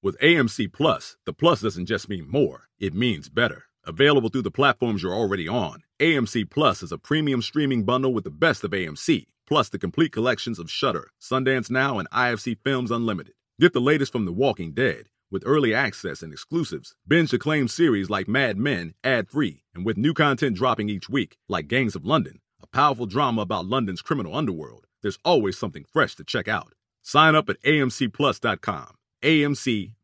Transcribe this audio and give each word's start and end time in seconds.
With 0.00 0.18
AMC 0.20 0.72
Plus, 0.72 1.16
the 1.24 1.32
plus 1.32 1.60
doesn't 1.60 1.86
just 1.86 2.08
mean 2.08 2.30
more, 2.30 2.68
it 2.78 2.94
means 2.94 3.28
better. 3.28 3.64
Available 3.84 4.28
through 4.28 4.42
the 4.42 4.50
platforms 4.50 5.02
you're 5.02 5.12
already 5.12 5.48
on, 5.48 5.82
AMC 5.98 6.48
Plus 6.48 6.84
is 6.84 6.92
a 6.92 6.98
premium 6.98 7.42
streaming 7.42 7.82
bundle 7.84 8.14
with 8.14 8.22
the 8.22 8.30
best 8.30 8.62
of 8.62 8.70
AMC, 8.70 9.26
plus 9.44 9.68
the 9.68 9.78
complete 9.78 10.12
collections 10.12 10.60
of 10.60 10.70
Shudder, 10.70 11.08
Sundance 11.20 11.68
Now, 11.68 11.98
and 11.98 12.08
IFC 12.10 12.56
Films 12.62 12.92
Unlimited. 12.92 13.34
Get 13.58 13.72
the 13.72 13.80
latest 13.80 14.12
from 14.12 14.24
The 14.24 14.32
Walking 14.32 14.72
Dead 14.72 15.08
with 15.32 15.42
early 15.44 15.74
access 15.74 16.22
and 16.22 16.32
exclusives. 16.32 16.94
Binge 17.06 17.32
acclaimed 17.32 17.70
series 17.72 18.08
like 18.08 18.28
Mad 18.28 18.56
Men 18.56 18.94
ad 19.02 19.28
free, 19.28 19.64
and 19.74 19.84
with 19.84 19.96
new 19.96 20.14
content 20.14 20.56
dropping 20.56 20.88
each 20.88 21.08
week, 21.08 21.38
like 21.48 21.66
Gangs 21.66 21.96
of 21.96 22.06
London, 22.06 22.38
a 22.62 22.68
powerful 22.68 23.06
drama 23.06 23.42
about 23.42 23.66
London's 23.66 24.00
criminal 24.00 24.36
underworld. 24.36 24.86
There's 25.02 25.18
always 25.24 25.58
something 25.58 25.84
fresh 25.92 26.14
to 26.16 26.24
check 26.24 26.46
out. 26.46 26.72
Sign 27.02 27.34
up 27.34 27.48
at 27.48 27.60
amcplus.com. 27.62 28.97
AMCPLUS.com. 29.22 29.96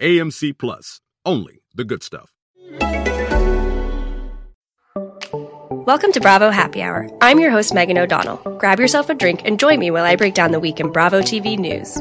AMC 0.00 0.58
Plus. 0.58 1.00
Only 1.24 1.62
the 1.74 1.84
good 1.84 2.02
stuff. 2.02 2.32
Welcome 5.84 6.12
to 6.12 6.20
Bravo 6.20 6.50
Happy 6.50 6.80
Hour. 6.82 7.08
I'm 7.20 7.40
your 7.40 7.50
host, 7.50 7.74
Megan 7.74 7.98
O'Donnell. 7.98 8.36
Grab 8.58 8.78
yourself 8.78 9.08
a 9.10 9.14
drink 9.14 9.42
and 9.44 9.58
join 9.58 9.78
me 9.80 9.90
while 9.90 10.04
I 10.04 10.14
break 10.16 10.34
down 10.34 10.52
the 10.52 10.60
week 10.60 10.78
in 10.78 10.92
Bravo 10.92 11.22
TV 11.22 11.58
news. 11.58 12.00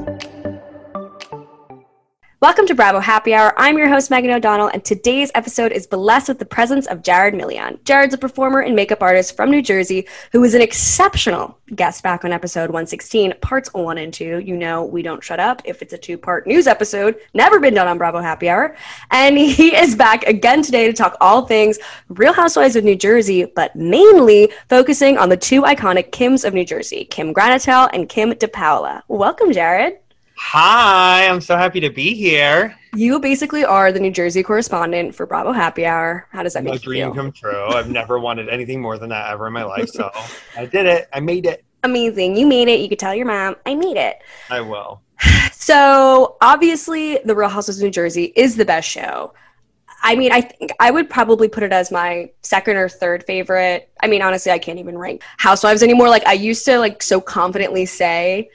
Welcome 2.41 2.65
to 2.65 2.73
Bravo 2.73 2.99
Happy 2.99 3.35
Hour. 3.35 3.53
I'm 3.55 3.77
your 3.77 3.87
host, 3.87 4.09
Megan 4.09 4.31
O'Donnell, 4.31 4.69
and 4.69 4.83
today's 4.83 5.29
episode 5.35 5.71
is 5.71 5.85
blessed 5.85 6.27
with 6.27 6.39
the 6.39 6.45
presence 6.45 6.87
of 6.87 7.03
Jared 7.03 7.35
Milan. 7.35 7.77
Jared's 7.83 8.15
a 8.15 8.17
performer 8.17 8.61
and 8.61 8.75
makeup 8.75 9.03
artist 9.03 9.35
from 9.35 9.51
New 9.51 9.61
Jersey 9.61 10.07
who 10.31 10.41
was 10.41 10.55
an 10.55 10.61
exceptional 10.63 11.59
guest 11.75 12.01
back 12.01 12.25
on 12.25 12.31
episode 12.31 12.71
116, 12.71 13.35
parts 13.41 13.71
one 13.73 13.99
and 13.99 14.11
two. 14.11 14.39
You 14.39 14.57
know, 14.57 14.83
we 14.83 15.03
don't 15.03 15.23
shut 15.23 15.39
up 15.39 15.61
if 15.65 15.83
it's 15.83 15.93
a 15.93 15.99
two 15.99 16.17
part 16.17 16.47
news 16.47 16.65
episode, 16.65 17.19
never 17.35 17.59
been 17.59 17.75
done 17.75 17.87
on 17.87 17.99
Bravo 17.99 18.21
Happy 18.21 18.49
Hour. 18.49 18.75
And 19.11 19.37
he 19.37 19.75
is 19.75 19.93
back 19.93 20.23
again 20.23 20.63
today 20.63 20.87
to 20.87 20.93
talk 20.93 21.17
all 21.21 21.45
things 21.45 21.77
Real 22.09 22.33
Housewives 22.33 22.75
of 22.75 22.83
New 22.83 22.95
Jersey, 22.95 23.45
but 23.45 23.75
mainly 23.75 24.51
focusing 24.67 25.15
on 25.19 25.29
the 25.29 25.37
two 25.37 25.61
iconic 25.61 26.09
Kims 26.09 26.43
of 26.43 26.55
New 26.55 26.65
Jersey, 26.65 27.05
Kim 27.05 27.35
Granatell 27.35 27.91
and 27.93 28.09
Kim 28.09 28.31
DePaolo. 28.31 29.03
Welcome, 29.09 29.53
Jared. 29.53 30.00
Hi, 30.43 31.29
I'm 31.29 31.39
so 31.39 31.55
happy 31.55 31.79
to 31.79 31.89
be 31.89 32.13
here. 32.13 32.75
You 32.93 33.19
basically 33.19 33.63
are 33.63 33.93
the 33.93 34.01
New 34.01 34.11
Jersey 34.11 34.43
correspondent 34.43 35.15
for 35.15 35.25
Bravo 35.25 35.53
Happy 35.53 35.85
Hour. 35.85 36.27
How 36.31 36.43
does 36.43 36.55
that 36.55 36.65
My 36.65 36.71
make 36.71 36.85
you 36.85 36.91
feel? 36.91 37.13
dream 37.13 37.15
come 37.15 37.31
true. 37.31 37.67
I've 37.67 37.89
never 37.89 38.19
wanted 38.19 38.49
anything 38.49 38.81
more 38.81 38.97
than 38.97 39.09
that 39.11 39.31
ever 39.31 39.47
in 39.47 39.53
my 39.53 39.63
life. 39.63 39.87
So 39.87 40.11
I 40.57 40.65
did 40.65 40.87
it. 40.87 41.07
I 41.13 41.21
made 41.21 41.45
it. 41.45 41.63
Amazing. 41.83 42.35
You 42.35 42.47
made 42.47 42.67
it. 42.67 42.81
You 42.81 42.89
could 42.89 42.99
tell 42.99 43.15
your 43.15 43.27
mom, 43.27 43.55
I 43.65 43.75
made 43.75 43.95
it. 43.95 44.17
I 44.49 44.61
will. 44.61 45.01
So, 45.53 46.37
obviously, 46.41 47.19
The 47.23 47.35
Real 47.35 47.47
Housewives 47.47 47.77
of 47.77 47.83
New 47.83 47.91
Jersey 47.91 48.33
is 48.35 48.55
the 48.55 48.65
best 48.65 48.89
show. 48.89 49.35
I 50.01 50.15
mean, 50.15 50.31
I 50.31 50.41
think 50.41 50.71
I 50.79 50.89
would 50.89 51.07
probably 51.07 51.47
put 51.47 51.61
it 51.61 51.71
as 51.71 51.91
my 51.91 52.31
second 52.41 52.77
or 52.77 52.89
third 52.89 53.23
favorite. 53.25 53.91
I 54.01 54.07
mean, 54.07 54.23
honestly, 54.23 54.51
I 54.51 54.57
can't 54.57 54.79
even 54.79 54.97
rank 54.97 55.21
Housewives 55.37 55.83
anymore. 55.83 56.09
Like 56.09 56.25
I 56.25 56.33
used 56.33 56.65
to 56.65 56.79
like 56.79 57.03
so 57.03 57.21
confidently 57.21 57.85
say 57.85 58.49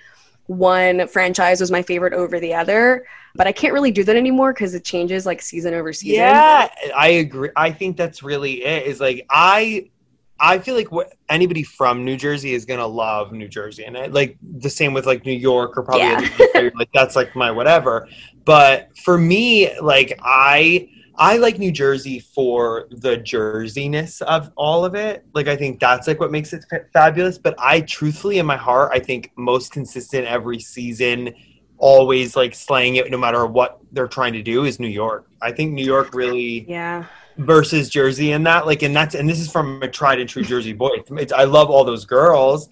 one 0.47 1.09
franchise 1.09 1.61
was 1.61 1.71
my 1.71 1.83
favorite 1.83 2.13
over 2.13 2.39
the 2.41 2.55
other, 2.55 3.07
but 3.35 3.47
I 3.47 3.53
can't 3.53 3.73
really 3.75 3.91
do 3.91 4.05
that 4.05 4.17
anymore 4.17 4.53
because 4.53 4.75
it 4.75 4.85
changes 4.85 5.27
like 5.27 5.43
season 5.43 5.75
over 5.75 5.93
season. 5.93 6.17
Yeah, 6.17 6.69
I 6.97 7.09
agree. 7.09 7.51
I 7.57 7.73
think 7.73 7.97
that's 7.97 8.23
really 8.23 8.65
it. 8.65 8.87
Is 8.87 9.01
like 9.01 9.27
I, 9.31 9.91
I 10.39 10.59
feel 10.59 10.75
like 10.75 10.93
what 10.93 11.13
anybody 11.29 11.63
from 11.63 12.05
New 12.05 12.17
Jersey 12.17 12.55
is 12.55 12.65
gonna 12.65 12.87
love 12.87 13.33
New 13.33 13.49
Jersey, 13.49 13.85
and 13.85 13.97
I, 13.97 14.07
like 14.07 14.37
the 14.59 14.71
same 14.71 14.93
with 14.95 15.07
like 15.07 15.27
New 15.27 15.33
York 15.33 15.77
or 15.77 15.83
probably 15.83 16.07
Yeah. 16.55 16.71
like 16.75 16.91
that's 16.95 17.17
like 17.17 17.35
my 17.35 17.51
whatever. 17.51 18.09
But 18.45 18.97
for 18.99 19.19
me, 19.19 19.79
like 19.81 20.19
I. 20.23 20.91
I 21.19 21.37
like 21.39 21.59
New 21.59 21.73
Jersey 21.73 22.19
for 22.21 22.87
the 22.91 23.17
Jerseyness 23.17 24.23
of 24.23 24.51
all 24.57 24.85
of 24.85 24.95
it. 24.95 25.25
Like, 25.35 25.49
I 25.49 25.57
think 25.57 25.81
that's 25.81 26.07
like 26.07 26.21
what 26.21 26.31
makes 26.31 26.53
it 26.53 26.65
fa- 26.69 26.85
fabulous. 26.93 27.39
But 27.39 27.55
I 27.59 27.81
truthfully, 27.83 28.39
in 28.39 28.47
my 28.47 28.57
heart, 28.57 28.91
I 28.93 28.99
think 28.99 29.33
most 29.37 29.73
consistent 29.73 30.27
every 30.27 30.59
season, 30.61 31.35
always 31.79 32.37
like 32.37 32.55
slaying 32.55 32.97
it 32.97 33.11
no 33.11 33.19
matter 33.19 33.47
what 33.47 33.79
they're 33.93 34.09
trying 34.09 34.33
to 34.35 34.43
do 34.43 34.65
is 34.65 34.79
New 34.81 34.89
York. 34.89 35.27
I 35.43 35.53
think 35.53 35.73
New 35.73 35.85
York 35.85 36.15
really 36.15 36.65
Yeah. 36.69 37.05
versus 37.39 37.89
Jersey 37.89 38.33
in 38.33 38.43
that. 38.45 38.67
Like, 38.67 38.83
and 38.83 38.95
that's, 38.97 39.15
and 39.15 39.29
this 39.29 39.41
is 39.41 39.51
from 39.51 39.83
a 39.83 39.89
tried 39.89 40.21
and 40.21 40.29
true 40.29 40.43
Jersey 40.43 40.73
boy. 40.73 40.91
It's, 40.95 41.11
it's, 41.13 41.33
I 41.33 41.45
love 41.45 41.71
all 41.71 41.85
those 41.85 42.05
girls. 42.05 42.69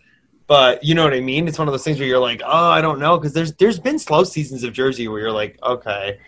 But 0.46 0.84
you 0.84 0.94
know 0.94 1.04
what 1.04 1.14
I 1.14 1.20
mean? 1.20 1.48
It's 1.48 1.58
one 1.58 1.68
of 1.68 1.72
those 1.72 1.84
things 1.84 1.98
where 1.98 2.06
you're 2.06 2.18
like, 2.18 2.42
oh, 2.44 2.68
I 2.68 2.82
don't 2.82 2.98
know, 2.98 3.16
because 3.16 3.32
there's 3.32 3.54
there's 3.54 3.78
been 3.78 3.98
slow 3.98 4.24
seasons 4.24 4.62
of 4.62 4.74
Jersey 4.74 5.08
where 5.08 5.18
you're 5.20 5.32
like, 5.32 5.58
okay, 5.62 6.18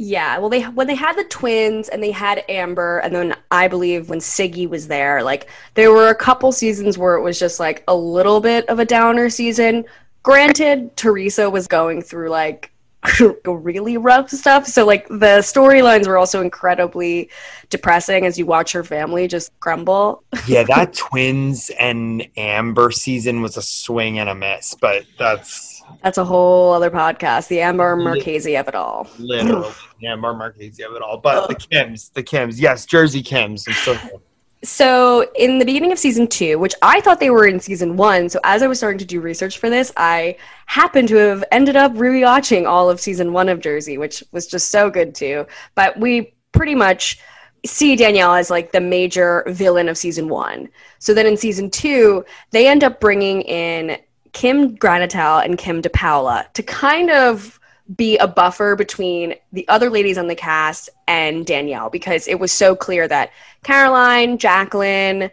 Yeah, 0.00 0.38
well, 0.38 0.48
they 0.48 0.62
when 0.62 0.86
they 0.86 0.94
had 0.94 1.16
the 1.16 1.24
twins 1.24 1.88
and 1.88 2.00
they 2.00 2.12
had 2.12 2.44
Amber, 2.48 2.98
and 2.98 3.12
then 3.12 3.34
I 3.50 3.66
believe 3.66 4.08
when 4.08 4.20
Siggy 4.20 4.68
was 4.68 4.86
there, 4.86 5.24
like 5.24 5.48
there 5.74 5.90
were 5.90 6.08
a 6.08 6.14
couple 6.14 6.52
seasons 6.52 6.96
where 6.96 7.16
it 7.16 7.22
was 7.22 7.36
just 7.36 7.58
like 7.58 7.82
a 7.88 7.96
little 7.96 8.40
bit 8.40 8.64
of 8.68 8.78
a 8.78 8.84
downer 8.84 9.28
season. 9.28 9.84
Granted, 10.22 10.96
Teresa 10.96 11.50
was 11.50 11.66
going 11.66 12.00
through 12.02 12.30
like 12.30 12.70
really 13.44 13.96
rough 13.96 14.30
stuff, 14.30 14.68
so 14.68 14.86
like 14.86 15.08
the 15.08 15.40
storylines 15.40 16.06
were 16.06 16.16
also 16.16 16.42
incredibly 16.42 17.28
depressing 17.68 18.24
as 18.24 18.38
you 18.38 18.46
watch 18.46 18.70
her 18.70 18.84
family 18.84 19.26
just 19.26 19.50
crumble. 19.58 20.22
yeah, 20.46 20.62
that 20.62 20.94
twins 20.94 21.70
and 21.70 22.24
Amber 22.36 22.92
season 22.92 23.42
was 23.42 23.56
a 23.56 23.62
swing 23.62 24.20
and 24.20 24.28
a 24.28 24.34
miss, 24.36 24.76
but 24.80 25.06
that's 25.18 25.67
That's 26.02 26.18
a 26.18 26.24
whole 26.24 26.72
other 26.72 26.90
podcast, 26.90 27.48
the 27.48 27.60
Amber 27.60 27.96
Marchese 27.96 28.56
of 28.56 28.68
it 28.68 28.74
all. 28.74 29.08
literally 29.18 29.70
yeah, 30.00 30.14
Mar 30.14 30.34
Marquez 30.34 30.80
of 30.80 30.94
it 30.94 31.02
all. 31.02 31.18
But 31.18 31.48
the 31.48 31.54
Kims, 31.54 32.12
the 32.12 32.22
Kims, 32.22 32.60
yes, 32.60 32.86
Jersey 32.86 33.22
Kims. 33.22 33.66
I'm 33.68 33.74
so 33.74 34.22
So, 34.64 35.30
in 35.36 35.58
the 35.58 35.64
beginning 35.64 35.92
of 35.92 35.98
season 35.98 36.26
two, 36.26 36.58
which 36.58 36.74
I 36.82 37.00
thought 37.00 37.20
they 37.20 37.30
were 37.30 37.46
in 37.46 37.60
season 37.60 37.96
one, 37.96 38.28
so 38.28 38.40
as 38.44 38.62
I 38.62 38.66
was 38.66 38.78
starting 38.78 38.98
to 38.98 39.04
do 39.04 39.20
research 39.20 39.58
for 39.58 39.70
this, 39.70 39.92
I 39.96 40.36
happened 40.66 41.08
to 41.08 41.16
have 41.16 41.44
ended 41.52 41.76
up 41.76 41.92
rewatching 41.94 42.66
all 42.66 42.90
of 42.90 43.00
season 43.00 43.32
one 43.32 43.48
of 43.48 43.60
Jersey, 43.60 43.98
which 43.98 44.22
was 44.32 44.46
just 44.46 44.70
so 44.70 44.90
good 44.90 45.14
too. 45.14 45.46
But 45.74 45.98
we 45.98 46.34
pretty 46.52 46.74
much 46.74 47.20
see 47.66 47.96
Danielle 47.96 48.34
as 48.34 48.50
like 48.50 48.72
the 48.72 48.80
major 48.80 49.44
villain 49.48 49.88
of 49.88 49.98
season 49.98 50.28
one. 50.28 50.68
So 50.98 51.12
then 51.12 51.26
in 51.26 51.36
season 51.36 51.70
two, 51.70 52.24
they 52.50 52.68
end 52.68 52.84
up 52.84 53.00
bringing 53.00 53.42
in 53.42 53.98
Kim 54.38 54.76
Granatell 54.76 55.44
and 55.44 55.58
Kim 55.58 55.82
DePaolo 55.82 56.52
to 56.52 56.62
kind 56.62 57.10
of 57.10 57.58
be 57.96 58.16
a 58.18 58.28
buffer 58.28 58.76
between 58.76 59.34
the 59.52 59.66
other 59.66 59.90
ladies 59.90 60.16
on 60.16 60.28
the 60.28 60.36
cast 60.36 60.88
and 61.08 61.44
Danielle 61.44 61.90
because 61.90 62.28
it 62.28 62.38
was 62.38 62.52
so 62.52 62.76
clear 62.76 63.08
that 63.08 63.32
Caroline, 63.64 64.38
Jacqueline, 64.38 65.32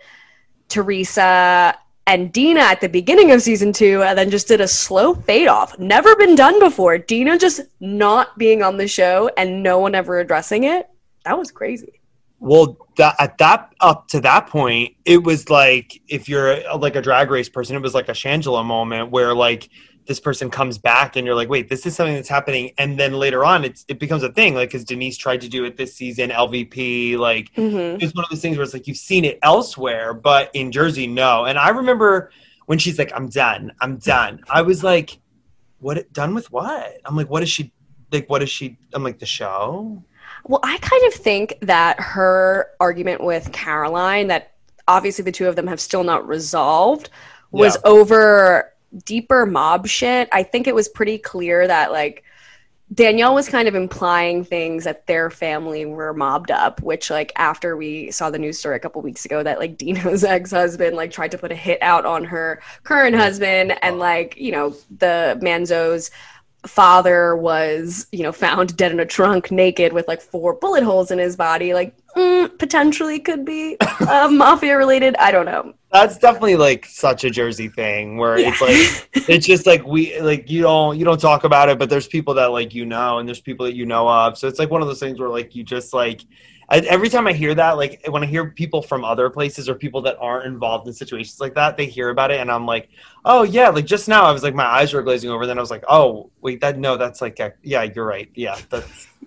Teresa, 0.70 1.78
and 2.08 2.34
Dina 2.34 2.62
at 2.62 2.82
the 2.82 2.90
beginning 2.90 3.32
of 3.32 3.44
season 3.44 3.72
two, 3.72 4.02
and 4.02 4.18
then 4.18 4.32
just 4.32 4.48
did 4.48 4.60
a 4.60 4.68
slow 4.68 5.14
fade 5.14 5.50
off. 5.50 5.78
Never 5.78 6.16
been 6.16 6.34
done 6.34 6.60
before. 6.60 6.98
Dina 6.98 7.38
just 7.38 7.62
not 7.80 8.36
being 8.40 8.64
on 8.64 8.78
the 8.78 8.88
show 8.88 9.30
and 9.38 9.62
no 9.62 9.78
one 9.78 9.94
ever 9.94 10.20
addressing 10.20 10.64
it. 10.64 10.90
That 11.26 11.38
was 11.38 11.52
crazy. 11.52 12.02
Well, 12.46 12.78
that, 12.98 13.16
at 13.20 13.40
that 13.40 13.74
up 13.82 14.08
to 14.10 14.22
that 14.22 14.48
point, 14.48 14.96
it 15.04 15.24
was 15.24 15.50
like 15.50 16.00
if 16.08 16.30
you're 16.30 16.52
a, 16.54 16.78
like 16.78 16.96
a 16.96 17.02
drag 17.02 17.32
race 17.32 17.50
person, 17.50 17.76
it 17.76 17.82
was 17.82 17.96
like 17.96 18.08
a 18.08 18.14
Shangela 18.14 18.64
moment 18.64 19.10
where 19.12 19.34
like 19.34 19.70
this 20.06 20.20
person 20.20 20.52
comes 20.52 20.78
back 20.78 21.16
and 21.16 21.26
you're 21.26 21.36
like, 21.36 21.50
wait, 21.50 21.68
this 21.68 21.88
is 21.88 21.96
something 21.96 22.14
that's 22.14 22.30
happening, 22.30 22.72
and 22.78 23.00
then 23.00 23.14
later 23.14 23.44
on, 23.44 23.66
it's 23.66 23.84
it 23.88 23.98
becomes 23.98 24.22
a 24.22 24.32
thing. 24.32 24.54
Like 24.54 24.70
because 24.70 24.86
Denise 24.86 25.18
tried 25.18 25.42
to 25.42 25.50
do 25.50 25.66
it 25.66 25.76
this 25.76 25.96
season, 25.96 26.30
LVP, 26.30 27.18
like 27.18 27.52
Mm-hmm. 27.56 28.04
it's 28.04 28.14
one 28.14 28.24
of 28.26 28.30
those 28.30 28.42
things 28.42 28.58
where 28.58 28.64
it's 28.64 28.74
like 28.74 28.86
you've 28.88 28.98
seen 28.98 29.26
it 29.26 29.40
elsewhere, 29.42 30.14
but 30.14 30.52
in 30.54 30.72
Jersey, 30.72 31.08
no. 31.08 31.46
And 31.46 31.58
I 31.58 31.70
remember 31.70 32.30
when 32.68 32.78
she's 32.78 33.00
like, 33.00 33.12
"I'm 33.16 33.28
done, 33.28 33.72
I'm 33.82 33.98
done." 33.98 34.42
I 34.48 34.62
was 34.62 34.84
like, 34.84 35.18
"What? 35.80 36.14
Done 36.14 36.36
with 36.36 36.52
what?" 36.52 36.98
I'm 37.06 37.16
like, 37.16 37.30
"What 37.32 37.42
is 37.42 37.50
she? 37.50 37.74
Like, 38.12 38.30
what 38.30 38.44
is 38.44 38.52
she?" 38.52 38.78
I'm 38.94 39.04
like, 39.04 39.18
"The 39.18 39.26
show." 39.26 40.04
Well, 40.48 40.60
I 40.64 40.78
kind 40.78 41.04
of 41.08 41.14
think 41.14 41.58
that 41.62 42.00
her 42.00 42.70
argument 42.80 43.24
with 43.24 43.52
Caroline, 43.52 44.28
that 44.28 44.52
obviously 44.88 45.24
the 45.24 45.32
two 45.32 45.48
of 45.48 45.56
them 45.56 45.68
have 45.68 45.80
still 45.80 46.04
not 46.04 46.28
resolved, 46.28 47.10
was 47.52 47.76
Yeah. 47.76 47.90
over 47.90 48.74
deeper 49.06 49.46
mob 49.46 49.88
shit. 49.88 50.30
I 50.32 50.44
think 50.44 50.68
it 50.68 50.76
was 50.76 50.88
pretty 50.88 51.18
clear 51.18 51.68
that, 51.68 51.92
like, 51.92 52.24
Danielle 52.94 53.34
was 53.34 53.50
kind 53.50 53.68
of 53.68 53.74
implying 53.74 54.44
things 54.44 54.84
that 54.84 55.08
their 55.08 55.32
family 55.32 55.88
were 55.88 56.14
mobbed 56.14 56.52
up, 56.52 56.82
which, 56.84 57.10
like, 57.10 57.32
after 57.36 57.76
we 57.76 58.12
saw 58.12 58.30
the 58.30 58.38
news 58.38 58.60
story 58.60 58.76
a 58.76 58.80
couple 58.80 59.02
weeks 59.02 59.26
ago 59.26 59.42
that, 59.42 59.58
like, 59.58 59.78
Dina's 59.80 60.24
ex 60.24 60.52
husband, 60.52 60.96
like, 60.96 61.10
tried 61.12 61.32
to 61.32 61.38
put 61.40 61.52
a 61.52 61.56
hit 61.56 61.82
out 61.82 62.06
on 62.06 62.24
her 62.24 62.62
current 62.84 63.16
mm. 63.16 63.20
husband, 63.20 63.76
and, 63.82 63.98
like, 63.98 64.38
you 64.38 64.52
know, 64.52 64.76
the 65.00 65.40
Manzos 65.42 66.12
father 66.68 67.36
was, 67.36 68.08
you 68.12 68.24
know, 68.24 68.32
found 68.32 68.76
dead 68.78 68.92
in 68.92 69.00
a 69.00 69.06
trunk 69.06 69.52
naked 69.52 69.94
with 69.94 70.08
like 70.08 70.22
four 70.22 70.54
bullet 70.54 70.84
holes 70.84 71.12
in 71.12 71.20
his 71.20 71.36
body, 71.36 71.74
like 71.74 71.96
mm, 72.16 72.58
potentially 72.58 73.20
could 73.20 73.46
be 73.46 73.78
uh, 73.82 74.30
mafia 74.32 74.78
related. 74.78 75.16
I 75.18 75.32
don't 75.32 75.46
know. 75.46 75.74
That's 75.92 76.18
definitely 76.18 76.56
like 76.58 76.86
such 76.86 77.24
a 77.24 77.30
Jersey 77.30 77.70
thing 77.70 78.18
where 78.18 78.38
yeah. 78.38 78.50
it's 78.50 78.62
like 78.62 79.10
it's 79.30 79.46
just 79.46 79.66
like 79.66 79.86
we 79.86 80.20
like 80.20 80.50
you 80.50 80.62
don't 80.62 80.98
you 80.98 81.06
don't 81.06 81.22
talk 81.22 81.44
about 81.44 81.70
it, 81.70 81.80
but 81.80 81.90
there's 81.90 82.08
people 82.08 82.34
that 82.36 82.52
like 82.52 82.74
you 82.74 82.86
know, 82.86 83.20
and 83.20 83.28
there's 83.28 83.42
people 83.42 83.66
that 83.66 83.76
you 83.76 83.86
know 83.86 84.08
of. 84.10 84.38
So 84.38 84.48
it's 84.48 84.60
like 84.60 84.70
one 84.70 84.82
of 84.82 84.88
those 84.88 85.00
things 85.00 85.20
where 85.20 85.30
like 85.30 85.56
you 85.56 85.64
just 85.64 85.94
like 85.94 86.22
I, 86.70 86.80
every 86.80 87.10
time 87.10 87.28
I 87.28 87.34
hear 87.34 87.54
that, 87.56 87.72
like 87.72 88.02
when 88.08 88.24
I 88.24 88.26
hear 88.26 88.50
people 88.50 88.82
from 88.82 89.04
other 89.04 89.30
places 89.30 89.70
or 89.70 89.76
people 89.76 90.02
that 90.04 90.18
aren't 90.20 90.46
involved 90.46 90.88
in 90.88 90.94
situations 90.94 91.40
like 91.40 91.54
that, 91.56 91.78
they 91.78 91.86
hear 91.86 92.10
about 92.10 92.32
it, 92.32 92.40
and 92.40 92.52
I'm 92.52 92.66
like, 92.66 92.90
oh 93.24 93.44
yeah, 93.44 93.70
like 93.70 93.86
just 93.86 94.08
now 94.08 94.24
I 94.24 94.32
was 94.32 94.44
like 94.44 94.56
my 94.56 94.66
eyes 94.66 94.94
were 94.94 95.04
glazing 95.04 95.30
over. 95.30 95.46
Then 95.46 95.58
I 95.58 95.62
was 95.62 95.72
like, 95.72 95.84
oh 95.88 96.32
wait, 96.42 96.62
that 96.62 96.78
no, 96.78 96.98
that's 96.98 97.22
like 97.22 97.40
yeah, 97.62 97.84
you're 97.84 98.06
right. 98.06 98.30
Yeah, 98.34 98.58
that's. 98.70 99.08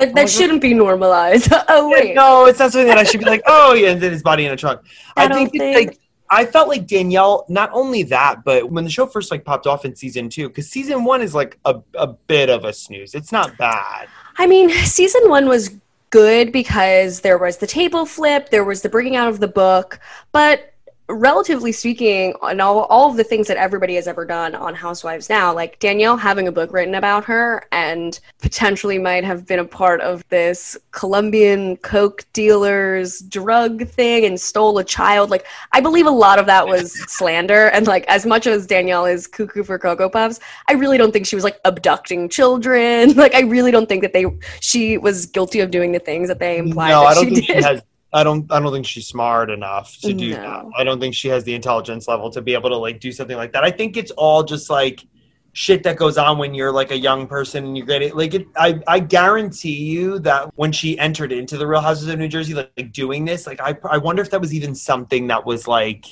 Like, 0.00 0.14
that 0.14 0.30
shouldn't 0.30 0.62
be 0.62 0.74
normalized. 0.74 1.52
oh 1.68 1.90
wait, 1.90 2.14
no, 2.14 2.46
it's 2.46 2.58
not 2.58 2.72
something 2.72 2.88
that 2.88 2.98
I 2.98 3.04
should 3.04 3.20
be 3.20 3.26
like. 3.26 3.42
Oh 3.46 3.74
yeah, 3.74 3.90
and 3.90 4.00
then 4.00 4.10
his 4.12 4.22
body 4.22 4.46
in 4.46 4.52
a 4.52 4.56
trunk. 4.56 4.80
I, 5.16 5.26
I 5.26 5.28
think, 5.28 5.52
think... 5.52 5.76
like 5.76 5.98
I 6.28 6.46
felt 6.46 6.68
like 6.68 6.86
Danielle. 6.86 7.44
Not 7.48 7.70
only 7.72 8.02
that, 8.04 8.42
but 8.42 8.70
when 8.70 8.84
the 8.84 8.90
show 8.90 9.06
first 9.06 9.30
like 9.30 9.44
popped 9.44 9.66
off 9.66 9.84
in 9.84 9.94
season 9.94 10.28
two, 10.28 10.48
because 10.48 10.68
season 10.68 11.04
one 11.04 11.22
is 11.22 11.34
like 11.34 11.58
a 11.66 11.80
a 11.94 12.06
bit 12.06 12.48
of 12.50 12.64
a 12.64 12.72
snooze. 12.72 13.14
It's 13.14 13.30
not 13.30 13.56
bad. 13.58 14.08
I 14.38 14.46
mean, 14.46 14.70
season 14.70 15.28
one 15.28 15.46
was 15.46 15.76
good 16.10 16.52
because 16.52 17.20
there 17.20 17.38
was 17.38 17.58
the 17.58 17.66
table 17.66 18.04
flip, 18.04 18.50
there 18.50 18.64
was 18.64 18.82
the 18.82 18.88
bringing 18.88 19.16
out 19.16 19.28
of 19.28 19.40
the 19.40 19.48
book, 19.48 20.00
but 20.32 20.69
relatively 21.12 21.72
speaking, 21.72 22.34
on 22.40 22.60
all, 22.60 22.84
all 22.84 23.10
of 23.10 23.16
the 23.16 23.24
things 23.24 23.46
that 23.48 23.56
everybody 23.56 23.94
has 23.94 24.06
ever 24.06 24.24
done 24.24 24.54
on 24.54 24.74
Housewives 24.74 25.28
now, 25.28 25.54
like 25.54 25.78
Danielle 25.78 26.16
having 26.16 26.48
a 26.48 26.52
book 26.52 26.72
written 26.72 26.94
about 26.94 27.24
her 27.24 27.66
and 27.72 28.18
potentially 28.40 28.98
might 28.98 29.24
have 29.24 29.46
been 29.46 29.58
a 29.58 29.64
part 29.64 30.00
of 30.00 30.26
this 30.28 30.76
Colombian 30.90 31.76
coke 31.78 32.24
dealers 32.32 33.20
drug 33.20 33.86
thing 33.88 34.24
and 34.24 34.40
stole 34.40 34.78
a 34.78 34.84
child. 34.84 35.30
Like, 35.30 35.46
I 35.72 35.80
believe 35.80 36.06
a 36.06 36.10
lot 36.10 36.38
of 36.38 36.46
that 36.46 36.66
was 36.66 36.92
slander. 37.12 37.68
And 37.68 37.86
like, 37.86 38.04
as 38.06 38.26
much 38.26 38.46
as 38.46 38.66
Danielle 38.66 39.06
is 39.06 39.26
cuckoo 39.26 39.64
for 39.64 39.78
Cocoa 39.78 40.08
Puffs, 40.08 40.40
I 40.68 40.74
really 40.74 40.98
don't 40.98 41.12
think 41.12 41.26
she 41.26 41.36
was 41.36 41.44
like 41.44 41.60
abducting 41.64 42.28
children. 42.28 43.14
Like, 43.20 43.34
I 43.34 43.40
really 43.40 43.70
don't 43.70 43.86
think 43.86 44.00
that 44.00 44.14
they 44.14 44.24
she 44.60 44.96
was 44.96 45.26
guilty 45.26 45.60
of 45.60 45.70
doing 45.70 45.92
the 45.92 45.98
things 45.98 46.26
that 46.28 46.38
they 46.38 46.56
implied 46.56 46.88
no, 46.90 47.02
I 47.02 47.12
don't 47.12 47.28
she 47.28 47.34
think 47.34 47.46
did. 47.48 47.56
She 47.58 47.62
has 47.62 47.82
I 48.12 48.24
don't 48.24 48.50
I 48.50 48.58
don't 48.60 48.72
think 48.72 48.86
she's 48.86 49.06
smart 49.06 49.50
enough 49.50 49.96
to 49.98 50.12
do 50.12 50.30
no. 50.30 50.36
that. 50.36 50.64
I 50.76 50.84
don't 50.84 51.00
think 51.00 51.14
she 51.14 51.28
has 51.28 51.44
the 51.44 51.54
intelligence 51.54 52.08
level 52.08 52.30
to 52.30 52.42
be 52.42 52.54
able 52.54 52.70
to 52.70 52.76
like 52.76 53.00
do 53.00 53.12
something 53.12 53.36
like 53.36 53.52
that. 53.52 53.62
I 53.62 53.70
think 53.70 53.96
it's 53.96 54.10
all 54.12 54.42
just 54.42 54.68
like 54.68 55.04
shit 55.52 55.82
that 55.82 55.96
goes 55.96 56.16
on 56.16 56.38
when 56.38 56.54
you're 56.54 56.72
like 56.72 56.90
a 56.90 56.96
young 56.96 57.26
person 57.26 57.64
and 57.64 57.76
you're 57.76 57.90
it 57.90 58.16
like 58.16 58.34
it 58.34 58.46
I, 58.56 58.80
I 58.86 59.00
guarantee 59.00 59.76
you 59.76 60.20
that 60.20 60.50
when 60.56 60.70
she 60.70 60.98
entered 60.98 61.32
into 61.32 61.56
the 61.56 61.66
real 61.66 61.80
houses 61.80 62.08
of 62.08 62.18
new 62.18 62.28
jersey 62.28 62.54
like, 62.54 62.70
like 62.76 62.92
doing 62.92 63.24
this 63.24 63.46
like 63.46 63.60
I, 63.60 63.76
I 63.84 63.98
wonder 63.98 64.22
if 64.22 64.30
that 64.30 64.40
was 64.40 64.54
even 64.54 64.74
something 64.74 65.26
that 65.26 65.44
was 65.44 65.66
like 65.66 66.06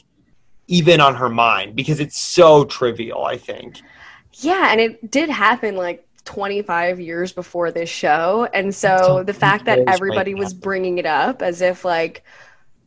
even 0.67 1.01
on 1.01 1.15
her 1.15 1.29
mind 1.29 1.77
because 1.77 2.01
it's 2.01 2.19
so 2.19 2.65
trivial 2.65 3.25
i 3.25 3.37
think 3.37 3.81
yeah 4.33 4.73
and 4.73 4.81
it 4.81 5.09
did 5.09 5.31
happen 5.31 5.77
like 5.77 6.08
25 6.29 7.01
years 7.01 7.33
before 7.33 7.71
this 7.71 7.89
show. 7.89 8.47
And 8.53 8.75
so 8.75 9.23
the 9.25 9.33
fact 9.33 9.65
that 9.65 9.79
everybody 9.87 10.35
was 10.35 10.53
bringing 10.53 10.99
it 10.99 11.07
up 11.07 11.41
as 11.41 11.63
if 11.63 11.87
like 11.87 12.23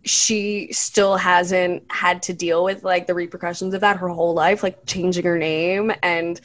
she 0.03 0.71
still 0.71 1.17
hasn't 1.17 1.91
had 1.91 2.21
to 2.21 2.33
deal 2.33 2.63
with 2.63 2.83
like 2.83 3.07
the 3.07 3.15
repercussions 3.15 3.73
of 3.73 3.81
that 3.81 3.97
her 3.97 4.09
whole 4.09 4.35
life, 4.35 4.61
like 4.61 4.85
changing 4.85 5.25
her 5.25 5.39
name 5.39 5.91
and, 6.03 6.39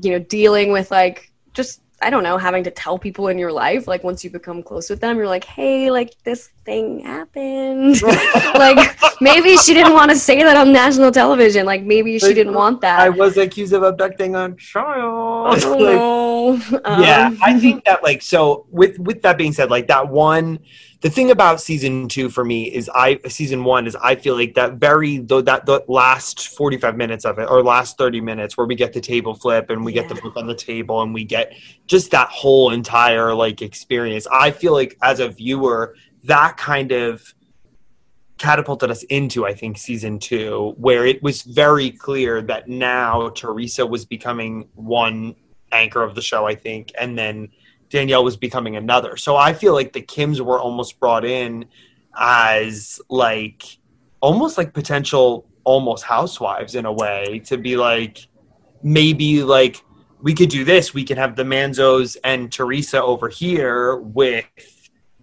you 0.00 0.12
know, 0.12 0.18
dealing 0.18 0.72
with 0.72 0.90
like 0.90 1.30
just 1.52 1.82
I 2.00 2.10
don't 2.10 2.22
know, 2.22 2.36
having 2.36 2.64
to 2.64 2.70
tell 2.70 2.98
people 2.98 3.28
in 3.28 3.38
your 3.38 3.52
life, 3.52 3.88
like 3.88 4.04
once 4.04 4.22
you 4.22 4.28
become 4.28 4.62
close 4.62 4.90
with 4.90 5.00
them, 5.00 5.16
you're 5.16 5.28
like, 5.28 5.44
hey, 5.44 5.90
like 5.90 6.14
this 6.24 6.50
thing 6.64 7.00
happened. 7.00 8.02
like 8.54 8.98
maybe 9.22 9.56
she 9.56 9.72
didn't 9.72 9.94
want 9.94 10.10
to 10.10 10.16
say 10.16 10.42
that 10.42 10.56
on 10.58 10.72
national 10.72 11.10
television. 11.10 11.64
Like 11.64 11.84
maybe 11.84 12.18
she 12.18 12.34
didn't 12.34 12.52
want 12.52 12.82
that. 12.82 13.00
I 13.00 13.08
was 13.08 13.38
accused 13.38 13.72
of 13.72 13.82
abducting 13.82 14.34
a 14.34 14.54
child. 14.56 15.25
Oh, 15.46 16.60
like, 16.70 16.86
um, 16.86 17.02
yeah, 17.02 17.34
I 17.42 17.58
think 17.58 17.84
that 17.84 18.02
like 18.02 18.22
so. 18.22 18.66
With 18.70 18.98
with 18.98 19.22
that 19.22 19.38
being 19.38 19.52
said, 19.52 19.70
like 19.70 19.86
that 19.88 20.08
one 20.08 20.60
the 21.02 21.10
thing 21.10 21.30
about 21.30 21.60
season 21.60 22.08
two 22.08 22.30
for 22.30 22.44
me 22.44 22.64
is 22.64 22.90
I 22.94 23.18
season 23.28 23.64
one 23.64 23.86
is 23.86 23.94
I 23.96 24.14
feel 24.16 24.34
like 24.34 24.54
that 24.54 24.74
very 24.74 25.18
though 25.18 25.42
that 25.42 25.66
the 25.66 25.84
last 25.88 26.48
forty 26.48 26.78
five 26.78 26.96
minutes 26.96 27.24
of 27.24 27.38
it 27.38 27.48
or 27.50 27.62
last 27.62 27.98
thirty 27.98 28.20
minutes 28.20 28.56
where 28.56 28.66
we 28.66 28.74
get 28.74 28.92
the 28.92 29.00
table 29.00 29.34
flip 29.34 29.68
and 29.70 29.84
we 29.84 29.92
yeah. 29.92 30.02
get 30.02 30.14
the 30.14 30.20
book 30.20 30.36
on 30.36 30.46
the 30.46 30.54
table 30.54 31.02
and 31.02 31.12
we 31.12 31.24
get 31.24 31.52
just 31.86 32.10
that 32.12 32.28
whole 32.28 32.70
entire 32.70 33.34
like 33.34 33.60
experience. 33.62 34.26
I 34.32 34.50
feel 34.50 34.72
like 34.72 34.96
as 35.02 35.20
a 35.20 35.28
viewer 35.28 35.94
that 36.24 36.56
kind 36.56 36.90
of 36.92 37.34
catapulted 38.38 38.90
us 38.90 39.02
into 39.04 39.46
I 39.46 39.54
think 39.54 39.78
season 39.78 40.18
two 40.18 40.74
where 40.76 41.06
it 41.06 41.22
was 41.22 41.42
very 41.42 41.90
clear 41.90 42.42
that 42.42 42.68
now 42.68 43.30
Teresa 43.30 43.86
was 43.86 44.04
becoming 44.04 44.68
one 44.74 45.34
anchor 45.72 46.02
of 46.02 46.14
the 46.14 46.22
show 46.22 46.46
I 46.46 46.54
think 46.54 46.92
and 46.98 47.18
then 47.18 47.48
Danielle 47.88 48.24
was 48.24 48.36
becoming 48.36 48.76
another. 48.76 49.16
So 49.16 49.36
I 49.36 49.52
feel 49.52 49.72
like 49.72 49.92
the 49.92 50.02
Kims 50.02 50.40
were 50.40 50.60
almost 50.60 50.98
brought 50.98 51.24
in 51.24 51.66
as 52.18 53.00
like 53.08 53.78
almost 54.20 54.58
like 54.58 54.72
potential 54.72 55.46
almost 55.64 56.04
housewives 56.04 56.74
in 56.74 56.86
a 56.86 56.92
way 56.92 57.40
to 57.44 57.56
be 57.56 57.76
like 57.76 58.26
maybe 58.82 59.42
like 59.42 59.82
we 60.22 60.34
could 60.34 60.48
do 60.48 60.64
this. 60.64 60.94
We 60.94 61.04
can 61.04 61.16
have 61.18 61.36
the 61.36 61.42
Manzos 61.42 62.16
and 62.24 62.50
Teresa 62.50 63.02
over 63.02 63.28
here 63.28 63.96
with 63.96 64.46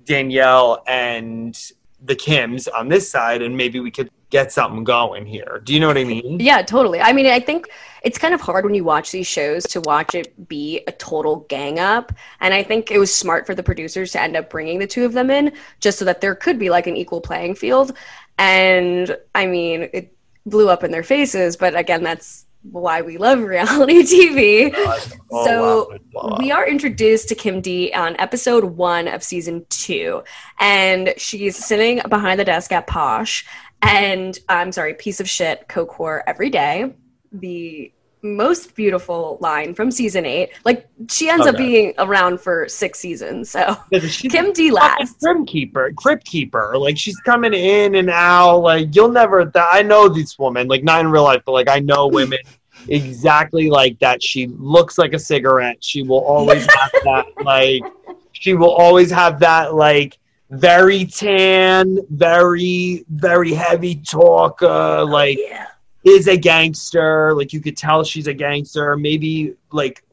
Danielle 0.06 0.84
and 0.88 1.58
the 2.06 2.16
Kims 2.16 2.68
on 2.74 2.90
this 2.90 3.10
side, 3.10 3.42
and 3.42 3.56
maybe 3.56 3.80
we 3.80 3.92
could 3.92 4.10
get 4.30 4.52
something 4.52 4.84
going 4.84 5.26
here. 5.26 5.62
Do 5.64 5.74
you 5.74 5.80
know 5.80 5.88
what 5.88 5.98
I 5.98 6.04
mean? 6.04 6.40
Yeah, 6.40 6.62
totally. 6.62 7.00
I 7.00 7.14
mean, 7.14 7.28
I 7.28 7.40
think 7.40 7.70
it's 8.04 8.18
kind 8.18 8.34
of 8.34 8.42
hard 8.42 8.66
when 8.66 8.74
you 8.74 8.84
watch 8.84 9.12
these 9.12 9.28
shows 9.28 9.64
to 9.68 9.82
watch 9.82 10.16
it 10.16 10.48
be 10.50 10.82
a 10.88 10.92
total 10.92 11.46
gang 11.50 11.80
up. 11.80 12.12
And 12.42 12.54
I 12.54 12.64
think 12.64 12.92
it 12.92 12.98
was 12.98 13.14
smart 13.14 13.46
for 13.46 13.56
the 13.56 13.64
producers 13.64 14.12
to 14.14 14.22
end 14.22 14.36
up 14.36 14.50
bringing 14.50 14.80
the 14.80 14.88
two 14.88 15.06
of 15.06 15.14
them 15.14 15.30
in 15.30 15.54
just 15.80 16.00
so 16.00 16.06
that 16.06 16.20
there 16.20 16.36
could 16.36 16.60
be 16.60 16.70
like 16.70 16.88
an 16.88 16.98
equal 16.98 17.22
playing 17.22 17.56
field. 17.56 17.96
And 18.38 19.16
I 19.36 19.46
mean, 19.46 19.90
it 19.94 20.16
blew 20.46 20.70
up 20.70 20.84
in 20.84 20.92
their 20.92 21.04
faces, 21.04 21.56
but 21.56 21.76
again, 21.76 22.04
that's 22.04 22.46
why 22.64 23.02
we 23.02 23.18
love 23.18 23.40
reality 23.44 24.04
TV. 24.04 24.74
Oh, 24.76 25.46
so 25.46 25.98
wow. 26.14 26.38
we 26.40 26.52
are 26.52 26.68
introduced 26.68 27.30
to 27.30 27.36
Kim 27.36 27.62
D 27.62 27.92
on 27.94 28.16
episode 28.20 28.64
one 28.64 29.08
of 29.08 29.24
season 29.24 29.66
two, 29.70 30.24
and 30.60 31.14
she's 31.18 31.58
sitting 31.58 32.02
behind 32.10 32.40
the 32.40 32.46
desk 32.46 32.72
at 32.72 32.88
Posh, 32.88 33.46
and 33.82 34.38
I'm 34.50 34.72
sorry, 34.72 34.94
piece 34.94 35.20
of 35.20 35.30
shit, 35.30 35.68
whore 35.68 36.22
every 36.26 36.50
day. 36.50 36.94
The 37.32 37.92
most 38.24 38.74
beautiful 38.74 39.38
line 39.42 39.76
from 39.76 39.92
season 39.92 40.26
eight. 40.26 40.52
Like 40.64 40.88
she 41.10 41.30
ends 41.30 41.46
okay. 41.46 41.50
up 41.50 41.58
being 41.58 41.94
around 42.00 42.40
for 42.40 42.68
six 42.68 43.00
seasons. 43.00 43.50
So 43.50 43.78
Kim 43.92 44.54
D 44.54 44.72
last. 44.72 45.20
Crypt 45.20 45.48
keeper, 45.48 45.92
crypt 45.96 46.26
keeper. 46.26 46.76
Like 46.78 46.98
she's 46.98 47.20
coming 47.20 47.54
in 47.54 47.96
and 47.96 48.10
out. 48.10 48.60
Like 48.60 48.96
you'll 48.96 49.12
never. 49.12 49.46
Th- 49.46 49.66
I 49.70 49.84
know 49.84 50.08
these 50.08 50.38
women. 50.40 50.68
Like 50.68 50.84
not 50.84 51.02
in 51.02 51.08
real 51.08 51.24
life, 51.24 51.44
but 51.46 51.52
like 51.52 51.70
I 51.70 51.80
know 51.80 52.08
women 52.14 52.40
exactly 52.88 53.70
like 53.70 54.00
that. 54.00 54.24
She 54.24 54.48
looks 54.48 54.98
like 54.98 55.14
a 55.14 55.20
cigarette. 55.20 55.84
She 55.84 56.04
will 56.04 56.24
always 56.24 56.66
have 56.74 56.92
that. 57.04 57.26
Like 57.44 57.84
she 58.32 58.54
will 58.54 58.72
always 58.72 59.12
have 59.12 59.40
that. 59.40 59.74
Like 59.74 60.18
very 60.50 61.06
tan, 61.06 61.98
very 62.10 63.04
very 63.10 63.54
heavy 63.54 63.96
talker, 63.96 64.66
oh, 64.66 65.04
like 65.06 65.38
yeah. 65.40 65.68
Is 66.04 66.28
a 66.28 66.38
gangster. 66.38 67.34
Like 67.34 67.54
you 67.54 67.62
could 67.62 67.78
tell 67.78 68.04
she's 68.04 68.28
a 68.28 68.34
gangster. 68.34 68.98
Maybe 68.98 69.56
like 69.72 70.04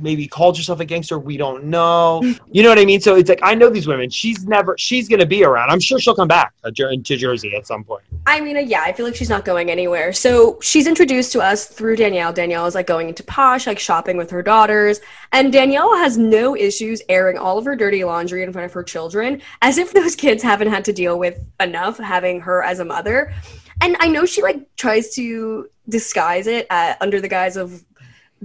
maybe 0.00 0.26
called 0.26 0.56
herself 0.56 0.80
a 0.80 0.84
gangster. 0.84 1.18
We 1.18 1.36
don't 1.36 1.64
know. 1.64 2.22
You 2.50 2.62
know 2.62 2.68
what 2.68 2.78
I 2.78 2.84
mean? 2.84 3.00
So 3.00 3.16
it's 3.16 3.28
like 3.28 3.40
I 3.42 3.54
know 3.54 3.68
these 3.68 3.86
women. 3.86 4.10
She's 4.10 4.46
never. 4.46 4.76
She's 4.78 5.08
gonna 5.08 5.26
be 5.26 5.44
around. 5.44 5.70
I'm 5.70 5.80
sure 5.80 5.98
she'll 5.98 6.14
come 6.14 6.28
back 6.28 6.52
to 6.64 6.72
Jersey 7.02 7.54
at 7.56 7.66
some 7.66 7.84
point. 7.84 8.04
I 8.26 8.40
mean, 8.40 8.56
uh, 8.56 8.60
yeah, 8.60 8.82
I 8.82 8.92
feel 8.92 9.06
like 9.06 9.14
she's 9.14 9.28
not 9.28 9.44
going 9.44 9.70
anywhere. 9.70 10.12
So 10.12 10.58
she's 10.60 10.86
introduced 10.86 11.32
to 11.32 11.40
us 11.40 11.66
through 11.66 11.96
Danielle. 11.96 12.32
Danielle 12.32 12.66
is 12.66 12.74
like 12.74 12.86
going 12.86 13.08
into 13.08 13.22
posh, 13.22 13.66
like 13.66 13.78
shopping 13.78 14.16
with 14.16 14.30
her 14.30 14.42
daughters, 14.42 15.00
and 15.32 15.52
Danielle 15.52 15.96
has 15.96 16.16
no 16.16 16.56
issues 16.56 17.02
airing 17.08 17.38
all 17.38 17.58
of 17.58 17.64
her 17.64 17.76
dirty 17.76 18.04
laundry 18.04 18.42
in 18.42 18.52
front 18.52 18.66
of 18.66 18.72
her 18.72 18.82
children, 18.82 19.42
as 19.62 19.78
if 19.78 19.92
those 19.92 20.16
kids 20.16 20.42
haven't 20.42 20.68
had 20.68 20.84
to 20.86 20.92
deal 20.92 21.18
with 21.18 21.44
enough 21.60 21.98
having 21.98 22.40
her 22.40 22.62
as 22.62 22.80
a 22.80 22.84
mother. 22.84 23.32
And 23.80 23.96
I 24.00 24.08
know 24.08 24.24
she 24.24 24.42
like 24.42 24.74
tries 24.76 25.14
to 25.14 25.68
disguise 25.88 26.46
it 26.46 26.66
uh, 26.70 26.94
under 27.00 27.20
the 27.20 27.28
guise 27.28 27.56
of 27.56 27.84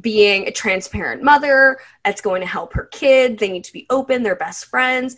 being 0.01 0.47
a 0.47 0.51
transparent 0.51 1.21
mother 1.23 1.79
that's 2.03 2.21
going 2.21 2.41
to 2.41 2.47
help 2.47 2.73
her 2.73 2.85
kid. 2.85 3.37
They 3.37 3.49
need 3.49 3.63
to 3.65 3.73
be 3.73 3.85
open, 3.89 4.23
they're 4.23 4.35
best 4.35 4.65
friends. 4.65 5.17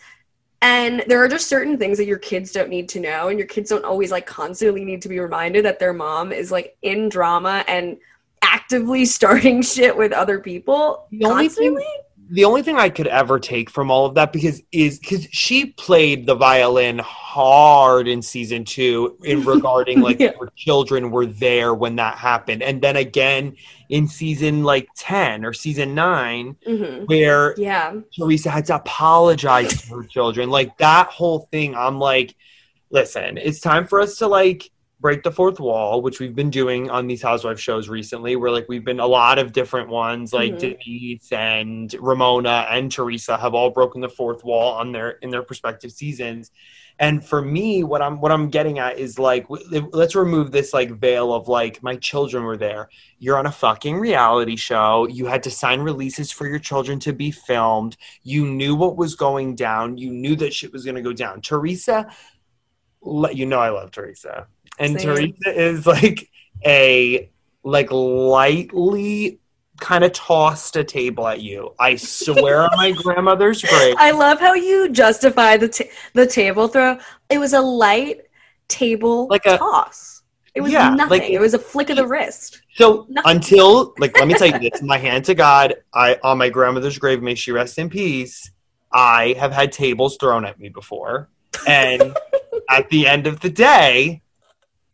And 0.62 1.03
there 1.07 1.24
are 1.24 1.27
just 1.27 1.48
certain 1.48 1.77
things 1.77 1.98
that 1.98 2.05
your 2.05 2.17
kids 2.17 2.51
don't 2.51 2.69
need 2.69 2.89
to 2.89 3.00
know. 3.00 3.27
And 3.27 3.38
your 3.38 3.48
kids 3.48 3.69
don't 3.69 3.86
always 3.86 4.12
like 4.12 4.25
constantly 4.25 4.84
need 4.84 5.01
to 5.03 5.10
be 5.10 5.19
reminded 5.19 5.65
that 5.65 5.79
their 5.79 5.93
mom 5.93 6.31
is 6.31 6.51
like 6.51 6.75
in 6.81 7.10
drama 7.10 7.63
and 7.67 7.98
actively 8.41 9.05
starting 9.17 9.62
shit 9.62 9.95
with 9.95 10.12
other 10.12 10.39
people 10.39 11.07
The 11.12 11.25
only 11.25 11.50
thing-. 11.50 11.77
The 12.29 12.46
only 12.46 12.63
thing 12.63 12.75
I 12.77 12.89
could 12.89 13.08
ever 13.08 13.39
take 13.39 13.70
from 13.70 13.91
all 13.91 14.05
of 14.08 14.15
that 14.15 14.34
because 14.34 14.62
is 14.72 14.98
because 15.00 15.27
she 15.32 15.67
played 15.67 16.25
the 16.25 16.34
violin 16.36 17.00
hard 17.00 18.08
in 18.08 18.22
season 18.22 18.65
two 18.65 19.17
in 19.24 19.44
regarding 19.53 20.01
like 20.01 20.20
Yeah. 20.20 20.32
her 20.39 20.50
children 20.55 21.12
were 21.12 21.25
there 21.25 21.74
when 21.75 21.98
that 21.98 22.17
happened, 22.17 22.63
and 22.63 22.82
then 22.82 22.96
again 22.96 23.55
in 23.89 24.08
season 24.08 24.63
like 24.63 24.88
ten 24.96 25.46
or 25.46 25.53
season 25.53 25.94
nine 25.94 26.55
Mhm. 26.67 27.08
where 27.08 27.53
Yeah. 27.58 27.94
Teresa 28.17 28.50
had 28.50 28.65
to 28.67 28.75
apologize 28.75 29.82
to 29.84 29.96
her 29.96 30.03
children. 30.03 30.50
Like 30.50 30.77
that 30.79 31.08
whole 31.10 31.48
thing, 31.51 31.75
I'm 31.75 32.00
like, 32.00 32.36
listen, 32.89 33.38
it's 33.38 33.60
time 33.60 33.86
for 33.88 34.00
us 34.01 34.17
to 34.17 34.27
like 34.27 34.72
break 35.00 35.24
the 35.24 35.32
fourth 35.32 35.60
wall, 35.60 36.02
which 36.02 36.20
we've 36.20 36.36
been 36.36 36.50
doing 36.50 36.90
on 36.90 37.08
these 37.08 37.22
housewife 37.22 37.60
shows 37.60 37.90
recently, 37.90 38.36
where 38.36 38.52
like 38.52 38.66
we've 38.70 38.86
been 38.86 39.00
a 39.00 39.08
lot 39.08 39.38
of 39.38 39.52
different 39.52 39.90
ones, 39.90 40.34
like 40.34 40.54
Mhm. 40.54 40.60
Denise 40.60 41.32
and 41.32 41.94
Ramona 42.00 42.68
and 42.70 42.92
Teresa 42.92 43.38
have 43.38 43.54
all 43.54 43.70
broken 43.70 44.02
the 44.02 44.10
fourth 44.10 44.44
wall 44.44 44.74
on 44.74 44.92
their 44.92 45.12
in 45.22 45.30
their 45.30 45.44
respective 45.48 45.92
seasons. 45.92 46.52
And 46.98 47.25
for 47.25 47.42
me, 47.42 47.84
what 47.84 48.02
I'm 48.02 48.22
what 48.22 48.32
I'm 48.32 48.50
getting 48.50 48.80
at 48.80 48.98
is 48.98 49.20
like, 49.20 49.46
let's 49.50 50.16
remove 50.16 50.52
this 50.52 50.74
like 50.74 50.92
veil 50.92 51.34
of 51.34 51.50
like 51.50 51.84
my 51.84 51.98
children 51.98 52.44
were 52.44 52.58
there 52.58 52.90
you're 53.20 53.38
on 53.38 53.46
a 53.46 53.52
fucking 53.52 53.98
reality 53.98 54.56
show. 54.56 55.08
You 55.08 55.25
had 55.25 55.42
to 55.44 55.50
sign 55.50 55.80
releases 55.82 56.32
for 56.32 56.48
your 56.48 56.60
children 56.60 57.00
to 57.00 57.14
be 57.14 57.32
filmed. 57.32 57.98
You 58.24 58.46
knew 58.46 58.75
what 58.75 58.98
was 58.98 59.16
going 59.16 59.56
down. 59.56 59.98
You 59.98 60.12
knew 60.12 60.36
that 60.36 60.54
shit 60.54 60.74
was 60.74 60.84
going 60.84 60.96
to 60.96 61.02
go 61.02 61.14
down. 61.14 61.42
Teresa, 61.42 62.08
let 63.02 63.36
you 63.36 63.46
know 63.46 63.60
I 63.60 63.70
love 63.70 63.92
Teresa. 63.92 64.48
And 64.79 65.00
Same. 65.00 65.15
Teresa 65.15 65.60
is 65.62 65.86
like 65.88 66.29
a 66.65 67.29
like 67.63 67.91
lightly 67.91 69.39
kind 69.79 70.03
of 70.03 70.13
tossed 70.13 70.75
a 70.75 70.84
table 70.84 71.27
at 71.27 71.41
you. 71.41 71.74
I 71.79 71.96
swear 71.96 72.62
on 72.63 72.70
my 72.77 72.91
grandmother's 73.03 73.62
grave. 73.62 73.96
I 73.98 74.12
love 74.12 74.39
how 74.39 74.53
you 74.53 74.89
justify 74.89 75.58
the 75.58 75.67
ta- 75.70 75.86
the 76.13 76.27
table 76.27 76.67
throw. 76.67 76.98
It 77.29 77.39
was 77.39 77.53
a 77.53 77.62
light 77.62 78.22
table 78.67 79.27
Like 79.27 79.46
a- 79.46 79.58
toss. 79.58 80.22
It 80.53 80.62
was 80.62 80.72
Yeah, 80.72 80.89
nothing. 80.89 81.20
like- 81.20 81.29
it 81.29 81.39
was 81.39 81.53
a 81.53 81.60
flick 81.60 81.89
of 81.89 81.98
the 81.98 82.08
wrist. 82.08 82.62
So 82.75 83.05
No. 83.10 83.22
until 83.25 83.94
like 84.00 84.17
let 84.17 84.27
me 84.27 84.34
tell 84.36 84.48
you 84.48 84.60
this, 84.70 84.82
my 84.82 84.98
hand 84.98 85.25
to 85.25 85.36
God, 85.36 85.75
I 85.94 86.17
on 86.24 86.38
my 86.38 86.50
grandmother's 86.50 86.98
grave, 86.98 87.22
may 87.22 87.36
she 87.36 87.51
rest 87.51 87.77
in 87.77 87.89
peace. 87.89 88.51
I 88.94 89.36
have 89.39 89.51
had 89.51 89.72
tables 89.74 90.15
thrown 90.20 90.46
at 90.46 90.58
me 90.60 90.70
before, 90.70 91.29
and 91.67 92.15
at 92.70 92.89
the 92.89 93.08
end 93.08 93.27
of 93.27 93.41
the 93.41 93.50
day, 93.50 94.22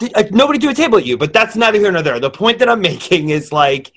like, 0.01 0.11
uh, 0.15 0.23
nobody 0.31 0.59
threw 0.59 0.71
a 0.71 0.73
table 0.73 0.97
at 0.97 1.05
you. 1.05 1.17
But 1.17 1.33
that's 1.33 1.55
neither 1.55 1.79
here 1.79 1.91
nor 1.91 2.01
there. 2.01 2.19
The 2.19 2.29
point 2.29 2.59
that 2.59 2.69
I'm 2.69 2.81
making 2.91 3.29
is 3.29 3.51
like 3.51 3.91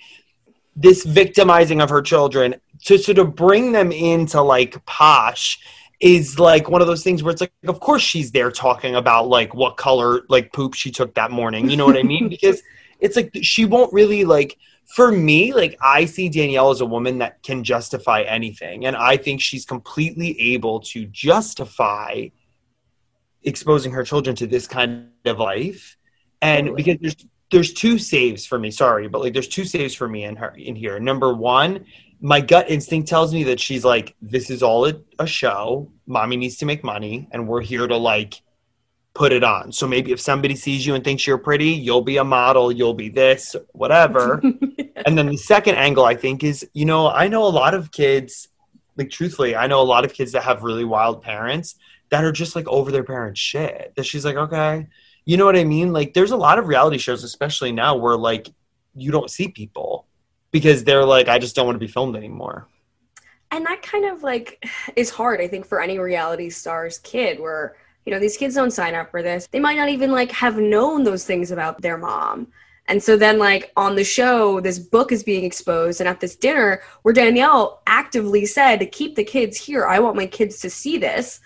this 0.76 1.04
victimizing 1.04 1.80
of 1.80 1.90
her 1.90 2.02
children 2.02 2.56
to 2.84 2.98
sort 2.98 3.18
of 3.18 3.34
bring 3.34 3.72
them 3.72 3.92
into 3.92 4.40
like 4.40 4.84
posh 4.86 5.58
is 6.00 6.38
like 6.38 6.68
one 6.68 6.80
of 6.80 6.86
those 6.86 7.04
things 7.04 7.22
where 7.22 7.32
it's 7.32 7.40
like 7.40 7.52
of 7.66 7.80
course 7.80 8.02
she's 8.02 8.32
there 8.32 8.50
talking 8.50 8.96
about 8.96 9.28
like 9.28 9.54
what 9.54 9.76
color 9.76 10.22
like 10.28 10.52
poop 10.52 10.74
she 10.74 10.90
took 10.90 11.14
that 11.14 11.30
morning 11.30 11.70
you 11.70 11.76
know 11.76 11.86
what 11.86 11.96
i 11.96 12.02
mean 12.02 12.28
because 12.36 12.62
it's 13.00 13.16
like 13.16 13.30
she 13.42 13.64
won't 13.64 13.92
really 13.92 14.24
like 14.24 14.58
for 14.84 15.12
me 15.12 15.54
like 15.54 15.76
i 15.80 16.04
see 16.04 16.28
danielle 16.28 16.70
as 16.70 16.80
a 16.80 16.86
woman 16.86 17.18
that 17.18 17.42
can 17.42 17.62
justify 17.62 18.22
anything 18.22 18.86
and 18.86 18.96
i 18.96 19.16
think 19.16 19.40
she's 19.40 19.64
completely 19.64 20.38
able 20.40 20.80
to 20.80 21.06
justify 21.06 22.26
exposing 23.44 23.92
her 23.92 24.04
children 24.04 24.34
to 24.36 24.46
this 24.46 24.66
kind 24.66 25.08
of 25.24 25.38
life. 25.38 25.96
And 26.42 26.66
Totally. 26.66 26.82
because 26.82 26.98
there's 27.00 27.26
there's 27.50 27.72
two 27.72 27.98
saves 27.98 28.44
for 28.46 28.58
me 28.58 28.70
sorry 28.70 29.06
but 29.06 29.20
like 29.20 29.32
there's 29.32 29.48
two 29.48 29.64
saves 29.64 29.94
for 29.94 30.08
me 30.08 30.24
in 30.24 30.36
her 30.36 30.54
in 30.56 30.76
here. 30.76 30.98
Number 30.98 31.32
one 31.32 31.84
my 32.20 32.40
gut 32.40 32.70
instinct 32.70 33.08
tells 33.08 33.34
me 33.34 33.44
that 33.44 33.60
she's 33.60 33.84
like 33.84 34.14
this 34.22 34.50
is 34.50 34.62
all 34.62 34.86
a, 34.86 34.94
a 35.18 35.26
show. 35.26 35.90
Mommy 36.06 36.36
needs 36.36 36.56
to 36.56 36.66
make 36.66 36.82
money 36.82 37.28
and 37.32 37.46
we're 37.46 37.60
here 37.60 37.86
to 37.86 37.96
like 37.96 38.40
put 39.14 39.32
it 39.32 39.44
on. 39.44 39.70
So 39.70 39.86
maybe 39.86 40.10
if 40.10 40.20
somebody 40.20 40.56
sees 40.56 40.84
you 40.84 40.94
and 40.94 41.04
thinks 41.04 41.26
you're 41.26 41.38
pretty 41.38 41.70
you'll 41.70 42.02
be 42.02 42.16
a 42.16 42.24
model 42.24 42.72
you'll 42.72 42.94
be 42.94 43.08
this 43.08 43.54
whatever. 43.72 44.42
And 45.06 45.18
then 45.18 45.26
the 45.26 45.36
second 45.36 45.74
angle 45.74 46.04
i 46.04 46.14
think 46.14 46.42
is 46.44 46.66
you 46.72 46.84
know 46.84 47.08
i 47.08 47.28
know 47.28 47.44
a 47.44 47.50
lot 47.50 47.74
of 47.74 47.90
kids 47.90 48.48
like 48.96 49.10
truthfully 49.10 49.54
i 49.54 49.66
know 49.66 49.80
a 49.80 49.82
lot 49.82 50.04
of 50.04 50.14
kids 50.14 50.32
that 50.32 50.44
have 50.44 50.62
really 50.62 50.84
wild 50.84 51.20
parents 51.20 51.74
that 52.14 52.22
are 52.22 52.30
just 52.30 52.54
like 52.54 52.68
over 52.68 52.92
their 52.92 53.02
parents 53.02 53.40
shit 53.40 53.92
that 53.96 54.06
she's 54.06 54.24
like 54.24 54.36
okay. 54.36 54.86
You 55.24 55.36
know 55.36 55.46
what 55.46 55.56
i 55.56 55.64
mean? 55.64 55.92
Like 55.92 56.14
there's 56.14 56.30
a 56.30 56.36
lot 56.36 56.60
of 56.60 56.68
reality 56.68 56.96
shows 56.96 57.24
especially 57.24 57.72
now 57.72 57.96
where 57.96 58.16
like 58.16 58.48
you 58.94 59.10
don't 59.10 59.28
see 59.28 59.48
people 59.48 60.06
because 60.52 60.84
they're 60.84 61.04
like 61.04 61.26
i 61.26 61.40
just 61.40 61.56
don't 61.56 61.66
want 61.66 61.74
to 61.74 61.84
be 61.84 61.90
filmed 61.90 62.14
anymore. 62.14 62.68
And 63.50 63.66
that 63.66 63.82
kind 63.82 64.04
of 64.04 64.22
like 64.22 64.64
is 64.94 65.10
hard 65.10 65.40
i 65.40 65.48
think 65.48 65.66
for 65.66 65.82
any 65.82 65.98
reality 65.98 66.50
star's 66.50 66.98
kid 66.98 67.40
where 67.40 67.74
you 68.04 68.12
know 68.12 68.20
these 68.20 68.36
kids 68.36 68.54
don't 68.54 68.70
sign 68.70 68.94
up 68.94 69.10
for 69.10 69.20
this. 69.20 69.48
They 69.50 69.58
might 69.58 69.76
not 69.76 69.88
even 69.88 70.12
like 70.12 70.30
have 70.30 70.56
known 70.56 71.02
those 71.02 71.24
things 71.24 71.50
about 71.50 71.82
their 71.82 71.98
mom. 71.98 72.46
And 72.86 73.02
so 73.02 73.16
then 73.16 73.40
like 73.40 73.72
on 73.76 73.96
the 73.96 74.04
show 74.04 74.60
this 74.60 74.78
book 74.78 75.10
is 75.10 75.24
being 75.24 75.42
exposed 75.42 76.00
and 76.00 76.08
at 76.08 76.20
this 76.20 76.36
dinner 76.36 76.80
where 77.02 77.14
danielle 77.14 77.82
actively 77.88 78.46
said 78.46 78.92
keep 78.92 79.16
the 79.16 79.24
kids 79.24 79.56
here. 79.56 79.84
I 79.84 79.98
want 79.98 80.14
my 80.14 80.26
kids 80.26 80.60
to 80.60 80.70
see 80.70 80.96
this 80.96 81.40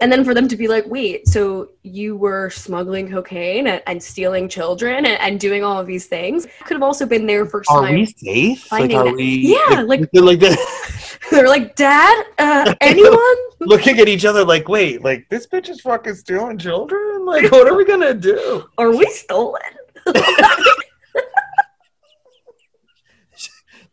and 0.00 0.10
then 0.10 0.24
for 0.24 0.34
them 0.34 0.48
to 0.48 0.56
be 0.56 0.66
like 0.68 0.84
wait 0.86 1.26
so 1.28 1.68
you 1.82 2.16
were 2.16 2.50
smuggling 2.50 3.08
cocaine 3.10 3.68
and, 3.68 3.82
and 3.86 4.02
stealing 4.02 4.48
children 4.48 5.06
and, 5.06 5.20
and 5.20 5.38
doing 5.40 5.62
all 5.62 5.78
of 5.80 5.86
these 5.86 6.06
things? 6.06 6.46
Could 6.64 6.74
have 6.74 6.82
also 6.82 7.06
been 7.06 7.26
their 7.26 7.46
first 7.46 7.70
are 7.70 7.82
time 7.82 7.94
we 7.94 8.06
safe? 8.06 8.70
Like 8.72 8.92
are 8.92 9.14
we 9.14 9.24
Yeah, 9.54 9.82
like- 9.82 10.00
like 10.12 10.12
the, 10.40 11.18
they're 11.30 11.48
like 11.48 11.76
dad 11.76 12.24
uh, 12.38 12.74
anyone? 12.80 13.36
Looking 13.60 13.98
at 14.00 14.08
each 14.08 14.24
other 14.24 14.44
like 14.44 14.68
wait 14.68 15.02
like 15.02 15.28
this 15.30 15.46
bitch 15.46 15.68
is 15.68 15.80
fucking 15.80 16.14
stealing 16.14 16.58
children? 16.58 17.24
Like 17.24 17.50
what 17.52 17.68
are 17.68 17.76
we 17.76 17.84
gonna 17.84 18.14
do? 18.14 18.64
Are 18.78 18.90
we 18.94 19.06
stolen? 19.06 19.62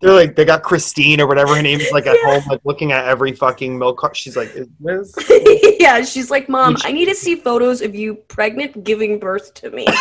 They're 0.02 0.14
like 0.14 0.36
they 0.36 0.46
got 0.46 0.64
Christine 0.64 1.22
or 1.22 1.28
whatever 1.28 1.56
her 1.56 1.62
name 1.62 1.80
is 1.80 1.92
like 1.92 2.08
at 2.08 2.18
home 2.22 2.44
like 2.50 2.62
looking 2.64 2.92
at 2.92 3.06
every 3.06 3.34
fucking 3.34 3.78
milk 3.78 4.00
cart. 4.00 4.18
She's 4.18 4.36
like, 4.36 4.50
is 4.56 4.68
this? 4.80 5.14
yeah, 5.80 6.02
she's 6.04 6.32
like, 6.32 6.50
Mom, 6.50 6.76
I 6.84 6.92
need 6.92 7.06
to 7.06 7.16
see 7.16 7.36
photos 7.36 7.82
of 7.82 7.94
you 7.94 8.16
pregnant 8.16 8.84
giving 8.84 9.20
birth 9.20 9.54
to 9.56 9.70
me. 9.70 9.88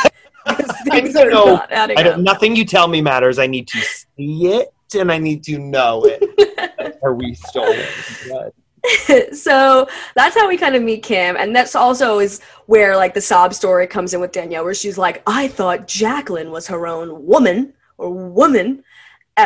Things 0.90 1.16
are 1.16 1.28
know. 1.28 1.44
not 1.44 1.70
adding 1.70 1.98
I 1.98 2.02
up. 2.02 2.06
don't, 2.14 2.24
nothing 2.24 2.56
you 2.56 2.64
tell 2.64 2.88
me 2.88 3.02
matters. 3.02 3.38
I 3.38 3.46
need 3.46 3.68
to 3.68 3.78
see 3.78 4.46
it 4.46 4.72
and 4.94 5.12
I 5.12 5.18
need 5.18 5.44
to 5.44 5.58
know 5.58 6.04
it. 6.04 6.98
Are 7.02 7.14
we 7.14 7.34
stolen? 7.34 7.84
Good. 8.24 9.36
so 9.36 9.86
that's 10.14 10.34
how 10.34 10.48
we 10.48 10.56
kind 10.56 10.74
of 10.74 10.82
meet 10.82 11.02
Kim, 11.02 11.36
and 11.36 11.54
that's 11.54 11.74
also 11.74 12.18
is 12.18 12.40
where 12.66 12.96
like 12.96 13.12
the 13.12 13.20
sob 13.20 13.52
story 13.52 13.86
comes 13.86 14.14
in 14.14 14.20
with 14.20 14.32
Danielle, 14.32 14.64
where 14.64 14.74
she's 14.74 14.96
like, 14.96 15.22
"I 15.26 15.48
thought 15.48 15.86
Jacqueline 15.86 16.50
was 16.50 16.66
her 16.68 16.86
own 16.86 17.26
woman 17.26 17.74
or 17.98 18.10
woman." 18.10 18.82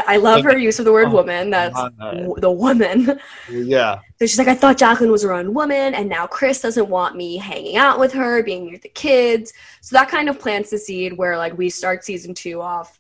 I 0.06 0.16
love 0.16 0.42
her 0.44 0.56
use 0.58 0.78
of 0.78 0.84
the 0.84 0.92
word 0.92 1.08
Oh, 1.08 1.12
woman. 1.12 1.50
That's 1.50 1.78
w- 2.00 2.34
the 2.38 2.50
woman. 2.50 3.20
Yeah. 3.50 4.00
So 4.18 4.26
she's 4.26 4.38
like, 4.38 4.48
I 4.48 4.54
thought 4.54 4.78
Jacqueline 4.78 5.10
was 5.10 5.22
her 5.22 5.32
own 5.32 5.52
woman, 5.54 5.94
and 5.94 6.08
now 6.08 6.26
Chris 6.26 6.60
doesn't 6.60 6.88
want 6.88 7.16
me 7.16 7.36
hanging 7.36 7.76
out 7.76 7.98
with 7.98 8.12
her, 8.12 8.42
being 8.42 8.66
near 8.66 8.78
the 8.78 8.88
kids. 8.88 9.52
So 9.80 9.94
that 9.96 10.08
kind 10.08 10.28
of 10.28 10.38
plants 10.38 10.70
the 10.70 10.78
seed 10.78 11.16
where 11.16 11.36
like 11.36 11.56
we 11.58 11.68
start 11.70 12.04
season 12.04 12.32
two 12.34 12.60
off, 12.60 12.98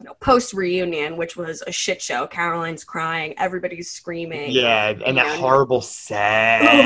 you 0.00 0.04
know, 0.06 0.14
post 0.20 0.52
reunion, 0.52 1.16
which 1.16 1.36
was 1.36 1.62
a 1.66 1.72
shit 1.72 2.02
show. 2.02 2.26
Caroline's 2.26 2.84
crying, 2.84 3.34
everybody's 3.38 3.90
screaming. 3.90 4.50
Yeah. 4.50 4.92
And 5.06 5.16
that 5.16 5.38
horrible 5.38 5.80
sad. 5.80 6.84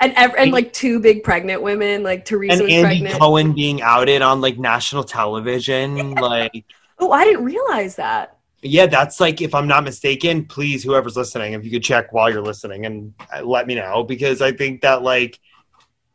and 0.00 0.12
ev- 0.16 0.34
and 0.38 0.52
like 0.52 0.72
two 0.72 1.00
big 1.00 1.24
pregnant 1.24 1.62
women, 1.62 2.02
like 2.02 2.24
Teresa 2.24 2.52
and 2.54 2.62
was 2.62 2.72
Andy 2.72 2.82
pregnant. 2.82 3.20
Cohen 3.20 3.52
being 3.54 3.82
outed 3.82 4.22
on 4.22 4.40
like 4.40 4.58
national 4.58 5.02
television. 5.04 6.14
Like, 6.14 6.64
oh, 6.98 7.10
I 7.10 7.24
didn't 7.24 7.44
realize 7.44 7.96
that. 7.96 8.33
Yeah, 8.70 8.86
that's 8.86 9.20
like, 9.20 9.40
if 9.40 9.54
I'm 9.54 9.66
not 9.68 9.84
mistaken, 9.84 10.46
please, 10.46 10.82
whoever's 10.82 11.16
listening, 11.16 11.52
if 11.52 11.64
you 11.64 11.70
could 11.70 11.84
check 11.84 12.12
while 12.12 12.30
you're 12.30 12.42
listening 12.42 12.86
and 12.86 13.14
uh, 13.34 13.42
let 13.42 13.66
me 13.66 13.74
know 13.74 14.04
because 14.04 14.40
I 14.40 14.52
think 14.52 14.82
that 14.82 15.02
like, 15.02 15.38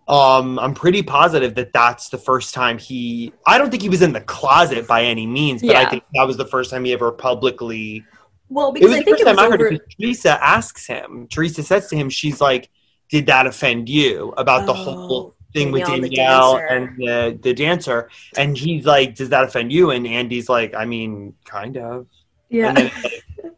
um, 0.07 0.57
I'm 0.57 0.73
pretty 0.73 1.03
positive 1.03 1.53
that 1.55 1.71
that's 1.71 2.09
the 2.09 2.17
first 2.17 2.53
time 2.55 2.79
he. 2.79 3.31
I 3.45 3.59
don't 3.59 3.69
think 3.69 3.83
he 3.83 3.89
was 3.89 4.01
in 4.01 4.11
the 4.11 4.21
closet 4.21 4.87
by 4.87 5.03
any 5.03 5.27
means, 5.27 5.61
but 5.61 5.75
I 5.75 5.87
think 5.87 6.03
that 6.15 6.25
was 6.25 6.35
the 6.35 6.47
first 6.47 6.71
time 6.71 6.83
he 6.83 6.93
ever 6.93 7.11
publicly. 7.11 8.03
Well, 8.49 8.69
It 8.69 8.73
because 8.75 8.89
was 8.89 8.95
I 8.95 8.99
the 8.99 9.05
think 9.05 9.17
first 9.17 9.21
it 9.21 9.27
was 9.27 9.37
time 9.37 9.45
I 9.45 9.57
heard 9.57 9.73
it. 9.73 9.81
Teresa 9.99 10.43
asks 10.43 10.87
him. 10.87 11.27
Teresa 11.29 11.61
says 11.61 11.87
to 11.89 11.95
him, 11.95 12.09
"She's 12.09 12.41
like, 12.41 12.69
did 13.09 13.27
that 13.27 13.45
offend 13.45 13.87
you 13.87 14.33
about 14.35 14.65
the 14.65 14.73
whole?" 14.73 15.27
Oh, 15.27 15.35
thing 15.53 15.71
with 15.71 15.85
Danielle, 15.85 16.55
the 16.55 16.71
and 16.71 16.97
the, 16.97 17.39
the 17.41 17.53
dancer. 17.53 18.09
And 18.37 18.57
he's 18.57 18.85
like, 18.85 19.15
Does 19.15 19.29
that 19.29 19.43
offend 19.43 19.71
you? 19.71 19.91
And 19.91 20.05
Andy's 20.05 20.49
like, 20.49 20.73
I 20.73 20.85
mean, 20.85 21.35
kind 21.45 21.77
of. 21.77 22.07
Yeah. 22.49 22.73
Then, 22.73 22.91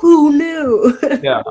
Who 0.00 0.32
knew? 0.36 0.98
Yeah. 1.22 1.42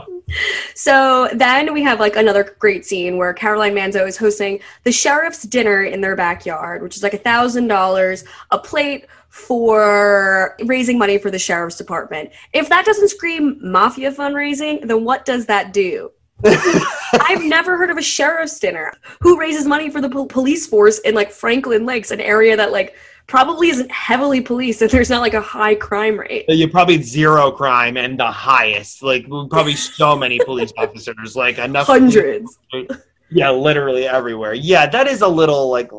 So 0.75 1.30
then 1.34 1.74
we 1.74 1.84
have 1.84 2.00
like 2.00 2.15
another 2.15 2.56
great 2.60 2.86
scene 2.86 3.18
where 3.18 3.34
Caroline 3.34 3.74
Manzo 3.74 4.08
is 4.08 4.18
hosting 4.18 4.60
the 4.84 4.92
sheriff's 4.92 5.44
dinner 5.44 5.84
in 5.84 6.01
their 6.01 6.15
backyard, 6.15 6.82
which 6.82 6.96
is 6.96 7.03
like 7.03 7.13
a 7.13 7.18
thousand 7.18 7.68
dollars 7.68 8.24
a 8.51 8.58
plate 8.58 9.06
for 9.30 10.56
raising 10.65 10.98
money 10.98 11.18
for 11.18 11.32
the 11.32 11.39
sheriff's 11.39 11.75
department. 11.75 12.32
If 12.53 12.70
that 12.70 12.86
doesn't 12.86 13.10
scream 13.10 13.58
mafia 13.62 14.12
fundraising, 14.12 14.88
then 14.88 15.03
what 15.03 15.25
does 15.25 15.46
that 15.48 15.74
do? 15.74 16.12
I've 16.46 17.44
never 17.44 17.77
heard 17.77 17.89
of 17.89 17.98
a 17.98 18.01
sheriff's 18.01 18.60
dinner 18.60 18.94
who 19.22 19.39
raises 19.39 19.65
money 19.65 19.89
for 19.89 20.01
the 20.01 20.10
po- 20.10 20.25
police 20.25 20.68
force 20.68 21.00
in 21.00 21.15
like 21.15 21.32
Franklin 21.32 21.86
Lakes, 21.86 22.12
an 22.12 22.22
area 22.22 22.56
that 22.58 22.72
like 22.72 22.96
probably 23.27 23.70
isn't 23.70 23.92
heavily 23.92 24.42
policed 24.42 24.82
and 24.82 24.92
there's 24.92 25.10
not 25.10 25.22
like 25.22 25.34
a 25.34 25.42
high 25.42 25.75
crime 25.75 26.20
rate. 26.20 26.46
You 26.48 26.68
probably 26.68 27.01
zero 27.01 27.51
crime 27.51 27.98
and 27.98 28.20
the 28.20 28.32
highest. 28.32 29.01
Like 29.01 29.27
probably 29.27 29.75
so 30.00 30.15
many 30.15 30.39
police 30.39 30.74
officers, 30.77 31.36
like 31.36 31.58
enough. 31.58 31.88
Hundreds. 31.88 32.60
Yeah, 33.36 33.50
literally 33.50 34.06
everywhere. 34.06 34.53
Yeah, 34.53 34.86
that 34.86 35.08
is 35.08 35.22
a 35.22 35.27
little 35.27 35.70
like. 35.72 35.89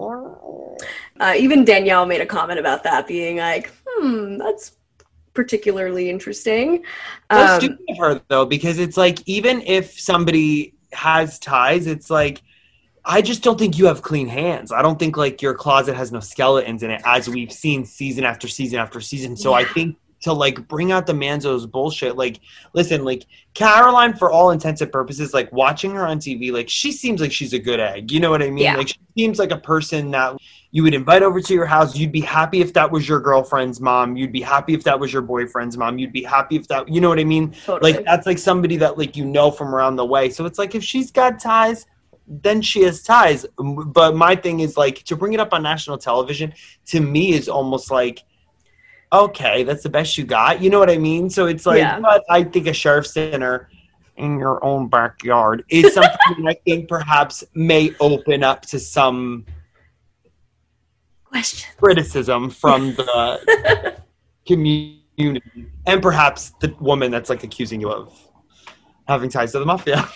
Uh, 1.19 1.35
even 1.37 1.64
Danielle 1.64 2.07
made 2.07 2.21
a 2.21 2.26
comment 2.26 2.61
about 2.61 2.85
that, 2.85 3.09
being 3.09 3.38
like, 3.38 3.73
"Hmm, 3.85 4.38
that's 4.38 4.76
particularly 5.33 6.11
interesting." 6.11 6.85
That's 7.28 7.54
Um, 7.54 7.61
stupid 7.61 7.85
of 7.88 7.99
her 7.99 8.21
though, 8.28 8.47
because 8.47 8.78
it's 8.78 8.97
like 8.97 9.19
even 9.26 9.62
if 9.62 9.99
somebody 9.99 10.75
has 10.93 11.40
ties, 11.40 11.88
it's 11.88 12.09
like 12.09 12.40
I 13.04 13.20
just 13.20 13.42
don't 13.42 13.58
think 13.58 13.76
you 13.78 13.87
have 13.87 14.02
clean 14.02 14.28
hands. 14.28 14.73
I 14.73 14.80
don't 14.80 14.99
think 14.99 15.16
like 15.16 15.42
your 15.42 15.54
closet 15.54 15.94
has 15.94 16.11
no 16.11 16.20
skeletons 16.20 16.82
in 16.82 16.90
it, 16.90 17.02
as 17.04 17.28
we've 17.28 17.52
seen 17.52 17.84
season 17.84 18.25
after 18.25 18.49
season 18.49 18.78
after 18.78 19.00
season. 19.00 19.37
So 19.37 19.52
I 19.52 19.64
think 19.64 19.96
to 20.23 20.32
like 20.32 20.66
bring 20.68 20.90
out 20.90 21.06
the 21.06 21.12
Manzo's 21.12 21.66
bullshit, 21.66 22.16
like 22.16 22.40
listen, 22.73 23.04
like 23.04 23.26
Caroline, 23.52 24.14
for 24.14 24.30
all 24.30 24.50
intents 24.50 24.80
and 24.80 24.90
purposes, 24.90 25.34
like 25.34 25.52
watching 25.52 25.94
her 25.94 26.06
on 26.06 26.18
TV, 26.18 26.50
like 26.50 26.68
she 26.70 26.92
seems 26.92 27.20
like 27.20 27.30
she's 27.30 27.52
a 27.52 27.58
good 27.58 27.78
egg. 27.78 28.11
You 28.11 28.20
know 28.20 28.30
what 28.30 28.42
I 28.42 28.49
mean? 28.49 28.64
Yeah. 28.64 28.76
Like 28.76 28.88
she 28.88 28.99
seems 29.16 29.38
like 29.38 29.50
a 29.50 29.58
person 29.58 30.11
that 30.12 30.37
you 30.70 30.82
would 30.82 30.94
invite 30.94 31.23
over 31.23 31.42
to 31.42 31.54
your 31.54 31.66
house. 31.66 31.94
You'd 31.94 32.11
be 32.11 32.23
happy 32.23 32.62
if 32.62 32.73
that 32.73 32.90
was 32.90 33.06
your 33.06 33.20
girlfriend's 33.20 33.80
mom. 33.82 34.16
You'd 34.16 34.32
be 34.32 34.40
happy 34.40 34.73
if 34.73 34.82
that 34.84 34.99
was 34.99 35.12
your 35.12 35.23
boyfriend's 35.23 35.76
mom. 35.76 35.99
You'd 35.99 36.12
be 36.12 36.25
happy 36.25 36.56
if 36.56 36.68
that, 36.68 36.88
you 36.88 37.02
know 37.02 37.11
what 37.11 37.20
I 37.20 37.25
mean? 37.25 37.52
totally. 37.66 37.92
Like 37.92 38.04
that's 38.06 38.26
like 38.26 38.38
somebody 38.38 38.78
that 38.78 38.96
like 38.96 39.16
you 39.16 39.26
know 39.26 39.50
from 39.50 39.75
around 39.75 39.96
the 39.96 40.06
way. 40.06 40.30
So 40.30 40.46
it's 40.46 40.58
like 40.58 40.75
if 40.75 40.82
she's 40.82 41.11
got 41.11 41.38
ties, 41.38 41.87
then 42.26 42.62
she 42.62 42.83
has 42.83 43.02
ties. 43.02 43.45
Um, 43.59 43.93
but 43.93 44.16
my 44.16 44.35
thing 44.35 44.61
is 44.61 44.76
like 44.76 45.02
to 45.04 45.16
bring 45.16 45.33
it 45.33 45.40
up 45.40 45.52
on 45.52 45.62
national 45.62 45.99
television 45.99 46.54
to 46.87 47.00
me 47.00 47.33
is 47.33 47.49
almost 47.49 47.90
like 47.90 48.23
okay, 49.12 49.62
that's 49.62 49.85
the 49.85 49.88
best 49.88 50.19
you 50.19 50.25
got. 50.25 50.61
You 50.61 50.71
know 50.71 50.81
what 50.81 50.90
I 50.90 50.99
mean? 50.99 51.31
So 51.31 51.47
it's 51.47 51.66
like 51.66 51.78
Yeah. 51.78 52.00
but 52.00 52.25
I 52.28 52.43
think 52.43 52.66
a 52.66 52.73
sheriff's 52.73 53.12
dinner 53.12 53.69
in 54.16 54.38
your 54.38 54.64
own 54.64 54.88
backyard 54.88 55.64
is 55.69 55.95
something 55.95 56.43
that 56.43 56.49
I 56.49 56.54
think 56.64 56.88
perhaps 56.88 57.45
may 57.54 57.95
open 58.00 58.43
up 58.43 58.62
to 58.66 58.81
some 58.81 59.45
Question. 61.25 61.71
criticism 61.78 62.50
from 62.50 62.95
the 62.97 63.97
community 64.47 65.02
and 65.87 66.02
perhaps 66.02 66.50
the 66.61 66.75
woman 66.81 67.11
that's 67.11 67.31
like 67.31 67.45
accusing 67.45 67.81
you 67.81 67.90
of 67.90 68.19
having 69.07 69.31
ties 69.31 69.52
to 69.52 69.59
the 69.61 69.66
mafia. 69.66 70.09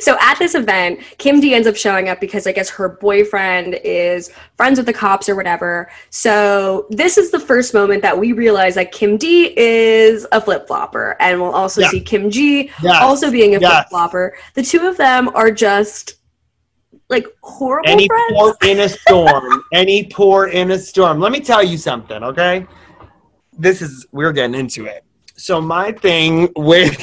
So 0.00 0.16
at 0.20 0.38
this 0.38 0.54
event, 0.54 1.00
Kim 1.18 1.40
D 1.40 1.54
ends 1.54 1.66
up 1.66 1.76
showing 1.76 2.08
up 2.08 2.20
because 2.20 2.46
I 2.46 2.52
guess 2.52 2.68
her 2.70 2.88
boyfriend 2.88 3.80
is 3.84 4.30
friends 4.56 4.78
with 4.78 4.86
the 4.86 4.92
cops 4.92 5.28
or 5.28 5.34
whatever. 5.34 5.90
So 6.10 6.86
this 6.90 7.18
is 7.18 7.30
the 7.30 7.40
first 7.40 7.74
moment 7.74 8.02
that 8.02 8.16
we 8.16 8.32
realize 8.32 8.76
that 8.76 8.92
Kim 8.92 9.16
D 9.16 9.52
is 9.58 10.26
a 10.32 10.40
flip 10.40 10.66
flopper, 10.66 11.16
and 11.18 11.40
we'll 11.40 11.50
also 11.52 11.80
Yeah. 11.80 11.88
see 11.88 12.00
Kim 12.00 12.30
G 12.30 12.70
Yes. 12.82 13.02
also 13.02 13.30
being 13.30 13.56
a 13.56 13.58
Yes. 13.60 13.70
flip 13.70 13.86
flopper. 13.90 14.36
The 14.54 14.62
two 14.62 14.86
of 14.86 14.96
them 14.96 15.30
are 15.34 15.50
just 15.50 16.14
like 17.08 17.26
horrible 17.42 17.90
Any 17.90 18.06
friends. 18.08 18.32
port 18.32 18.56
in 18.64 18.80
a 18.80 18.88
storm. 18.88 19.64
Any 19.72 20.04
poor 20.04 20.46
in 20.46 20.70
a 20.70 20.78
storm. 20.78 21.20
Let 21.20 21.32
me 21.32 21.40
tell 21.40 21.62
you 21.62 21.76
something, 21.76 22.22
okay? 22.22 22.66
This 23.58 23.82
is 23.82 24.06
we're 24.12 24.32
getting 24.32 24.58
into 24.58 24.86
it. 24.86 25.04
So 25.36 25.60
my 25.60 25.92
thing 25.92 26.50
with 26.56 26.96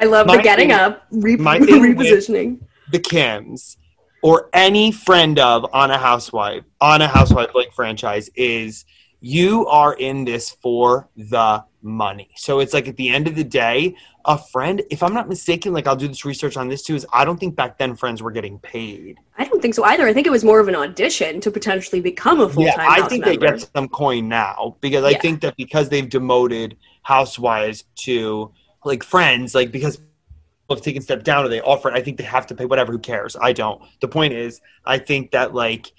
I 0.00 0.04
love 0.06 0.26
my 0.26 0.36
the 0.36 0.42
getting 0.42 0.68
thing- 0.70 0.78
up, 0.78 1.04
re- 1.10 1.36
repositioning. 1.36 2.60
the 2.90 2.98
Kims 2.98 3.76
or 4.22 4.48
any 4.52 4.92
friend 4.92 5.38
of 5.38 5.66
on 5.72 5.90
a 5.90 5.98
housewife 5.98 6.64
on 6.80 7.00
a 7.02 7.08
housewife 7.08 7.50
like 7.54 7.72
franchise 7.72 8.28
is 8.34 8.84
you 9.20 9.66
are 9.66 9.94
in 9.94 10.24
this 10.24 10.50
for 10.50 11.08
the 11.16 11.62
money. 11.82 12.30
So 12.36 12.60
it's 12.60 12.72
like 12.74 12.88
at 12.88 12.96
the 12.96 13.08
end 13.10 13.26
of 13.28 13.34
the 13.34 13.44
day, 13.44 13.94
a 14.26 14.36
friend, 14.38 14.82
if 14.90 15.02
I'm 15.02 15.12
not 15.14 15.28
mistaken, 15.28 15.72
like 15.74 15.86
I'll 15.86 15.96
do 15.96 16.08
this 16.08 16.24
research 16.26 16.56
on 16.58 16.68
this 16.68 16.82
too, 16.82 16.94
is 16.94 17.06
I 17.12 17.24
don't 17.26 17.38
think 17.38 17.54
back 17.54 17.78
then 17.78 17.96
friends 17.96 18.22
were 18.22 18.30
getting 18.30 18.58
paid. 18.58 19.16
I 19.38 19.44
don't 19.44 19.60
think 19.62 19.74
so 19.74 19.84
either. 19.84 20.06
I 20.06 20.12
think 20.14 20.26
it 20.26 20.30
was 20.30 20.44
more 20.44 20.60
of 20.60 20.68
an 20.68 20.74
audition 20.76 21.40
to 21.42 21.50
potentially 21.50 22.00
become 22.02 22.40
a 22.40 22.48
full 22.48 22.64
time. 22.66 22.74
Yeah, 22.78 23.04
I 23.04 23.08
think 23.08 23.24
they 23.24 23.36
get 23.38 23.60
some 23.74 23.88
coin 23.88 24.28
now 24.28 24.76
because 24.80 25.04
I 25.04 25.10
Yeah. 25.10 25.18
think 25.20 25.40
that 25.42 25.56
because 25.56 25.88
they've 25.90 26.08
demoted 26.08 26.76
housewives 27.02 27.84
to 27.96 28.52
like 28.84 29.02
friends, 29.02 29.54
like 29.54 29.72
because 29.72 30.00
have 30.74 30.82
taken 30.82 31.02
step 31.02 31.24
down 31.24 31.44
or 31.44 31.48
they 31.48 31.60
offer 31.60 31.88
it, 31.88 31.94
I 31.94 32.00
think 32.00 32.16
they 32.16 32.24
have 32.24 32.46
to 32.48 32.54
pay 32.54 32.64
whatever. 32.64 32.92
Who 32.92 32.98
cares? 32.98 33.36
I 33.40 33.52
don't. 33.52 33.82
The 34.00 34.08
point 34.08 34.34
is, 34.34 34.60
I 34.84 34.98
think 34.98 35.32
that 35.32 35.54
like 35.54 35.92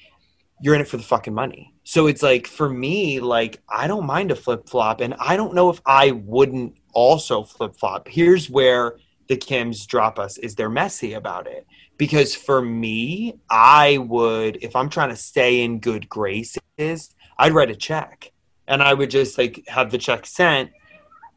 you're 0.61 0.75
in 0.75 0.81
it 0.81 0.87
for 0.87 0.97
the 0.97 1.03
fucking 1.03 1.33
money. 1.33 1.73
So 1.83 2.07
it's 2.07 2.23
like 2.23 2.47
for 2.47 2.69
me, 2.69 3.19
like 3.19 3.61
I 3.67 3.87
don't 3.87 4.05
mind 4.05 4.31
a 4.31 4.35
flip 4.35 4.69
flop, 4.69 5.01
and 5.01 5.13
I 5.19 5.35
don't 5.35 5.53
know 5.53 5.69
if 5.69 5.81
I 5.85 6.11
wouldn't 6.11 6.75
also 6.93 7.43
flip 7.43 7.75
flop. 7.75 8.07
Here's 8.07 8.49
where 8.49 8.97
the 9.27 9.37
Kims 9.37 9.85
drop 9.87 10.19
us: 10.19 10.37
is 10.37 10.55
they're 10.55 10.69
messy 10.69 11.13
about 11.13 11.47
it. 11.47 11.65
Because 11.97 12.33
for 12.33 12.61
me, 12.61 13.39
I 13.49 13.97
would 13.97 14.57
if 14.61 14.75
I'm 14.75 14.89
trying 14.89 15.09
to 15.09 15.15
stay 15.15 15.61
in 15.63 15.79
good 15.79 16.07
graces, 16.07 17.15
I'd 17.37 17.53
write 17.53 17.71
a 17.71 17.75
check, 17.75 18.31
and 18.67 18.81
I 18.81 18.93
would 18.93 19.09
just 19.09 19.37
like 19.37 19.63
have 19.67 19.91
the 19.91 19.97
check 19.97 20.25
sent. 20.25 20.71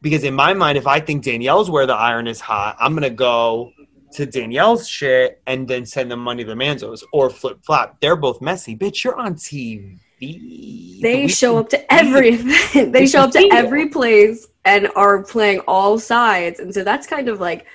Because 0.05 0.23
in 0.23 0.35
my 0.35 0.53
mind, 0.53 0.77
if 0.77 0.85
I 0.85 0.99
think 0.99 1.23
Danielle's 1.23 1.67
where 1.67 1.87
the 1.87 1.95
iron 1.95 2.27
is 2.27 2.39
hot, 2.39 2.75
I'm 2.79 2.93
gonna 2.93 3.09
go 3.09 3.71
to 4.11 4.27
Danielle's 4.27 4.87
shit 4.87 5.41
and 5.47 5.67
then 5.67 5.83
send 5.83 6.11
the 6.11 6.15
money 6.15 6.43
to 6.43 6.49
the 6.51 6.55
Manzos 6.55 7.01
or 7.11 7.31
flip 7.31 7.57
flop. 7.65 7.99
They're 8.01 8.15
both 8.15 8.39
messy. 8.39 8.77
Bitch, 8.77 9.03
you're 9.03 9.19
on 9.19 9.33
TV. 9.33 9.97
They 11.01 11.23
The 11.23 11.27
show 11.27 11.57
up 11.57 11.69
to 11.69 11.91
every 11.91 12.35
they 12.35 13.07
show 13.07 13.21
up 13.21 13.31
to 13.31 13.49
every 13.51 13.89
place 13.89 14.45
and 14.63 14.89
are 14.95 15.23
playing 15.23 15.61
all 15.67 15.97
sides. 15.97 16.59
And 16.59 16.71
so 16.71 16.83
that's 16.83 17.07
kind 17.07 17.27
of 17.27 17.39
like 17.39 17.65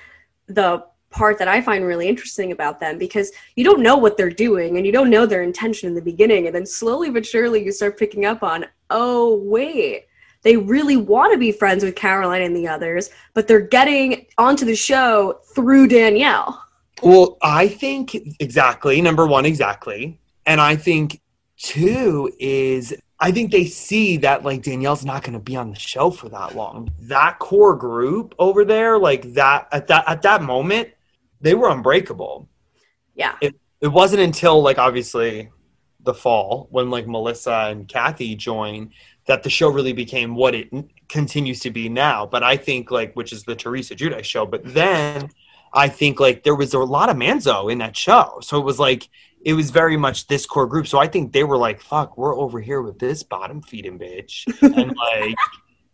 the 0.46 0.84
part 1.10 1.36
that 1.40 1.48
I 1.48 1.60
find 1.60 1.84
really 1.84 2.08
interesting 2.08 2.52
about 2.52 2.78
them 2.78 2.96
because 2.96 3.32
you 3.56 3.64
don't 3.64 3.82
know 3.82 3.96
what 3.96 4.16
they're 4.16 4.30
doing 4.30 4.76
and 4.76 4.86
you 4.86 4.92
don't 4.92 5.10
know 5.10 5.26
their 5.26 5.42
intention 5.42 5.88
in 5.88 5.96
the 5.96 6.00
beginning. 6.00 6.46
And 6.46 6.54
then 6.54 6.64
slowly 6.64 7.10
but 7.10 7.26
surely 7.26 7.64
you 7.64 7.72
start 7.72 7.98
picking 7.98 8.24
up 8.24 8.44
on, 8.44 8.66
oh, 8.88 9.42
wait, 9.42 10.06
they 10.42 10.56
really 10.56 10.96
want 10.96 11.32
to 11.32 11.38
be 11.38 11.52
friends 11.52 11.84
with 11.84 11.94
Caroline 11.96 12.42
and 12.42 12.56
the 12.56 12.66
others, 12.66 13.10
but 13.34 13.46
they're 13.46 13.60
getting 13.60 14.26
onto 14.38 14.64
the 14.64 14.74
show 14.74 15.40
through 15.54 15.88
Danielle. 15.88 16.64
Well, 17.02 17.38
I 17.42 17.68
think 17.68 18.16
exactly. 18.40 19.00
Number 19.00 19.26
one, 19.26 19.44
exactly. 19.46 20.20
And 20.46 20.60
I 20.60 20.76
think 20.76 21.20
two 21.56 22.32
is 22.38 22.94
I 23.18 23.30
think 23.30 23.50
they 23.52 23.66
see 23.66 24.16
that 24.18 24.44
like 24.44 24.62
Danielle's 24.62 25.04
not 25.04 25.22
going 25.22 25.34
to 25.34 25.38
be 25.38 25.56
on 25.56 25.70
the 25.70 25.78
show 25.78 26.10
for 26.10 26.28
that 26.30 26.56
long. 26.56 26.90
That 27.00 27.38
core 27.38 27.76
group 27.76 28.34
over 28.38 28.64
there, 28.64 28.98
like 28.98 29.34
that 29.34 29.68
at 29.72 29.86
that 29.88 30.04
at 30.06 30.22
that 30.22 30.42
moment, 30.42 30.90
they 31.40 31.54
were 31.54 31.68
unbreakable. 31.68 32.48
Yeah. 33.14 33.36
It 33.40 33.54
it 33.80 33.88
wasn't 33.88 34.22
until 34.22 34.62
like 34.62 34.78
obviously 34.78 35.50
the 36.02 36.14
fall 36.14 36.68
when 36.70 36.90
like 36.90 37.06
Melissa 37.06 37.68
and 37.70 37.86
Kathy 37.86 38.34
joined 38.34 38.92
that 39.30 39.44
the 39.44 39.50
show 39.50 39.68
really 39.68 39.92
became 39.92 40.34
what 40.34 40.56
it 40.56 40.68
continues 41.08 41.60
to 41.60 41.70
be 41.70 41.88
now. 41.88 42.26
But 42.26 42.42
I 42.42 42.56
think 42.56 42.90
like 42.90 43.14
which 43.14 43.32
is 43.32 43.44
the 43.44 43.54
Teresa 43.54 43.94
Giudice 43.94 44.24
show. 44.24 44.44
But 44.44 44.62
then 44.64 45.30
I 45.72 45.88
think 45.88 46.18
like 46.18 46.42
there 46.42 46.56
was 46.56 46.74
a 46.74 46.80
lot 46.80 47.08
of 47.08 47.16
Manzo 47.16 47.70
in 47.70 47.78
that 47.78 47.96
show. 47.96 48.40
So 48.42 48.58
it 48.58 48.64
was 48.64 48.80
like 48.80 49.08
it 49.42 49.52
was 49.52 49.70
very 49.70 49.96
much 49.96 50.26
this 50.26 50.46
core 50.46 50.66
group. 50.66 50.88
So 50.88 50.98
I 50.98 51.06
think 51.06 51.32
they 51.32 51.44
were 51.44 51.56
like, 51.56 51.80
fuck, 51.80 52.18
we're 52.18 52.36
over 52.36 52.60
here 52.60 52.82
with 52.82 52.98
this 52.98 53.22
bottom 53.22 53.62
feeding 53.62 54.00
bitch. 54.00 54.46
and 54.62 54.96
like 55.22 55.36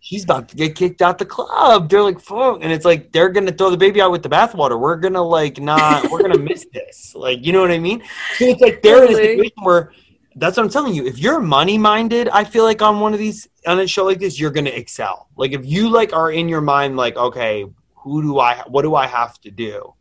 she's 0.01 0.25
about 0.25 0.49
to 0.49 0.57
get 0.57 0.75
kicked 0.75 1.03
out 1.03 1.19
the 1.19 1.27
club. 1.27 1.91
They're 1.91 2.03
like, 2.03 2.21
fuck. 2.21 2.61
And 2.63 2.73
it's 2.73 2.87
like 2.87 3.13
they're 3.13 3.29
gonna 3.29 3.53
throw 3.53 3.69
the 3.69 3.77
baby 3.77 4.01
out 4.01 4.13
with 4.13 4.23
the 4.23 4.31
bathwater. 4.31 4.81
We're 4.81 4.97
gonna 4.97 5.23
like 5.23 5.61
not 5.61 6.11
we're 6.11 6.23
gonna 6.23 6.39
miss 6.39 6.65
this. 6.73 7.15
Like, 7.15 7.45
you 7.45 7.53
know 7.53 7.61
what 7.61 7.71
I 7.71 7.79
mean? 7.79 8.03
So 8.39 8.47
it's 8.47 8.63
like 8.63 8.81
they're 8.81 9.05
in 9.05 9.13
a 9.13 9.15
situation 9.15 9.63
where 9.63 9.93
that's 10.37 10.57
what 10.57 10.65
I'm 10.65 10.69
telling 10.71 10.95
you. 10.95 11.07
If 11.07 11.19
you're 11.19 11.41
money 11.41 11.79
minded, 11.79 12.29
I 12.29 12.45
feel 12.45 12.65
like 12.65 12.83
on 12.83 13.01
one 13.01 13.13
of 13.15 13.19
these 13.19 13.49
on 13.67 13.81
a 13.81 13.87
show 13.87 14.05
like 14.05 14.19
this, 14.19 14.39
you're 14.39 14.51
gonna 14.51 14.71
excel. 14.71 15.29
Like 15.37 15.53
if 15.53 15.65
you 15.65 15.89
like 15.89 16.13
are 16.13 16.31
in 16.31 16.49
your 16.49 16.61
mind 16.61 16.97
like, 16.97 17.17
okay, 17.17 17.65
who 17.97 18.23
do 18.23 18.39
I 18.39 18.63
what 18.69 18.83
do 18.83 18.95
I 18.95 19.07
have 19.07 19.41
to 19.41 19.51
do? 19.51 19.95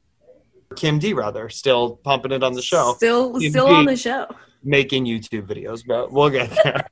Kim 0.76 1.00
D 1.00 1.14
rather, 1.14 1.48
still 1.50 1.96
pumping 2.04 2.32
it 2.34 2.44
on 2.44 2.54
the 2.54 2.62
show, 2.62 2.94
Still, 2.98 3.34
Indeed. 3.36 3.50
still 3.52 3.68
on 3.68 3.86
the 3.86 3.96
show. 3.96 4.28
making 4.64 5.06
YouTube 5.06 5.48
videos, 5.48 5.84
but 5.88 6.12
we'll 6.12 6.30
get 6.30 6.50
there. 6.64 6.86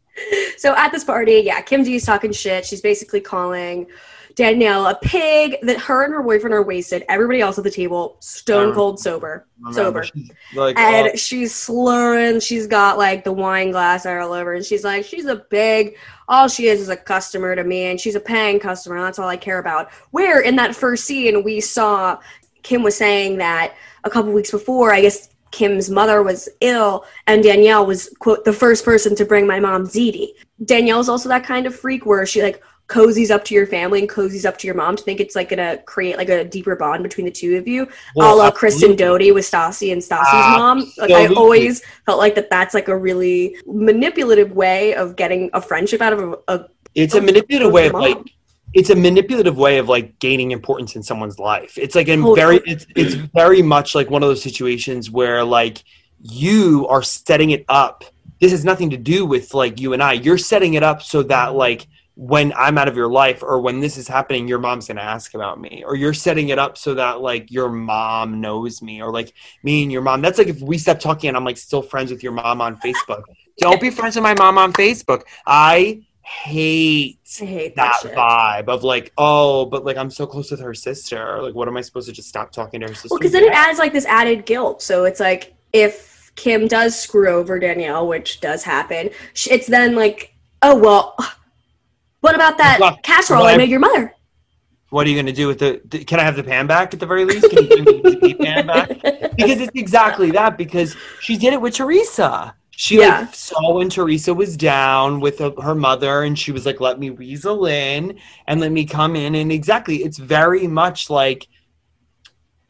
so 0.56 0.74
at 0.74 0.90
this 0.90 1.04
party, 1.04 1.42
yeah, 1.44 1.60
Kim 1.60 1.84
D 1.84 1.94
is 1.94 2.04
talking 2.04 2.32
shit. 2.32 2.66
She's 2.66 2.80
basically 2.80 3.20
calling 3.20 3.86
Danielle 4.40 4.86
a 4.86 4.94
pig. 4.94 5.56
That 5.60 5.78
her 5.80 6.02
and 6.02 6.14
her 6.14 6.22
boyfriend 6.22 6.54
are 6.54 6.62
wasted. 6.62 7.04
Everybody 7.10 7.42
else 7.42 7.58
at 7.58 7.64
the 7.64 7.70
table 7.70 8.16
stone 8.20 8.72
cold 8.72 8.98
sober, 8.98 9.46
oh, 9.66 9.72
sober, 9.72 10.06
Like, 10.54 10.78
and 10.78 11.10
oh, 11.12 11.16
she's 11.16 11.54
slurring. 11.54 12.40
She's 12.40 12.66
got 12.66 12.96
like 12.96 13.22
the 13.22 13.32
wine 13.32 13.70
glass 13.70 14.06
all 14.06 14.32
over, 14.32 14.54
and 14.54 14.64
she's 14.64 14.82
like, 14.82 15.04
"She's 15.04 15.26
a 15.26 15.36
pig. 15.36 15.96
All 16.26 16.48
she 16.48 16.68
is 16.68 16.80
is 16.80 16.88
a 16.88 16.96
customer 16.96 17.54
to 17.54 17.64
me, 17.64 17.90
and 17.90 18.00
she's 18.00 18.14
a 18.14 18.20
paying 18.20 18.58
customer. 18.58 18.96
And 18.96 19.04
that's 19.04 19.18
all 19.18 19.28
I 19.28 19.36
care 19.36 19.58
about." 19.58 19.92
Where 20.10 20.40
in 20.40 20.56
that 20.56 20.74
first 20.74 21.04
scene 21.04 21.44
we 21.44 21.60
saw 21.60 22.18
Kim 22.62 22.82
was 22.82 22.96
saying 22.96 23.36
that 23.38 23.74
a 24.04 24.10
couple 24.10 24.32
weeks 24.32 24.52
before, 24.52 24.94
I 24.94 25.02
guess 25.02 25.28
Kim's 25.50 25.90
mother 25.90 26.22
was 26.22 26.48
ill, 26.62 27.04
and 27.26 27.42
Danielle 27.42 27.84
was 27.84 28.08
quote 28.20 28.46
the 28.46 28.54
first 28.54 28.86
person 28.86 29.14
to 29.16 29.26
bring 29.26 29.46
my 29.46 29.60
mom 29.60 29.86
ziti. 29.86 30.28
Danielle's 30.64 31.10
also 31.10 31.28
that 31.28 31.44
kind 31.44 31.66
of 31.66 31.78
freak 31.78 32.06
where 32.06 32.24
she 32.24 32.42
like 32.42 32.62
cozies 32.90 33.30
up 33.30 33.44
to 33.44 33.54
your 33.54 33.66
family 33.66 34.00
and 34.00 34.08
cozies 34.08 34.44
up 34.44 34.58
to 34.58 34.66
your 34.66 34.74
mom 34.74 34.96
to 34.96 35.02
think 35.02 35.20
it's 35.20 35.36
like 35.36 35.48
gonna 35.48 35.78
create 35.86 36.16
like 36.16 36.28
a 36.28 36.44
deeper 36.44 36.74
bond 36.74 37.02
between 37.02 37.24
the 37.24 37.30
two 37.30 37.56
of 37.56 37.68
you. 37.68 37.88
well, 38.16 38.34
a 38.34 38.36
la 38.36 38.50
Kristen. 38.50 38.96
Doute 38.96 39.32
with 39.32 39.48
Stassi 39.48 39.92
and 39.92 40.02
Stassi's 40.02 40.58
mom. 40.58 40.92
Like 40.98 41.12
I 41.12 41.32
always 41.34 41.82
felt 42.04 42.18
like 42.18 42.34
that 42.34 42.50
that's 42.50 42.74
like 42.74 42.88
a 42.88 42.96
really 42.96 43.56
manipulative 43.66 44.52
way 44.52 44.94
of 44.94 45.16
getting 45.16 45.48
a 45.52 45.60
friendship 45.60 46.02
out 46.02 46.12
of 46.12 46.18
a, 46.20 46.38
a 46.48 46.66
It's 46.94 47.14
a 47.14 47.20
manipulative 47.20 47.72
way 47.72 47.86
of 47.86 47.94
like 47.94 48.18
it's 48.74 48.90
a 48.90 48.96
manipulative 48.96 49.56
way 49.56 49.78
of 49.78 49.88
like 49.88 50.18
gaining 50.18 50.50
importance 50.50 50.96
in 50.96 51.02
someone's 51.02 51.38
life. 51.38 51.78
It's 51.78 51.94
like 51.94 52.08
a 52.08 52.16
very 52.34 52.60
it's 52.66 52.86
it's 52.96 53.14
very 53.14 53.62
much 53.62 53.94
like 53.94 54.10
one 54.10 54.22
of 54.22 54.28
those 54.28 54.42
situations 54.42 55.10
where 55.10 55.44
like 55.44 55.84
you 56.20 56.86
are 56.88 57.02
setting 57.02 57.50
it 57.50 57.64
up. 57.68 58.04
This 58.40 58.52
has 58.52 58.64
nothing 58.64 58.90
to 58.90 58.96
do 58.96 59.24
with 59.24 59.54
like 59.54 59.80
you 59.80 59.92
and 59.92 60.02
I. 60.02 60.14
You're 60.14 60.38
setting 60.38 60.74
it 60.74 60.82
up 60.82 61.02
so 61.02 61.22
that 61.24 61.54
like 61.54 61.86
when 62.20 62.52
I'm 62.52 62.76
out 62.76 62.86
of 62.86 62.96
your 62.96 63.08
life 63.08 63.42
or 63.42 63.62
when 63.62 63.80
this 63.80 63.96
is 63.96 64.06
happening, 64.06 64.46
your 64.46 64.58
mom's 64.58 64.86
gonna 64.86 65.00
ask 65.00 65.32
about 65.32 65.58
me. 65.58 65.82
Or 65.86 65.96
you're 65.96 66.12
setting 66.12 66.50
it 66.50 66.58
up 66.58 66.76
so 66.76 66.92
that 66.92 67.22
like 67.22 67.50
your 67.50 67.70
mom 67.70 68.42
knows 68.42 68.82
me 68.82 69.00
or 69.00 69.10
like 69.10 69.32
me 69.62 69.84
and 69.84 69.90
your 69.90 70.02
mom. 70.02 70.20
That's 70.20 70.36
like 70.36 70.48
if 70.48 70.60
we 70.60 70.76
stop 70.76 71.00
talking 71.00 71.28
and 71.28 71.36
I'm 71.36 71.46
like 71.46 71.56
still 71.56 71.80
friends 71.80 72.10
with 72.10 72.22
your 72.22 72.32
mom 72.32 72.60
on 72.60 72.76
Facebook. 72.76 73.22
Don't 73.56 73.80
be 73.80 73.88
friends 73.88 74.16
with 74.16 74.22
my 74.22 74.34
mom 74.34 74.58
on 74.58 74.74
Facebook. 74.74 75.22
I 75.46 76.02
hate 76.20 77.20
I 77.40 77.44
hate 77.46 77.76
that, 77.76 78.00
that 78.02 78.14
vibe 78.14 78.68
of 78.68 78.84
like, 78.84 79.14
oh, 79.16 79.64
but 79.64 79.86
like 79.86 79.96
I'm 79.96 80.10
so 80.10 80.26
close 80.26 80.50
with 80.50 80.60
her 80.60 80.74
sister. 80.74 81.40
Like, 81.40 81.54
what 81.54 81.68
am 81.68 81.78
I 81.78 81.80
supposed 81.80 82.06
to 82.08 82.12
just 82.12 82.28
stop 82.28 82.52
talking 82.52 82.80
to 82.80 82.88
her 82.88 82.94
sister? 82.94 83.08
Well, 83.12 83.18
because 83.18 83.32
then 83.32 83.44
it 83.44 83.52
adds 83.54 83.78
like 83.78 83.94
this 83.94 84.04
added 84.04 84.44
guilt. 84.44 84.82
So 84.82 85.04
it's 85.04 85.20
like 85.20 85.54
if 85.72 86.32
Kim 86.34 86.68
does 86.68 87.00
screw 87.00 87.30
over 87.30 87.58
Danielle, 87.58 88.06
which 88.06 88.42
does 88.42 88.62
happen, 88.62 89.08
it's 89.48 89.68
then 89.68 89.94
like, 89.94 90.34
oh 90.60 90.76
well, 90.76 91.16
what 92.20 92.34
about 92.34 92.58
that 92.58 92.78
Well, 92.80 92.96
casserole 93.02 93.44
I 93.44 93.56
made 93.56 93.68
your 93.70 93.80
mother? 93.80 94.14
what 94.90 95.06
are 95.06 95.10
you 95.10 95.16
gonna 95.16 95.32
do 95.32 95.46
with 95.46 95.58
the, 95.60 95.80
the? 95.84 96.04
Can 96.04 96.18
I 96.18 96.24
have 96.24 96.36
the 96.36 96.42
pan 96.42 96.66
back 96.66 96.92
at 96.92 97.00
the 97.00 97.06
very 97.06 97.24
least? 97.24 97.48
Can 97.48 97.62
you 97.64 97.68
give 97.68 97.86
me 97.86 98.14
the 98.16 98.34
pan 98.34 98.66
back? 98.66 98.88
Because 99.36 99.60
it's 99.60 99.72
exactly 99.74 100.30
that. 100.32 100.58
Because 100.58 100.96
she 101.20 101.36
did 101.38 101.52
it 101.54 101.60
with 101.62 101.74
Teresa. 101.74 102.54
She 102.72 102.98
Yeah. 102.98 103.20
like 103.20 103.34
saw 103.34 103.78
when 103.78 103.88
Teresa 103.88 104.34
was 104.34 104.56
down 104.56 105.20
with 105.20 105.38
her 105.38 105.52
her 105.62 105.74
mother, 105.74 106.22
and 106.24 106.38
she 106.38 106.50
was 106.52 106.66
like, 106.66 106.80
"Let 106.80 106.98
me 106.98 107.08
weasel 107.10 107.66
in 107.66 108.18
and 108.46 108.60
let 108.60 108.70
me 108.72 108.84
come 108.84 109.16
in." 109.16 109.34
And 109.36 109.50
exactly, 109.52 109.96
it's 110.02 110.18
very 110.18 110.66
much 110.66 111.08
like 111.08 111.46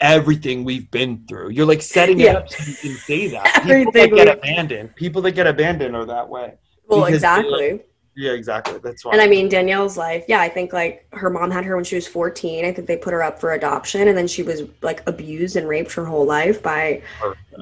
everything 0.00 0.64
we've 0.64 0.90
been 0.90 1.24
through. 1.28 1.50
You're 1.50 1.66
like 1.66 1.82
setting 1.82 2.20
it 2.20 2.34
up 2.34 2.48
so 2.48 2.62
you 2.70 2.76
can 2.76 2.96
say 2.98 3.28
that. 3.28 3.44
People 3.66 3.92
that 3.92 4.00
Everything 4.00 4.14
get 4.14 4.38
abandoned. 4.38 4.94
People 4.96 5.22
that 5.22 5.32
get 5.32 5.46
abandoned 5.46 5.96
are 5.96 6.06
that 6.06 6.28
way. 6.28 6.54
well, 6.86 7.04
exactly. 7.06 7.80
Yeah, 8.16 8.32
exactly. 8.32 8.78
That's 8.78 9.04
why. 9.04 9.12
And 9.12 9.20
I 9.20 9.26
mean, 9.26 9.48
Danielle's 9.48 9.96
life, 9.96 10.24
yeah, 10.28 10.40
I 10.40 10.48
think 10.48 10.72
like 10.72 11.06
her 11.12 11.30
mom 11.30 11.50
had 11.50 11.64
her 11.64 11.76
when 11.76 11.84
she 11.84 11.94
was 11.94 12.06
14. 12.06 12.64
I 12.64 12.72
think 12.72 12.88
they 12.88 12.96
put 12.96 13.12
her 13.12 13.22
up 13.22 13.40
for 13.40 13.52
adoption, 13.52 14.08
and 14.08 14.18
then 14.18 14.26
she 14.26 14.42
was 14.42 14.62
like 14.82 15.02
abused 15.06 15.56
and 15.56 15.68
raped 15.68 15.92
her 15.92 16.04
whole 16.04 16.26
life 16.26 16.62
by 16.62 17.02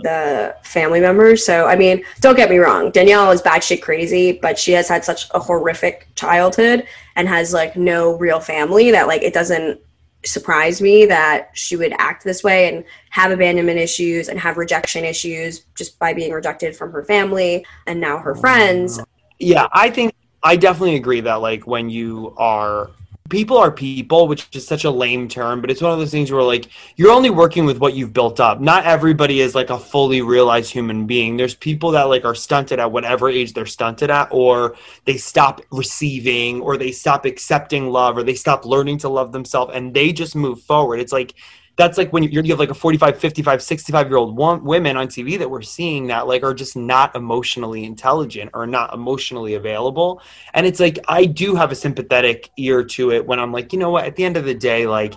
the 0.02 0.56
family 0.62 1.00
members. 1.00 1.44
So, 1.44 1.66
I 1.66 1.76
mean, 1.76 2.02
don't 2.20 2.36
get 2.36 2.50
me 2.50 2.58
wrong, 2.58 2.90
Danielle 2.90 3.30
is 3.30 3.42
batshit 3.42 3.82
crazy, 3.82 4.32
but 4.32 4.58
she 4.58 4.72
has 4.72 4.88
had 4.88 5.04
such 5.04 5.28
a 5.32 5.38
horrific 5.38 6.08
childhood 6.14 6.86
and 7.16 7.28
has 7.28 7.52
like 7.52 7.76
no 7.76 8.16
real 8.16 8.40
family 8.40 8.90
that 8.90 9.06
like 9.06 9.22
it 9.22 9.34
doesn't 9.34 9.80
surprise 10.24 10.80
me 10.80 11.06
that 11.06 11.50
she 11.52 11.76
would 11.76 11.92
act 11.98 12.24
this 12.24 12.42
way 12.42 12.68
and 12.68 12.84
have 13.10 13.30
abandonment 13.30 13.78
issues 13.78 14.28
and 14.28 14.38
have 14.38 14.56
rejection 14.56 15.04
issues 15.04 15.60
just 15.76 15.98
by 15.98 16.12
being 16.12 16.32
rejected 16.32 16.74
from 16.76 16.90
her 16.92 17.04
family 17.04 17.64
and 17.86 18.00
now 18.00 18.18
her 18.18 18.34
friends. 18.34 19.00
yeah, 19.38 19.68
I 19.72 19.90
think 19.90 20.12
I 20.42 20.56
definitely 20.56 20.96
agree 20.96 21.20
that 21.22 21.36
like 21.36 21.66
when 21.66 21.90
you 21.90 22.34
are 22.36 22.90
people 23.28 23.58
are 23.58 23.70
people, 23.70 24.26
which 24.26 24.48
is 24.56 24.66
such 24.66 24.84
a 24.84 24.90
lame 24.90 25.28
term, 25.28 25.60
but 25.60 25.70
it's 25.70 25.82
one 25.82 25.92
of 25.92 25.98
those 25.98 26.10
things 26.10 26.32
where 26.32 26.42
like 26.42 26.68
you're 26.96 27.12
only 27.12 27.30
working 27.30 27.66
with 27.66 27.78
what 27.78 27.94
you've 27.94 28.12
built 28.12 28.40
up. 28.40 28.60
Not 28.60 28.84
everybody 28.84 29.40
is 29.40 29.54
like 29.54 29.70
a 29.70 29.78
fully 29.78 30.22
realized 30.22 30.72
human 30.72 31.06
being. 31.06 31.36
There's 31.36 31.54
people 31.54 31.90
that 31.92 32.04
like 32.04 32.24
are 32.24 32.34
stunted 32.34 32.78
at 32.78 32.90
whatever 32.90 33.28
age 33.28 33.52
they're 33.52 33.66
stunted 33.66 34.10
at, 34.10 34.28
or 34.30 34.76
they 35.04 35.16
stop 35.16 35.60
receiving, 35.70 36.60
or 36.60 36.76
they 36.76 36.92
stop 36.92 37.24
accepting 37.24 37.90
love, 37.90 38.16
or 38.16 38.22
they 38.22 38.34
stop 38.34 38.64
learning 38.64 38.98
to 38.98 39.08
love 39.08 39.32
themselves, 39.32 39.72
and 39.74 39.92
they 39.92 40.12
just 40.12 40.34
move 40.34 40.60
forward. 40.62 41.00
It's 41.00 41.12
like 41.12 41.34
that's 41.78 41.96
like 41.96 42.12
when 42.12 42.24
you 42.24 42.42
have 42.42 42.58
like 42.58 42.70
a 42.70 42.74
45 42.74 43.18
55 43.18 43.62
65 43.62 44.08
year 44.08 44.16
old 44.16 44.36
one, 44.36 44.64
women 44.64 44.96
on 44.96 45.06
tv 45.06 45.38
that 45.38 45.48
we're 45.48 45.62
seeing 45.62 46.08
that 46.08 46.26
like 46.26 46.42
are 46.42 46.52
just 46.52 46.76
not 46.76 47.14
emotionally 47.14 47.84
intelligent 47.84 48.50
or 48.52 48.66
not 48.66 48.92
emotionally 48.92 49.54
available. 49.54 50.20
And 50.54 50.66
it's 50.66 50.80
like 50.80 50.98
i 51.08 51.24
do 51.24 51.54
have 51.54 51.70
a 51.72 51.76
sympathetic 51.76 52.50
ear 52.58 52.84
to 52.84 53.12
it 53.12 53.24
when 53.24 53.38
i'm 53.38 53.52
like 53.52 53.72
you 53.72 53.78
know 53.78 53.90
what? 53.90 54.04
At 54.04 54.16
the 54.16 54.24
end 54.24 54.36
of 54.36 54.44
the 54.44 54.54
day 54.54 54.86
like 54.86 55.14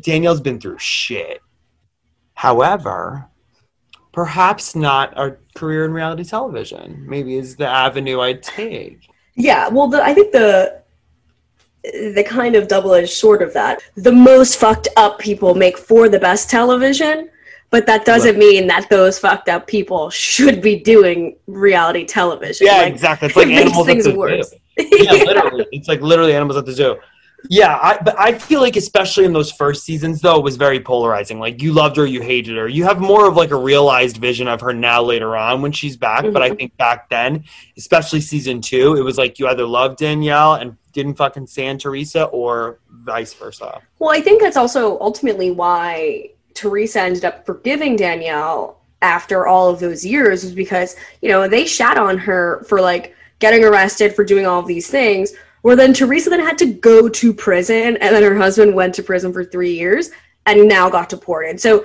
danielle's 0.00 0.40
been 0.40 0.58
through 0.58 0.78
shit. 0.78 1.42
However 2.34 3.28
perhaps 4.12 4.74
not 4.74 5.16
a 5.16 5.36
career 5.54 5.84
in 5.84 5.92
reality 5.92 6.24
television. 6.24 7.04
Maybe 7.06 7.36
is 7.36 7.56
the 7.56 7.68
avenue 7.68 8.20
i'd 8.20 8.42
take. 8.42 9.06
Yeah, 9.36 9.68
well, 9.68 9.88
the, 9.88 10.02
I 10.02 10.12
think 10.12 10.32
the 10.32 10.79
the 11.82 12.24
kind 12.26 12.56
of 12.56 12.68
double 12.68 12.94
edged 12.94 13.10
sword 13.12 13.42
of 13.42 13.52
that, 13.54 13.82
the 13.96 14.12
most 14.12 14.56
fucked 14.58 14.88
up 14.96 15.18
people 15.18 15.54
make 15.54 15.78
for 15.78 16.08
the 16.08 16.18
best 16.18 16.50
television, 16.50 17.30
but 17.70 17.86
that 17.86 18.04
doesn't 18.04 18.36
mean 18.38 18.66
that 18.66 18.88
those 18.90 19.18
fucked 19.18 19.48
up 19.48 19.66
people 19.66 20.10
should 20.10 20.60
be 20.60 20.76
doing 20.80 21.36
reality 21.46 22.04
television. 22.04 22.66
yeah 22.66 22.78
Like, 22.82 22.92
exactly 22.92 23.28
it's 23.28 23.36
like 23.36 23.46
it 23.46 23.50
makes 23.50 23.60
animals 23.62 23.88
at 23.88 23.96
the 23.96 24.02
zoo. 24.02 24.16
worse. 24.16 24.54
yeah, 24.76 25.12
literally. 25.12 25.66
It's 25.72 25.88
like 25.88 26.00
literally 26.00 26.34
animals 26.34 26.56
at 26.56 26.66
the 26.66 26.72
zoo. 26.72 26.96
Yeah, 27.48 27.78
I, 27.80 27.98
but 28.04 28.18
I 28.18 28.38
feel 28.38 28.60
like 28.60 28.76
especially 28.76 29.24
in 29.24 29.32
those 29.32 29.50
first 29.50 29.84
seasons 29.84 30.20
though, 30.20 30.36
it 30.36 30.42
was 30.42 30.56
very 30.56 30.78
polarizing. 30.80 31.40
Like 31.40 31.62
you 31.62 31.72
loved 31.72 31.96
her, 31.96 32.06
you 32.06 32.20
hated 32.20 32.56
her. 32.56 32.68
You 32.68 32.84
have 32.84 33.00
more 33.00 33.26
of 33.26 33.36
like 33.36 33.50
a 33.50 33.56
realized 33.56 34.18
vision 34.18 34.46
of 34.46 34.60
her 34.60 34.72
now 34.74 35.02
later 35.02 35.36
on 35.36 35.62
when 35.62 35.72
she's 35.72 35.96
back. 35.96 36.24
But 36.32 36.42
I 36.42 36.50
Mhm. 36.50 36.58
think 36.58 36.76
back 36.76 37.08
then, 37.08 37.44
especially 37.78 38.20
season 38.20 38.60
two, 38.60 38.96
it 38.96 39.02
was 39.02 39.16
like 39.16 39.38
you 39.38 39.48
either 39.48 39.64
loved 39.64 39.98
Danielle 39.98 40.54
and 40.54 40.76
didn't 40.92 41.14
fucking 41.14 41.46
stand 41.46 41.80
Teresa, 41.80 42.24
or 42.24 42.78
vice 42.90 43.32
versa. 43.32 43.80
Well, 44.00 44.10
I 44.10 44.20
think 44.20 44.42
that's 44.42 44.56
also 44.56 44.98
ultimately 45.00 45.50
why 45.50 46.30
Teresa 46.54 47.00
ended 47.02 47.24
up 47.24 47.46
forgiving 47.46 47.96
Danielle 47.96 48.80
after 49.00 49.46
all 49.46 49.70
of 49.70 49.80
those 49.80 50.04
years, 50.04 50.42
was 50.42 50.52
because, 50.52 50.96
you 51.22 51.28
know, 51.28 51.48
they 51.48 51.64
shat 51.64 51.96
on 51.96 52.18
her 52.18 52.64
for 52.68 52.80
like 52.80 53.14
getting 53.38 53.64
arrested 53.64 54.14
for 54.14 54.24
doing 54.24 54.46
all 54.46 54.58
of 54.58 54.66
these 54.66 54.88
things. 54.88 55.32
Where 55.62 55.76
then 55.76 55.92
Teresa 55.92 56.30
then 56.30 56.40
had 56.40 56.58
to 56.58 56.66
go 56.66 57.08
to 57.08 57.34
prison, 57.34 57.96
and 57.98 58.14
then 58.14 58.22
her 58.22 58.36
husband 58.36 58.74
went 58.74 58.94
to 58.94 59.02
prison 59.02 59.32
for 59.32 59.44
three 59.44 59.74
years 59.74 60.10
and 60.46 60.68
now 60.68 60.88
got 60.88 61.08
deported. 61.08 61.60
So, 61.60 61.84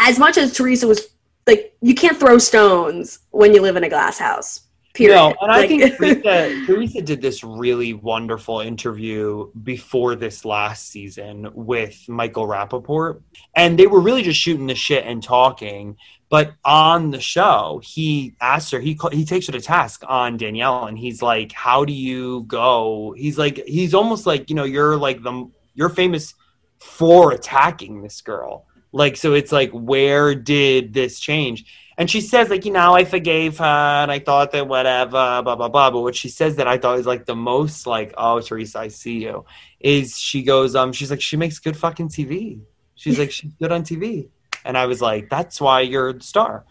as 0.00 0.18
much 0.18 0.36
as 0.36 0.52
Teresa 0.52 0.86
was 0.86 1.08
like, 1.46 1.76
you 1.80 1.94
can't 1.94 2.18
throw 2.18 2.38
stones 2.38 3.20
when 3.30 3.54
you 3.54 3.62
live 3.62 3.76
in 3.76 3.84
a 3.84 3.88
glass 3.88 4.18
house. 4.18 4.60
Period. 4.94 5.16
No, 5.16 5.34
and 5.40 5.50
I 5.50 5.66
think 5.66 5.96
Teresa, 5.96 6.66
Teresa 6.66 7.00
did 7.00 7.22
this 7.22 7.42
really 7.42 7.94
wonderful 7.94 8.60
interview 8.60 9.50
before 9.62 10.16
this 10.16 10.44
last 10.44 10.90
season 10.90 11.48
with 11.54 12.06
Michael 12.08 12.46
Rapaport. 12.46 13.22
And 13.56 13.78
they 13.78 13.86
were 13.86 14.00
really 14.00 14.22
just 14.22 14.38
shooting 14.38 14.66
the 14.66 14.74
shit 14.74 15.06
and 15.06 15.22
talking. 15.22 15.96
But 16.32 16.54
on 16.64 17.10
the 17.10 17.20
show, 17.20 17.82
he 17.84 18.36
asks 18.40 18.70
her, 18.70 18.80
he, 18.80 18.98
he 19.12 19.26
takes 19.26 19.48
her 19.48 19.52
to 19.52 19.60
task 19.60 20.02
on 20.08 20.38
Danielle, 20.38 20.86
and 20.86 20.98
he's 20.98 21.20
like, 21.20 21.52
How 21.52 21.84
do 21.84 21.92
you 21.92 22.44
go? 22.44 23.14
He's 23.14 23.36
like, 23.36 23.62
he's 23.66 23.92
almost 23.92 24.24
like, 24.24 24.48
you 24.48 24.56
know, 24.56 24.64
you're 24.64 24.96
like 24.96 25.22
the, 25.22 25.50
you're 25.74 25.90
famous 25.90 26.32
for 26.78 27.32
attacking 27.32 28.00
this 28.00 28.22
girl. 28.22 28.64
Like, 28.92 29.18
so 29.18 29.34
it's 29.34 29.52
like, 29.52 29.72
where 29.72 30.34
did 30.34 30.94
this 30.94 31.20
change? 31.20 31.66
And 31.98 32.10
she 32.10 32.22
says, 32.22 32.48
like, 32.48 32.64
you 32.64 32.72
know, 32.72 32.94
I 32.94 33.04
forgave 33.04 33.58
her 33.58 33.64
and 33.64 34.10
I 34.10 34.18
thought 34.18 34.52
that 34.52 34.66
whatever, 34.66 35.10
blah, 35.10 35.42
blah, 35.42 35.68
blah. 35.68 35.90
But 35.90 36.00
what 36.00 36.16
she 36.16 36.30
says 36.30 36.56
that 36.56 36.66
I 36.66 36.78
thought 36.78 36.98
is 36.98 37.04
like 37.04 37.26
the 37.26 37.36
most 37.36 37.86
like, 37.86 38.14
oh, 38.16 38.40
Teresa, 38.40 38.78
I 38.78 38.88
see 38.88 39.22
you, 39.22 39.44
is 39.80 40.18
she 40.18 40.42
goes, 40.42 40.74
um, 40.76 40.94
she's 40.94 41.10
like, 41.10 41.20
she 41.20 41.36
makes 41.36 41.58
good 41.58 41.76
fucking 41.76 42.08
TV. 42.08 42.60
She's 42.94 43.18
like, 43.18 43.32
she's 43.32 43.52
good 43.60 43.70
on 43.70 43.82
TV. 43.82 44.30
And 44.64 44.76
I 44.78 44.86
was 44.86 45.00
like, 45.00 45.28
that's 45.28 45.60
why 45.60 45.80
you're 45.80 46.12
the 46.12 46.22
star. 46.22 46.64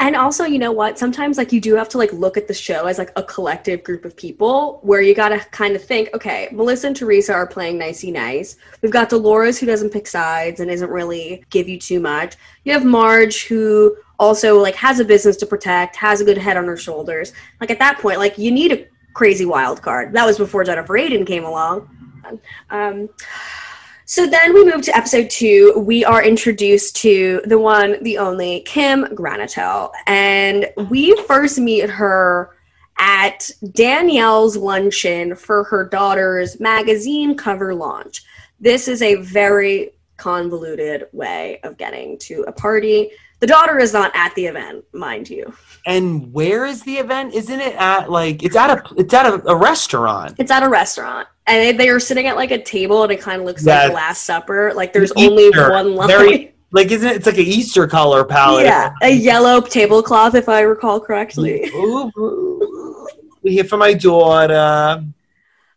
and 0.00 0.16
also 0.16 0.44
you 0.44 0.58
know 0.58 0.72
what? 0.72 0.98
Sometimes 0.98 1.36
like 1.38 1.52
you 1.52 1.60
do 1.60 1.74
have 1.74 1.88
to 1.90 1.98
like 1.98 2.12
look 2.12 2.36
at 2.36 2.48
the 2.48 2.54
show 2.54 2.86
as 2.86 2.98
like 2.98 3.12
a 3.16 3.22
collective 3.22 3.84
group 3.84 4.04
of 4.04 4.16
people 4.16 4.80
where 4.82 5.00
you 5.00 5.14
gotta 5.14 5.38
kind 5.50 5.76
of 5.76 5.82
think 5.84 6.08
okay 6.14 6.48
melissa 6.52 6.86
and 6.86 6.96
teresa 6.96 7.32
are 7.32 7.46
playing 7.46 7.78
nicey 7.78 8.10
nice. 8.10 8.56
We've 8.80 8.92
got 8.92 9.08
dolores 9.10 9.58
who 9.58 9.66
doesn't 9.66 9.90
pick 9.90 10.06
sides 10.06 10.60
and 10.60 10.70
isn't 10.70 10.90
really 10.90 11.44
give 11.50 11.68
you 11.68 11.78
too 11.78 12.00
much. 12.00 12.36
You 12.64 12.72
have 12.72 12.84
marge 12.84 13.44
who 13.44 13.96
also 14.18 14.58
like 14.58 14.76
has 14.76 15.00
a 15.00 15.04
business 15.04 15.36
to 15.38 15.46
protect 15.46 15.96
has 15.96 16.20
a 16.20 16.24
good 16.24 16.38
head 16.38 16.56
on 16.56 16.64
her 16.64 16.76
shoulders. 16.76 17.32
Like 17.60 17.70
at 17.70 17.78
that 17.80 17.98
point 17.98 18.18
like 18.18 18.38
you 18.38 18.50
need 18.50 18.72
a 18.72 18.86
crazy 19.14 19.44
wild 19.44 19.82
card. 19.82 20.12
That 20.14 20.24
was 20.26 20.38
before 20.38 20.64
jennifer 20.64 20.94
aydin 20.94 21.26
came 21.26 21.44
along. 21.44 21.88
Um, 22.70 23.08
so 24.12 24.26
then 24.26 24.52
we 24.52 24.62
move 24.62 24.82
to 24.82 24.94
episode 24.94 25.30
two. 25.30 25.72
We 25.74 26.04
are 26.04 26.22
introduced 26.22 26.96
to 26.96 27.40
the 27.46 27.58
one, 27.58 27.96
the 28.02 28.18
only 28.18 28.60
Kim 28.66 29.06
Granatell. 29.06 29.90
And 30.06 30.68
we 30.90 31.16
first 31.22 31.58
meet 31.58 31.88
her 31.88 32.54
at 32.98 33.50
Danielle's 33.70 34.54
luncheon 34.54 35.34
for 35.34 35.64
her 35.64 35.88
daughter's 35.88 36.60
magazine 36.60 37.38
cover 37.38 37.74
launch. 37.74 38.22
This 38.60 38.86
is 38.86 39.00
a 39.00 39.14
very 39.14 39.92
convoluted 40.18 41.06
way 41.12 41.60
of 41.62 41.78
getting 41.78 42.18
to 42.18 42.44
a 42.46 42.52
party. 42.52 43.12
The 43.42 43.48
daughter 43.48 43.78
is 43.80 43.92
not 43.92 44.12
at 44.14 44.32
the 44.36 44.46
event, 44.46 44.84
mind 44.92 45.28
you. 45.28 45.52
And 45.84 46.32
where 46.32 46.64
is 46.64 46.84
the 46.84 46.94
event? 46.94 47.34
Isn't 47.34 47.60
it 47.60 47.74
at 47.74 48.08
like 48.08 48.44
it's 48.44 48.54
at 48.54 48.70
a 48.70 48.94
it's 48.96 49.12
at 49.12 49.26
a, 49.26 49.42
a 49.48 49.56
restaurant? 49.56 50.36
It's 50.38 50.50
at 50.50 50.62
a 50.62 50.68
restaurant 50.68 51.26
and 51.46 51.60
they, 51.60 51.72
they, 51.72 51.88
are 51.88 52.00
sitting 52.00 52.26
at 52.26 52.36
like 52.36 52.50
a 52.50 52.62
table 52.62 53.02
and 53.02 53.12
it 53.12 53.20
kind 53.20 53.40
of 53.40 53.46
looks 53.46 53.64
yes. 53.64 53.82
like 53.82 53.90
the 53.90 53.94
last 53.94 54.22
supper 54.22 54.72
like 54.74 54.92
there's 54.92 55.12
Easter. 55.16 55.30
only 55.30 55.50
one 55.50 55.94
line 55.96 56.08
Very, 56.08 56.54
like 56.72 56.90
isn't 56.90 57.08
it 57.08 57.16
it's 57.16 57.26
like 57.26 57.38
an 57.38 57.44
easter 57.44 57.86
color 57.86 58.24
palette 58.24 58.64
yeah 58.64 58.92
a 59.02 59.10
yellow 59.10 59.60
tablecloth 59.60 60.34
if 60.34 60.48
i 60.48 60.60
recall 60.60 61.00
correctly 61.00 61.68
ooh, 61.74 62.10
ooh. 62.16 63.08
we 63.42 63.52
here 63.52 63.64
for 63.64 63.76
my 63.76 63.92
daughter 63.92 65.04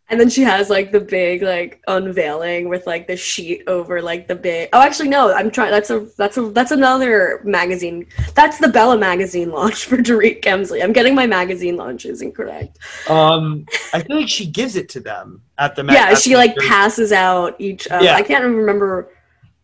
and 0.08 0.20
then 0.20 0.28
she 0.28 0.42
has 0.42 0.70
like 0.70 0.92
the 0.92 1.00
big 1.00 1.42
like 1.42 1.82
unveiling 1.88 2.68
with 2.68 2.86
like 2.86 3.08
the 3.08 3.16
sheet 3.16 3.62
over 3.66 4.00
like 4.00 4.28
the 4.28 4.36
big. 4.36 4.68
Oh, 4.72 4.80
actually 4.80 5.08
no, 5.08 5.32
I'm 5.32 5.50
trying. 5.50 5.72
That's 5.72 5.90
a 5.90 6.06
that's 6.16 6.36
a 6.36 6.50
that's 6.50 6.70
another 6.70 7.40
magazine. 7.44 8.06
That's 8.34 8.58
the 8.58 8.68
Bella 8.68 8.96
magazine 8.96 9.50
launch 9.50 9.86
for 9.86 9.96
Dorit 9.96 10.42
Kemsley. 10.42 10.82
I'm 10.82 10.92
getting 10.92 11.14
my 11.14 11.26
magazine 11.26 11.76
launches 11.76 12.22
incorrect. 12.22 12.78
Um, 13.08 13.66
I 13.92 14.00
feel 14.02 14.16
like 14.18 14.28
she 14.28 14.46
gives 14.46 14.76
it 14.76 14.88
to 14.90 15.00
them 15.00 15.42
at 15.58 15.74
the. 15.74 15.84
yeah, 15.84 16.14
she 16.14 16.36
like 16.36 16.56
passes 16.56 17.10
out 17.10 17.56
each. 17.58 17.90
Uh, 17.90 18.00
yeah. 18.00 18.14
I 18.14 18.22
can't 18.22 18.44
remember 18.44 19.10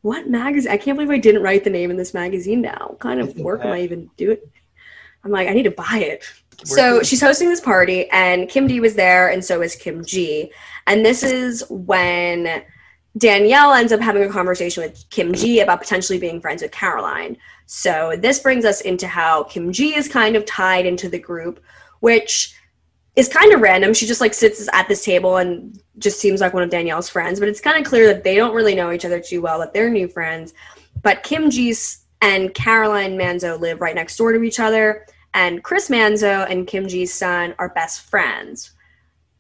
what 0.01 0.29
magazine. 0.29 0.73
I 0.73 0.77
can't 0.77 0.97
believe 0.99 1.11
I 1.11 1.19
didn't 1.19 1.43
write 1.43 1.63
the 1.63 1.71
name 1.71 1.91
in 1.93 1.97
this 1.97 2.15
magazine 2.15 2.61
now. 2.61 2.87
What 2.89 2.99
kind 2.99 3.21
of 3.21 3.37
work 3.39 3.65
am 3.65 3.71
I 3.71 3.83
even 3.83 4.11
doing? 4.17 4.39
I'm 5.25 5.31
like, 5.31 5.47
I 5.47 5.53
need 5.53 5.63
to 5.65 5.71
buy 5.71 5.99
it 5.99 6.25
so 6.65 7.03
she's 7.03 7.21
hosting 7.21 7.49
this 7.49 7.61
party, 7.61 8.09
and 8.11 8.49
Kim 8.49 8.67
D 8.67 8.81
was 8.81 8.95
there, 8.95 9.29
and 9.29 9.45
so 9.45 9.63
is 9.63 9.77
Kim 9.77 10.05
G. 10.05 10.53
And 10.87 11.05
this 11.05 11.23
is 11.23 11.65
when 11.69 12.63
Danielle 13.19 13.75
ends 13.75 13.93
up 13.93 14.01
having 14.01 14.23
a 14.23 14.29
conversation 14.29 14.83
with 14.83 15.05
Kim 15.11 15.33
G 15.33 15.61
about 15.61 15.81
potentially 15.81 16.19
being 16.19 16.41
friends 16.41 16.63
with 16.63 16.73
Caroline. 16.73 17.37
So 17.67 18.17
this 18.19 18.39
brings 18.39 18.65
us 18.65 18.81
into 18.81 19.07
how 19.07 19.45
Kim 19.45 19.73
G 19.73 19.95
is 19.95 20.09
kind 20.09 20.37
of 20.37 20.45
tied 20.45 20.87
into 20.87 21.09
the 21.09 21.19
group, 21.19 21.63
which 22.01 22.55
is 23.15 23.29
kind 23.29 23.53
of 23.53 23.61
random. 23.61 23.93
She 23.93 24.07
just 24.07 24.21
like 24.21 24.35
sits 24.35 24.69
at 24.73 24.89
this 24.89 25.05
table 25.05 25.37
and 25.37 25.81
just 25.99 26.21
seems 26.21 26.41
like 26.41 26.55
one 26.55 26.63
of 26.63 26.71
Danielle's 26.71 27.09
friends, 27.09 27.39
but 27.39 27.49
it's 27.49 27.61
kind 27.61 27.79
of 27.79 27.85
clear 27.85 28.07
that 28.07 28.25
they 28.25 28.37
don't 28.37 28.55
really 28.55 28.75
know 28.75 28.91
each 28.91 29.05
other 29.05 29.21
too 29.21 29.43
well, 29.43 29.59
that 29.59 29.75
they're 29.75 29.91
new 29.91 30.09
friends. 30.09 30.55
But 31.03 31.23
Kim 31.23 31.51
G's 31.51 32.05
and 32.23 32.55
Caroline 32.55 33.19
Manzo 33.19 33.61
live 33.61 33.81
right 33.81 33.95
next 33.95 34.17
door 34.17 34.33
to 34.33 34.43
each 34.43 34.61
other 34.61 35.07
and 35.35 35.63
Chris 35.63 35.89
Manzo 35.89 36.49
and 36.51 36.67
Kim 36.67 36.89
G's 36.89 37.13
son 37.13 37.55
are 37.59 37.71
best 37.71 38.03
friends. 38.03 38.73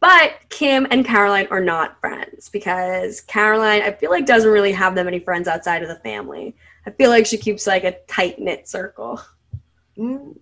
But 0.01 0.33
Kim 0.49 0.87
and 0.91 1.05
Caroline 1.05 1.47
are 1.51 1.61
not 1.61 2.01
friends 2.01 2.49
because 2.49 3.21
Caroline, 3.21 3.83
I 3.83 3.93
feel 3.93 4.11
like, 4.11 4.27
doesn't 4.27 4.51
really 4.51 4.73
have 4.73 4.97
that 4.97 5.05
many 5.05 5.21
friends 5.21 5.47
outside 5.47 5.83
of 5.83 5.89
the 5.89 6.01
family. 6.01 6.57
I 6.87 6.91
feel 6.91 7.11
like 7.11 7.25
she 7.25 7.37
keeps 7.39 7.69
like 7.69 7.85
a 7.85 7.97
tight 8.09 8.41
knit 8.41 8.69
circle. 8.69 9.21
Mm, 9.97 10.37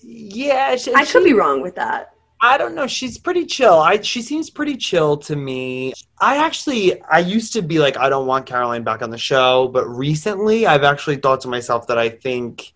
yeah, 0.00 0.76
she, 0.76 0.94
I 0.94 1.04
could 1.04 1.24
be 1.24 1.32
wrong 1.34 1.60
with 1.60 1.74
that. 1.74 2.14
I 2.40 2.58
don't 2.58 2.74
know. 2.74 2.86
She's 2.86 3.18
pretty 3.18 3.46
chill. 3.46 3.74
I 3.74 4.00
she 4.00 4.20
seems 4.20 4.50
pretty 4.50 4.76
chill 4.76 5.16
to 5.18 5.36
me. 5.36 5.92
I 6.20 6.44
actually 6.44 7.00
I 7.02 7.20
used 7.20 7.52
to 7.52 7.62
be 7.62 7.78
like 7.78 7.96
I 7.96 8.08
don't 8.08 8.26
want 8.26 8.46
Caroline 8.46 8.82
back 8.82 9.00
on 9.00 9.10
the 9.10 9.18
show, 9.18 9.68
but 9.68 9.86
recently 9.86 10.66
I've 10.66 10.82
actually 10.82 11.16
thought 11.16 11.40
to 11.42 11.48
myself 11.48 11.86
that 11.86 11.98
I 11.98 12.08
think 12.08 12.74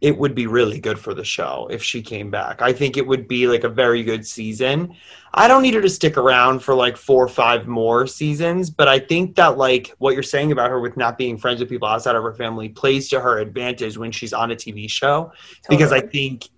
it 0.00 0.16
would 0.16 0.34
be 0.34 0.46
really 0.46 0.78
good 0.78 0.98
for 0.98 1.12
the 1.12 1.24
show 1.24 1.66
if 1.70 1.82
she 1.82 2.00
came 2.00 2.30
back. 2.30 2.62
I 2.62 2.72
think 2.72 2.96
it 2.96 3.06
would 3.06 3.26
be 3.26 3.48
like 3.48 3.64
a 3.64 3.68
very 3.68 4.04
good 4.04 4.24
season. 4.24 4.94
I 5.34 5.48
don't 5.48 5.62
need 5.62 5.74
her 5.74 5.82
to 5.82 5.88
stick 5.88 6.16
around 6.16 6.60
for 6.60 6.74
like 6.74 6.96
four 6.96 7.24
or 7.24 7.28
five 7.28 7.66
more 7.66 8.06
seasons, 8.06 8.70
but 8.70 8.86
I 8.86 9.00
think 9.00 9.34
that 9.36 9.58
like 9.58 9.92
what 9.98 10.14
you're 10.14 10.22
saying 10.22 10.52
about 10.52 10.70
her 10.70 10.80
with 10.80 10.96
not 10.96 11.18
being 11.18 11.36
friends 11.36 11.58
with 11.60 11.68
people 11.68 11.88
outside 11.88 12.14
of 12.14 12.22
her 12.22 12.34
family 12.34 12.68
plays 12.68 13.08
to 13.08 13.20
her 13.20 13.38
advantage 13.38 13.98
when 13.98 14.12
she's 14.12 14.32
on 14.32 14.52
a 14.52 14.56
TV 14.56 14.88
show 14.88 15.32
totally. 15.62 15.76
because 15.76 15.92
I 15.92 16.00
think 16.00 16.48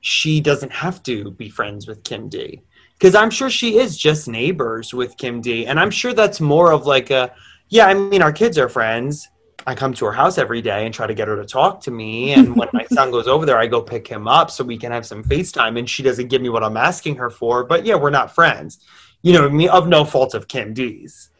she 0.00 0.40
doesn't 0.40 0.72
have 0.72 1.02
to 1.02 1.32
be 1.32 1.50
friends 1.50 1.86
with 1.86 2.02
Kim 2.02 2.28
D. 2.28 2.62
Because 2.94 3.14
I'm 3.14 3.30
sure 3.30 3.50
she 3.50 3.76
is 3.76 3.98
just 3.98 4.26
neighbors 4.26 4.94
with 4.94 5.18
Kim 5.18 5.42
D. 5.42 5.66
And 5.66 5.78
I'm 5.78 5.90
sure 5.90 6.14
that's 6.14 6.40
more 6.40 6.72
of 6.72 6.86
like 6.86 7.10
a, 7.10 7.34
yeah, 7.68 7.88
I 7.88 7.92
mean, 7.92 8.22
our 8.22 8.32
kids 8.32 8.56
are 8.56 8.70
friends 8.70 9.28
I 9.66 9.74
come 9.74 9.92
to 9.94 10.04
her 10.04 10.12
house 10.12 10.38
every 10.38 10.62
day 10.62 10.86
and 10.86 10.94
try 10.94 11.06
to 11.06 11.14
get 11.14 11.26
her 11.26 11.36
to 11.36 11.44
talk 11.44 11.80
to 11.82 11.90
me. 11.90 12.32
And 12.34 12.54
when 12.56 12.68
my 12.72 12.84
son 12.92 13.10
goes 13.10 13.26
over 13.26 13.44
there, 13.44 13.58
I 13.58 13.66
go 13.66 13.82
pick 13.82 14.06
him 14.06 14.28
up 14.28 14.50
so 14.50 14.62
we 14.62 14.78
can 14.78 14.92
have 14.92 15.04
some 15.04 15.24
FaceTime. 15.24 15.78
And 15.78 15.90
she 15.90 16.02
doesn't 16.02 16.28
give 16.28 16.40
me 16.40 16.48
what 16.48 16.62
I'm 16.62 16.76
asking 16.76 17.16
her 17.16 17.30
for. 17.30 17.64
But 17.64 17.84
yeah, 17.84 17.96
we're 17.96 18.10
not 18.10 18.32
friends. 18.32 18.78
You 19.22 19.32
know, 19.32 19.48
me 19.48 19.68
of 19.68 19.88
no 19.88 20.04
fault 20.04 20.34
of 20.34 20.46
Kim 20.46 20.72
D's. 20.72 21.30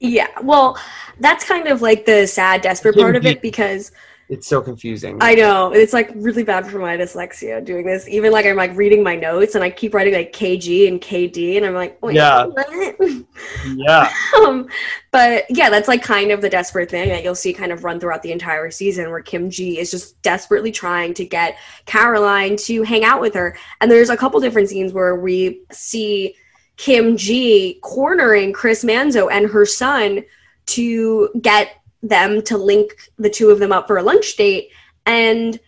Yeah, 0.00 0.28
well, 0.42 0.78
that's 1.20 1.44
kind 1.44 1.68
of 1.68 1.82
like 1.82 2.04
the 2.04 2.26
sad, 2.26 2.62
desperate 2.62 2.94
Kim 2.94 3.02
part 3.02 3.16
of 3.16 3.26
it 3.26 3.42
because 3.42 3.92
it's 4.28 4.46
so 4.46 4.60
confusing. 4.60 5.16
I 5.22 5.34
know. 5.34 5.72
It's 5.72 5.94
like 5.94 6.10
really 6.14 6.42
bad 6.42 6.66
for 6.66 6.78
my 6.78 6.98
dyslexia 6.98 7.64
doing 7.64 7.86
this. 7.86 8.06
Even 8.08 8.30
like 8.30 8.44
I'm 8.44 8.56
like 8.56 8.76
reading 8.76 9.02
my 9.02 9.16
notes 9.16 9.54
and 9.54 9.64
I 9.64 9.70
keep 9.70 9.94
writing 9.94 10.12
like 10.12 10.34
KG 10.34 10.86
and 10.86 11.00
KD 11.00 11.56
and 11.56 11.64
I'm 11.64 11.72
like, 11.72 12.00
Wait, 12.02 12.16
yeah. 12.16 12.46
yeah. 13.74 14.12
um, 14.36 14.68
but 15.12 15.46
yeah, 15.48 15.70
that's 15.70 15.88
like 15.88 16.02
kind 16.02 16.30
of 16.30 16.42
the 16.42 16.50
desperate 16.50 16.90
thing 16.90 17.08
that 17.08 17.24
you'll 17.24 17.34
see 17.34 17.54
kind 17.54 17.72
of 17.72 17.84
run 17.84 17.98
throughout 17.98 18.22
the 18.22 18.32
entire 18.32 18.70
season 18.70 19.10
where 19.10 19.22
Kim 19.22 19.48
G 19.48 19.78
is 19.78 19.90
just 19.90 20.20
desperately 20.20 20.72
trying 20.72 21.14
to 21.14 21.24
get 21.24 21.56
Caroline 21.86 22.56
to 22.58 22.82
hang 22.82 23.04
out 23.04 23.22
with 23.22 23.32
her. 23.32 23.56
And 23.80 23.90
there's 23.90 24.10
a 24.10 24.16
couple 24.16 24.40
different 24.40 24.68
scenes 24.68 24.92
where 24.92 25.16
we 25.16 25.62
see 25.72 26.36
Kim 26.76 27.16
G 27.16 27.78
cornering 27.82 28.52
Chris 28.52 28.84
Manzo 28.84 29.32
and 29.32 29.48
her 29.48 29.64
son 29.64 30.22
to 30.66 31.30
get 31.40 31.77
them 32.02 32.42
to 32.42 32.56
link 32.56 32.92
the 33.18 33.30
two 33.30 33.50
of 33.50 33.58
them 33.58 33.72
up 33.72 33.86
for 33.86 33.98
a 33.98 34.02
lunch 34.02 34.36
date 34.36 34.70
and 35.06 35.58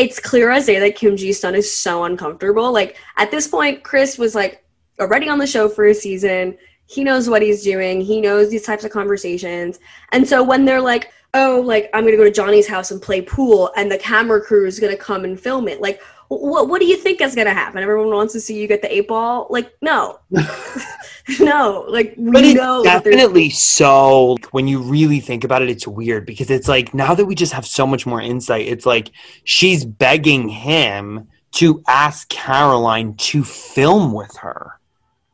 it's 0.00 0.18
clear 0.18 0.50
as 0.50 0.64
day 0.64 0.78
that 0.78 0.96
Kim 0.96 1.14
G's 1.14 1.38
son 1.38 1.54
is 1.54 1.70
so 1.70 2.04
uncomfortable. 2.04 2.72
Like 2.72 2.96
at 3.18 3.30
this 3.30 3.46
point, 3.46 3.84
Chris 3.84 4.16
was 4.16 4.34
like 4.34 4.64
already 4.98 5.28
on 5.28 5.38
the 5.38 5.46
show 5.46 5.68
for 5.68 5.86
a 5.86 5.94
season. 5.94 6.56
He 6.86 7.04
knows 7.04 7.28
what 7.28 7.42
he's 7.42 7.62
doing. 7.62 8.00
He 8.00 8.18
knows 8.18 8.48
these 8.48 8.64
types 8.64 8.84
of 8.84 8.92
conversations. 8.92 9.78
And 10.12 10.26
so 10.26 10.42
when 10.42 10.64
they're 10.64 10.80
like, 10.80 11.12
oh, 11.34 11.62
like 11.64 11.90
I'm 11.92 12.04
gonna 12.04 12.16
go 12.16 12.24
to 12.24 12.30
Johnny's 12.30 12.66
house 12.66 12.90
and 12.90 13.00
play 13.00 13.20
pool 13.20 13.70
and 13.76 13.92
the 13.92 13.98
camera 13.98 14.40
crew 14.40 14.66
is 14.66 14.80
gonna 14.80 14.96
come 14.96 15.24
and 15.24 15.38
film 15.38 15.68
it, 15.68 15.82
like 15.82 16.00
what 16.38 16.68
what 16.68 16.80
do 16.80 16.86
you 16.86 16.96
think 16.96 17.20
is 17.20 17.34
gonna 17.34 17.52
happen? 17.52 17.82
Everyone 17.82 18.14
wants 18.14 18.32
to 18.34 18.40
see 18.40 18.60
you 18.60 18.68
get 18.68 18.82
the 18.82 18.94
eight 18.94 19.08
ball. 19.08 19.48
Like 19.50 19.72
no, 19.82 20.20
no. 21.40 21.84
Like 21.88 22.14
we 22.16 22.30
but 22.30 22.44
know 22.54 22.84
definitely 22.84 23.50
so. 23.50 24.36
When 24.52 24.68
you 24.68 24.80
really 24.80 25.18
think 25.18 25.42
about 25.42 25.60
it, 25.60 25.68
it's 25.68 25.88
weird 25.88 26.26
because 26.26 26.48
it's 26.48 26.68
like 26.68 26.94
now 26.94 27.14
that 27.16 27.24
we 27.24 27.34
just 27.34 27.52
have 27.52 27.66
so 27.66 27.84
much 27.84 28.06
more 28.06 28.20
insight, 28.20 28.68
it's 28.68 28.86
like 28.86 29.10
she's 29.42 29.84
begging 29.84 30.48
him 30.48 31.26
to 31.52 31.82
ask 31.88 32.28
Caroline 32.28 33.14
to 33.14 33.42
film 33.42 34.12
with 34.12 34.36
her. 34.36 34.78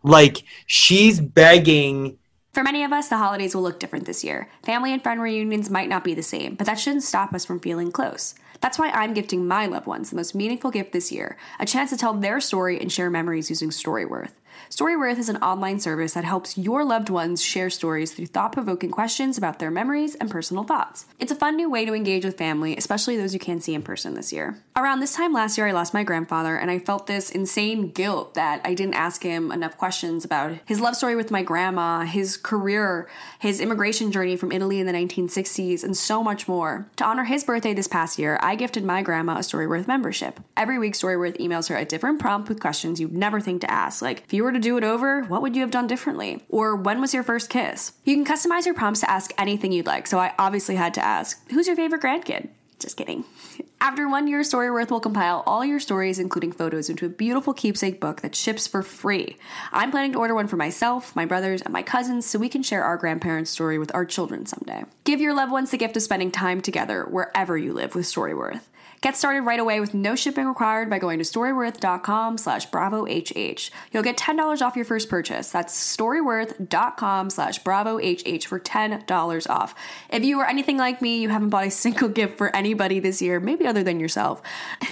Like 0.03 0.45
she's 0.67 1.21
begging 1.21 2.17
for 2.55 2.63
many 2.63 2.85
of 2.85 2.93
us, 2.95 3.09
the 3.09 3.19
holidays 3.19 3.55
will 3.55 3.61
look 3.61 3.79
different 3.79 4.07
this 4.07 4.25
year. 4.25 4.49
Family 4.63 4.95
and 4.95 5.03
friend 5.03 5.21
reunions 5.21 5.69
might 5.69 5.91
not 5.91 6.05
be 6.05 6.15
the 6.15 6.23
same, 6.23 6.55
but 6.55 6.67
that 6.67 6.79
shouldn't 6.79 7.03
stop 7.03 7.35
us 7.35 7.45
from 7.45 7.61
feeling 7.61 7.93
close. 7.93 8.35
That's 8.61 8.79
why 8.79 8.91
I'm 8.91 9.15
gifting 9.15 9.47
my 9.47 9.67
loved 9.67 9.87
ones 9.87 10.11
the 10.11 10.17
most 10.17 10.35
meaningful 10.35 10.71
gift 10.71 10.93
this 10.93 11.13
year 11.13 11.37
a 11.59 11.67
chance 11.67 11.91
to 11.91 11.97
tell 11.97 12.15
their 12.15 12.41
story 12.41 12.81
and 12.81 12.91
share 12.91 13.11
memories 13.11 13.51
using 13.51 13.71
Storyworth. 13.71 14.33
Storyworth 14.71 15.19
is 15.19 15.29
an 15.29 15.37
online 15.39 15.79
service 15.79 16.15
that 16.15 16.25
helps 16.25 16.59
your 16.59 16.85
loved 16.85 17.11
ones 17.11 17.43
share 17.43 17.71
stories 17.71 18.13
through 18.13 18.27
thought 18.27 18.53
provoking 18.53 18.91
questions 18.91 19.39
about 19.39 19.59
their 19.59 19.71
memories 19.71 20.15
and 20.15 20.31
personal 20.31 20.65
thoughts. 20.65 21.07
It's 21.19 21.33
a 21.33 21.37
fun 21.37 21.57
new 21.57 21.71
way 21.71 21.85
to 21.85 21.95
engage 21.95 22.25
with 22.25 22.39
family, 22.39 22.77
especially 22.77 23.17
those 23.17 23.35
you 23.35 23.41
can't 23.41 23.63
see 23.63 23.75
in 23.75 23.83
person 23.83 24.15
this 24.15 24.33
year. 24.33 24.63
Around 24.79 25.01
this 25.01 25.15
time 25.15 25.33
last 25.33 25.57
year, 25.57 25.67
I 25.67 25.73
lost 25.73 25.95
my 25.95 26.05
grandfather, 26.05 26.55
and 26.55 26.71
I 26.71 26.79
felt 26.79 27.07
this 27.07 27.31
insane 27.31 27.93
guilt 27.93 28.35
that 28.35 28.61
I 28.63 28.75
didn't 28.75 28.93
ask 28.93 29.23
him 29.23 29.51
enough 29.51 29.79
questions 29.79 30.23
about 30.23 30.53
his 30.67 30.83
love 30.83 30.95
story 30.95 31.17
with 31.17 31.31
my 31.31 31.43
grandma, 31.43 32.05
his 32.05 32.37
career, 32.37 33.09
his 33.39 33.59
immigration 33.59 34.13
journey 34.13 34.37
from 34.37 34.53
Italy 34.53 34.79
in 34.79 34.87
the 34.87 34.93
1960s, 34.93 35.83
and 35.83 35.97
so 35.97 36.23
much 36.23 36.47
more. 36.47 36.91
To 36.97 37.07
honor 37.07 37.25
his 37.25 37.43
birthday 37.43 37.73
this 37.73 37.89
past 37.89 38.19
year, 38.19 38.39
I 38.43 38.55
gifted 38.55 38.85
my 38.85 39.01
grandma 39.01 39.37
a 39.37 39.39
Storyworth 39.39 39.89
membership. 39.89 40.41
Every 40.59 40.79
week, 40.79 40.93
Storyworth 40.93 41.39
emails 41.39 41.71
her 41.71 41.77
a 41.77 41.87
different 41.87 42.19
prompt 42.19 42.51
with 42.51 42.61
questions 42.61 43.01
you'd 43.01 43.15
never 43.15 43.41
think 43.41 43.63
to 43.63 43.71
ask, 43.71 44.03
like, 44.03 44.25
if 44.27 44.35
you 44.35 44.45
were 44.45 44.53
to 44.53 44.59
do 44.59 44.77
it 44.77 44.85
over, 44.85 45.23
what 45.23 45.41
would 45.41 45.57
you 45.57 45.63
have 45.63 45.71
done 45.71 45.87
differently? 45.87 46.45
Or 46.51 46.77
when 46.77 47.01
was 47.01 47.15
your 47.15 47.23
first 47.23 47.49
kiss? 47.49 47.93
You 48.05 48.15
can 48.15 48.27
customize 48.27 48.67
your 48.67 48.75
prompts 48.75 49.01
to 49.01 49.11
ask 49.11 49.33
anything 49.39 49.73
you'd 49.73 49.87
like, 49.87 50.07
so 50.07 50.19
I 50.19 50.35
obviously 50.39 50.75
had 50.75 50.93
to 50.95 51.03
ask, 51.03 51.51
who's 51.51 51.67
your 51.67 51.77
favorite 51.77 52.03
grandkid? 52.03 52.51
Just 52.79 52.99
kidding. 52.99 53.25
After 53.79 54.09
one 54.09 54.27
year, 54.27 54.41
Storyworth 54.41 54.91
will 54.91 55.01
compile 55.01 55.43
all 55.47 55.65
your 55.65 55.79
stories, 55.79 56.19
including 56.19 56.51
photos, 56.51 56.89
into 56.89 57.05
a 57.05 57.11
beautiful 57.11 57.53
keepsake 57.53 58.01
book 58.01 58.23
that 58.23 58.35
ships 58.35 58.67
for 58.67 58.83
free. 58.83 59.37
I'm 59.71 59.91
planning 59.91 60.13
to 60.13 60.19
order 60.19 60.35
one 60.35 60.49
for 60.49 60.57
myself, 60.57 61.15
my 61.15 61.27
brothers, 61.27 61.61
and 61.61 61.73
my 61.73 61.83
cousins 61.83 62.25
so 62.25 62.39
we 62.39 62.49
can 62.49 62.63
share 62.63 62.83
our 62.83 62.97
grandparents' 62.97 63.51
story 63.51 63.79
with 63.79 63.95
our 63.95 64.07
children 64.07 64.47
someday. 64.47 64.85
Give 65.05 65.21
your 65.21 65.35
loved 65.35 65.53
ones 65.53 65.71
the 65.71 65.77
gift 65.77 65.97
of 65.97 66.03
spending 66.03 66.31
time 66.31 66.63
together 66.63 67.05
wherever 67.05 67.57
you 67.57 67.75
live 67.75 67.95
with 67.95 68.07
Storyworth. 68.07 68.63
Get 69.07 69.17
started 69.17 69.43
right 69.43 69.61
away 69.61 69.79
with 69.79 69.95
no 69.95 70.17
shipping 70.17 70.47
required 70.47 70.91
by 70.91 70.99
going 70.99 71.21
to 71.21 71.25
storyworth.com 71.25 72.39
slash 72.39 72.69
bravohh. 72.71 73.71
You'll 73.93 74.03
get 74.03 74.17
$10 74.17 74.63
off 74.63 74.75
your 74.75 74.85
first 74.85 75.09
purchase. 75.09 75.49
That's 75.49 75.97
storyworth.com 75.97 77.31
slash 77.31 77.63
bravohh 77.63 78.45
for 78.45 78.59
$10 78.59 79.49
off. 79.49 79.77
If 80.11 80.25
you 80.25 80.41
are 80.41 80.47
anything 80.49 80.77
like 80.77 81.01
me, 81.01 81.21
you 81.21 81.29
haven't 81.29 81.51
bought 81.51 81.67
a 81.67 81.71
single 81.87 82.09
gift 82.09 82.37
for 82.37 82.55
anybody 82.57 82.99
this 82.99 83.23
year, 83.23 83.39
maybe 83.39 83.65
other 83.65 83.85
than 83.85 84.01
yourself. 84.01 84.43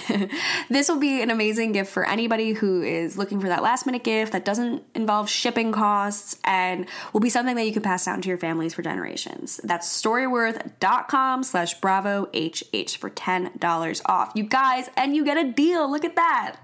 this 0.69 0.87
will 0.87 0.99
be 0.99 1.21
an 1.21 1.29
amazing 1.29 1.73
gift 1.73 1.91
for 1.91 2.07
anybody 2.07 2.53
who 2.53 2.83
is 2.83 3.17
looking 3.17 3.41
for 3.41 3.49
that 3.49 3.61
last 3.61 3.85
minute 3.85 4.05
gift 4.05 4.31
that 4.31 4.45
doesn't 4.45 4.81
involve 4.95 5.29
shipping 5.29 5.73
costs 5.73 6.39
and 6.45 6.87
will 7.11 7.19
be 7.19 7.29
something 7.29 7.57
that 7.57 7.65
you 7.65 7.73
can 7.73 7.81
pass 7.81 8.05
down 8.05 8.21
to 8.21 8.29
your 8.29 8.37
families 8.37 8.73
for 8.73 8.81
generations. 8.81 9.59
That's 9.61 9.89
storyworth.com 10.01 11.43
slash 11.43 11.77
bravohh 11.81 12.97
for 12.97 13.09
$10 13.09 14.04
off. 14.07 14.31
You 14.35 14.43
guys, 14.43 14.89
and 14.97 15.15
you 15.15 15.23
get 15.25 15.37
a 15.37 15.51
deal. 15.51 15.89
Look 15.89 16.05
at 16.05 16.15
that. 16.15 16.57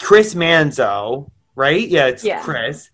Chris 0.00 0.34
Manzo, 0.34 1.30
right? 1.54 1.86
Yeah, 1.88 2.06
it's 2.06 2.24
Yeah. 2.24 2.42
Chris, 2.42 2.90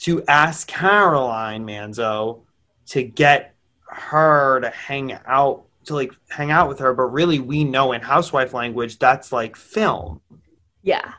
to 0.00 0.24
ask 0.26 0.66
Caroline 0.66 1.64
Manzo 1.66 2.40
to 2.88 3.02
get 3.02 3.54
her 3.88 4.60
to 4.60 4.70
hang 4.70 5.16
out 5.26 5.64
to 5.84 5.94
like 5.94 6.12
hang 6.30 6.50
out 6.50 6.68
with 6.68 6.78
her, 6.78 6.94
but 6.94 7.04
really 7.12 7.38
we 7.38 7.62
know 7.62 7.92
in 7.92 8.00
housewife 8.00 8.54
language 8.54 8.98
that's 8.98 9.30
like 9.32 9.54
film. 9.54 10.20
Yeah. 10.82 11.12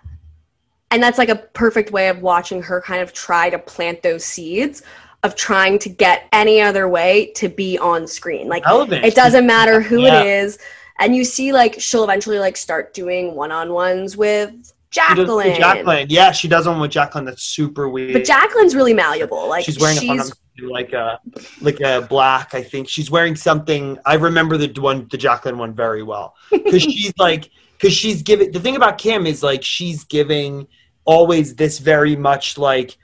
And 0.92 1.02
that's 1.02 1.18
like 1.18 1.30
a 1.30 1.36
perfect 1.36 1.92
way 1.92 2.10
of 2.10 2.22
watching 2.22 2.62
her 2.64 2.82
kind 2.82 3.02
of 3.02 3.14
try 3.14 3.50
to 3.50 3.60
plant 3.60 4.02
those 4.02 4.26
seeds 4.26 4.82
of 5.24 5.36
trying 5.36 5.78
to 5.80 5.90
get 5.90 6.28
any 6.32 6.62
other 6.62 6.88
way 6.88 7.32
to 7.36 7.48
be 7.48 7.78
on 7.78 8.08
screen. 8.08 8.48
Like 8.48 8.66
Relevant. 8.66 9.06
it 9.06 9.16
doesn't 9.16 9.46
matter 9.46 9.82
who 9.82 10.02
Yeah. 10.02 10.22
it 10.22 10.28
is. 10.28 10.58
And 11.00 11.16
you 11.16 11.24
see 11.26 11.52
like 11.52 11.80
she'll 11.80 12.04
eventually 12.04 12.40
like 12.40 12.58
start 12.58 12.94
doing 12.94 13.36
one-on-ones 13.36 14.16
with 14.16 14.52
She 14.52 14.56
does- 14.56 14.74
Jacqueline. 14.92 15.56
Jacqueline. 15.56 16.08
Yeah, 16.10 16.32
she 16.32 16.48
does 16.48 16.68
one 16.68 16.80
with 16.80 16.92
Jacqueline 16.92 17.26
that's 17.26 17.44
super 17.44 17.90
weird. 17.90 18.14
But 18.14 18.26
Jacqueline's 18.26 18.76
really 18.76 18.94
malleable. 18.94 19.48
Like 19.50 19.66
she's 19.66 19.80
wearing 19.80 19.98
a 20.20 20.24
like 20.64 20.94
a 20.94 21.20
like 21.62 21.82
a 21.82 22.02
black. 22.10 22.54
I 22.54 22.64
think 22.64 22.88
she's 22.88 23.12
wearing 23.12 23.36
something. 23.36 24.00
I 24.06 24.14
remember 24.16 24.58
the 24.58 24.70
one, 24.80 25.08
the 25.12 25.18
Jacqueline 25.18 25.58
one, 25.58 25.74
very 25.74 26.02
well 26.04 26.36
because 26.52 26.82
she's 26.84 27.14
like 27.18 27.50
because 27.74 27.94
she's 27.94 28.22
giving. 28.22 28.52
The 28.52 28.60
thing 28.62 28.78
about 28.78 28.98
Kim 28.98 29.26
is 29.26 29.44
like 29.44 29.64
she's 29.64 30.06
giving 30.06 30.66
always 31.04 31.56
this 31.56 31.80
very 31.80 32.16
much 32.16 32.58
like 32.58 32.98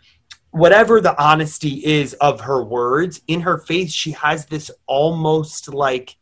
whatever 0.52 1.02
the 1.02 1.22
honesty 1.22 1.86
is 1.86 2.14
of 2.16 2.40
her 2.42 2.64
words 2.64 3.22
in 3.28 3.42
her 3.42 3.58
face. 3.58 3.92
She 3.92 4.12
has 4.12 4.46
this 4.46 4.72
almost 4.88 5.74
like 5.74 6.16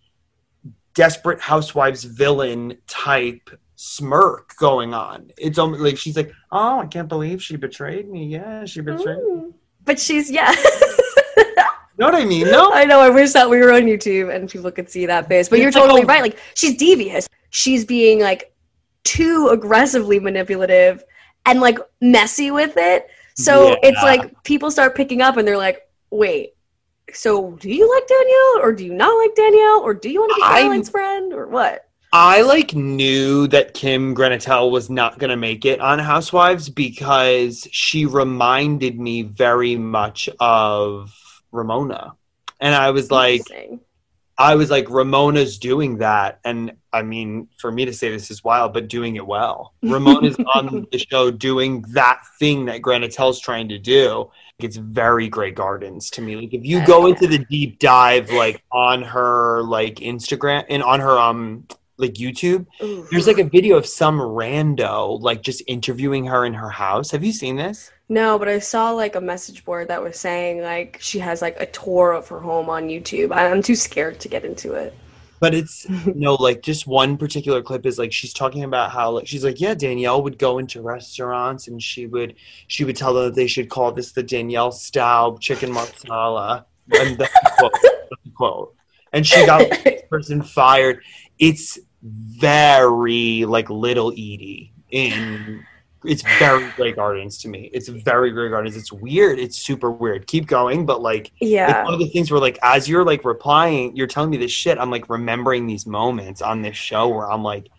desperate 1.00 1.40
housewives 1.40 2.04
villain 2.04 2.78
type 2.86 3.50
smirk 3.78 4.54
going 4.58 4.94
on. 4.94 5.32
It's 5.38 5.58
almost 5.58 5.80
like 5.82 5.98
she's 5.98 6.18
like, 6.18 6.30
"Oh, 6.52 6.82
I 6.82 6.88
can't 6.88 7.08
believe 7.08 7.42
she 7.42 7.56
betrayed 7.56 8.10
me. 8.10 8.26
Yeah, 8.28 8.66
she 8.66 8.82
betrayed." 8.82 9.24
me." 9.24 9.54
But 9.86 9.98
she's 9.98 10.30
yeah. 10.30 10.54
Know 11.98 12.06
what 12.06 12.16
I 12.16 12.24
mean? 12.24 12.50
No. 12.50 12.72
I 12.74 12.86
know. 12.86 13.02
I 13.02 13.10
wish 13.10 13.34
that 13.34 13.50
we 13.50 13.58
were 13.60 13.74
on 13.74 13.82
YouTube 13.82 14.34
and 14.34 14.50
people 14.50 14.72
could 14.72 14.90
see 14.90 15.06
that 15.06 15.28
face. 15.28 15.50
But 15.50 15.60
you're 15.60 15.70
totally 15.72 16.06
right. 16.06 16.22
Like 16.22 16.38
she's 16.54 16.78
devious. 16.78 17.28
She's 17.50 17.84
being 17.84 18.22
like 18.22 18.54
too 19.04 19.50
aggressively 19.52 20.18
manipulative 20.18 21.04
and 21.46 21.60
like 21.60 21.78
messy 22.00 22.52
with 22.52 22.76
it. 22.78 23.08
So 23.36 23.70
Yeah. 23.72 23.76
it's 23.84 24.02
like 24.02 24.44
people 24.44 24.72
start 24.72 24.96
picking 24.96 25.22
up 25.22 25.36
and 25.36 25.46
they're 25.46 25.58
like, 25.58 25.82
"Wait, 26.10 26.54
so 27.14 27.52
do 27.60 27.70
you 27.70 27.90
like 27.94 28.08
Danielle 28.08 28.68
or 28.68 28.74
do 28.74 28.86
you 28.86 28.94
not 28.94 29.14
like 29.18 29.36
Danielle 29.36 29.82
or 29.82 29.94
do 29.94 30.10
you 30.10 30.20
want 30.20 30.32
to 30.32 30.36
be 30.36 30.42
Caroline's 30.42 30.90
friend 30.90 31.34
or 31.34 31.48
what?" 31.48 31.86
I 32.12 32.42
like 32.42 32.74
knew 32.74 33.48
that 33.48 33.76
Kim 33.76 34.16
Granatell 34.16 34.72
was 34.72 34.90
not 34.90 35.20
going 35.20 35.30
to 35.30 35.38
make 35.38 35.64
it 35.64 35.80
on 35.80 36.00
Housewives 36.00 36.68
because 36.68 37.68
she 37.72 38.08
reminded 38.08 39.00
me 39.00 39.22
very 39.22 39.76
much 39.76 40.28
of 40.40 41.14
Ramona. 41.52 42.14
And 42.60 42.74
I 42.74 42.92
was 42.92 43.12
like, 43.12 43.44
I 44.40 44.56
was 44.56 44.72
like, 44.72 44.90
Ramona's 44.90 45.60
doing 45.60 45.98
that. 45.98 46.40
And 46.44 46.74
I 46.92 47.04
mean, 47.04 47.48
for 47.60 47.72
me 47.72 47.86
to 47.86 47.94
say 47.94 48.10
this 48.10 48.32
is 48.32 48.44
wild, 48.44 48.74
but 48.74 48.88
doing 48.88 49.16
it 49.16 49.28
well. 49.28 49.74
Ramona's 49.84 50.38
on 50.56 50.88
the 50.92 50.98
show 50.98 51.30
doing 51.30 51.84
that 51.90 52.22
thing 52.40 52.66
that 52.66 52.82
Granatell's 52.82 53.40
trying 53.40 53.70
to 53.70 53.78
do. 53.78 54.32
It's 54.60 54.76
very 54.76 55.30
Grey 55.30 55.52
Gardens 55.52 56.10
to 56.12 56.22
me. 56.22 56.36
Like 56.36 56.54
if 56.54 56.66
you 56.66 56.86
go 56.86 57.08
into 57.08 57.28
the 57.28 57.40
deep 57.50 57.80
dive, 57.80 58.30
like 58.32 58.62
on 58.72 59.02
her 59.04 59.62
like 59.64 59.96
Instagram 59.96 60.66
and 60.70 60.84
on 60.84 61.00
her 61.00 61.18
um 61.18 61.66
like 61.98 62.14
YouTube, 62.14 62.66
Ooh. 62.82 63.08
there's 63.12 63.28
like 63.28 63.40
a 63.40 63.44
video 63.44 63.78
of 63.78 63.86
some 63.86 64.20
rando 64.20 65.20
like 65.22 65.42
just 65.42 65.62
interviewing 65.68 66.26
her 66.26 66.46
in 66.46 66.54
her 66.54 66.70
house. 66.70 67.12
Have 67.12 67.24
you 67.24 67.32
seen 67.32 67.56
this? 67.56 67.92
No, 68.10 68.40
but 68.40 68.48
I 68.48 68.60
saw 68.60 68.92
like 68.92 69.16
a 69.16 69.22
message 69.22 69.64
board 69.64 69.88
that 69.88 70.02
was 70.04 70.20
saying 70.20 70.62
like 70.62 70.98
she 71.00 71.20
has 71.20 71.42
like 71.42 71.60
a 71.60 71.66
tour 71.68 72.12
of 72.14 72.28
her 72.28 72.40
home 72.40 72.70
on 72.70 72.88
YouTube. 72.88 73.32
I- 73.32 73.50
I'm 73.50 73.62
too 73.62 73.76
scared 73.76 74.20
to 74.22 74.28
get 74.28 74.44
into 74.44 74.74
it. 74.74 74.94
But 75.40 75.54
it's 75.54 75.88
you 76.06 76.14
no, 76.16 76.36
like 76.36 76.62
just 76.62 76.88
one 76.88 77.18
particular 77.18 77.62
clip 77.62 77.86
is 77.86 77.98
like 77.98 78.12
she's 78.12 78.34
talking 78.34 78.64
about 78.64 78.92
how 78.92 79.12
like 79.12 79.28
she's 79.28 79.44
like, 79.44 79.60
yeah, 79.60 79.74
Danielle 79.74 80.22
would 80.24 80.38
go 80.38 80.58
into 80.58 80.82
restaurants 80.82 81.68
and 81.68 81.82
she 81.82 82.08
would 82.08 82.36
she 82.68 82.84
would 82.84 82.96
tell 82.96 83.14
them 83.14 83.26
that 83.26 83.36
they 83.36 83.48
should 83.48 83.70
call 83.70 83.92
this 83.92 84.12
the 84.12 84.24
Danielle 84.24 84.72
Staub 84.72 85.40
chicken 85.42 85.72
marsala. 85.72 86.66
And 86.92 87.18
that's 87.18 87.34
the 87.34 87.52
quote. 87.58 87.72
That's 87.82 88.36
quote. 88.36 88.76
And 89.14 89.26
she 89.26 89.46
got 89.46 89.70
this 89.84 90.02
person 90.10 90.42
fired. 90.42 91.02
It's 91.38 91.80
very 92.02 93.46
like 93.46 93.70
little 93.70 94.12
Edie 94.12 94.74
in 94.92 95.66
it's 96.06 96.24
very 96.40 96.70
Grey 96.72 96.94
Gardens 96.94 97.38
to 97.40 97.50
me. 97.50 97.70
It's 97.74 97.90
very 97.90 98.32
Grey 98.32 98.50
Gardens. 98.50 98.78
It's 98.78 98.92
weird. 98.92 99.40
It's 99.40 99.58
super 99.58 99.92
weird. 99.92 100.28
Keep 100.28 100.48
going, 100.48 100.86
but 100.86 101.02
like 101.02 101.32
it's 101.40 101.52
yeah. 101.52 101.84
one 101.84 101.94
of 101.94 102.00
the 102.00 102.08
things 102.08 102.32
where 102.32 102.40
like 102.40 102.58
as 102.62 102.88
you're 102.88 103.06
like 103.06 103.26
replying 103.26 103.96
you're 103.96 104.08
telling 104.08 104.30
me 104.30 104.38
this 104.38 104.52
shit 104.52 104.78
i'm 104.78 104.92
like 104.92 105.10
remembering 105.10 105.68
these 105.68 105.86
moments 105.86 106.42
on 106.42 106.62
this 106.62 106.76
show 106.76 107.08
where 107.08 107.30
i'm 107.30 107.44
like 107.44 107.70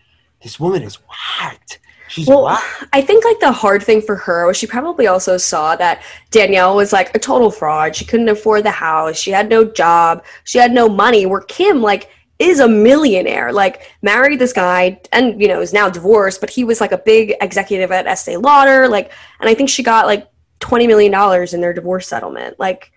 this 0.41 0.59
woman 0.59 0.81
is 0.81 0.95
whacked 0.95 1.79
she's 2.07 2.27
Well, 2.27 2.45
whacked 2.45 2.63
I 2.93 3.01
think 3.01 3.23
like 3.23 3.39
the 3.39 3.51
hard 3.51 3.83
thing 3.83 4.01
for 4.01 4.15
her 4.15 4.47
was 4.47 4.57
she 4.57 4.67
probably 4.67 5.07
also 5.07 5.37
saw 5.37 5.75
that 5.75 6.03
Danielle 6.31 6.75
was 6.75 6.91
like 6.91 7.15
a 7.15 7.19
total 7.19 7.49
fraud. 7.49 7.95
She 7.95 8.03
couldn't 8.03 8.27
afford 8.27 8.65
the 8.65 8.71
house. 8.71 9.17
She 9.17 9.31
had 9.31 9.47
no 9.49 9.63
job. 9.63 10.25
She 10.43 10.57
had 10.57 10.73
no 10.73 10.89
money. 10.89 11.25
Where 11.25 11.41
Kim 11.41 11.81
like 11.81 12.09
is 12.41 12.59
a 12.59 12.67
millionaire. 12.67 13.53
Like 13.53 13.91
married 14.01 14.39
this 14.39 14.53
guy 14.53 14.99
and 15.11 15.39
you 15.41 15.47
know 15.47 15.61
is 15.61 15.73
now 15.73 15.89
divorced, 15.89 16.41
but 16.41 16.49
he 16.49 16.63
was 16.63 16.81
like 16.81 16.91
a 16.91 16.97
big 16.97 17.33
executive 17.41 17.91
at 17.91 18.07
Estee 18.07 18.37
Lauder. 18.37 18.87
Like, 18.87 19.11
and 19.39 19.49
I 19.49 19.53
think 19.53 19.69
she 19.69 19.83
got 19.83 20.05
like 20.07 20.27
twenty 20.59 20.87
million 20.87 21.11
dollars 21.11 21.53
in 21.53 21.61
their 21.61 21.73
divorce 21.73 22.07
settlement. 22.07 22.59
Like. 22.59 22.91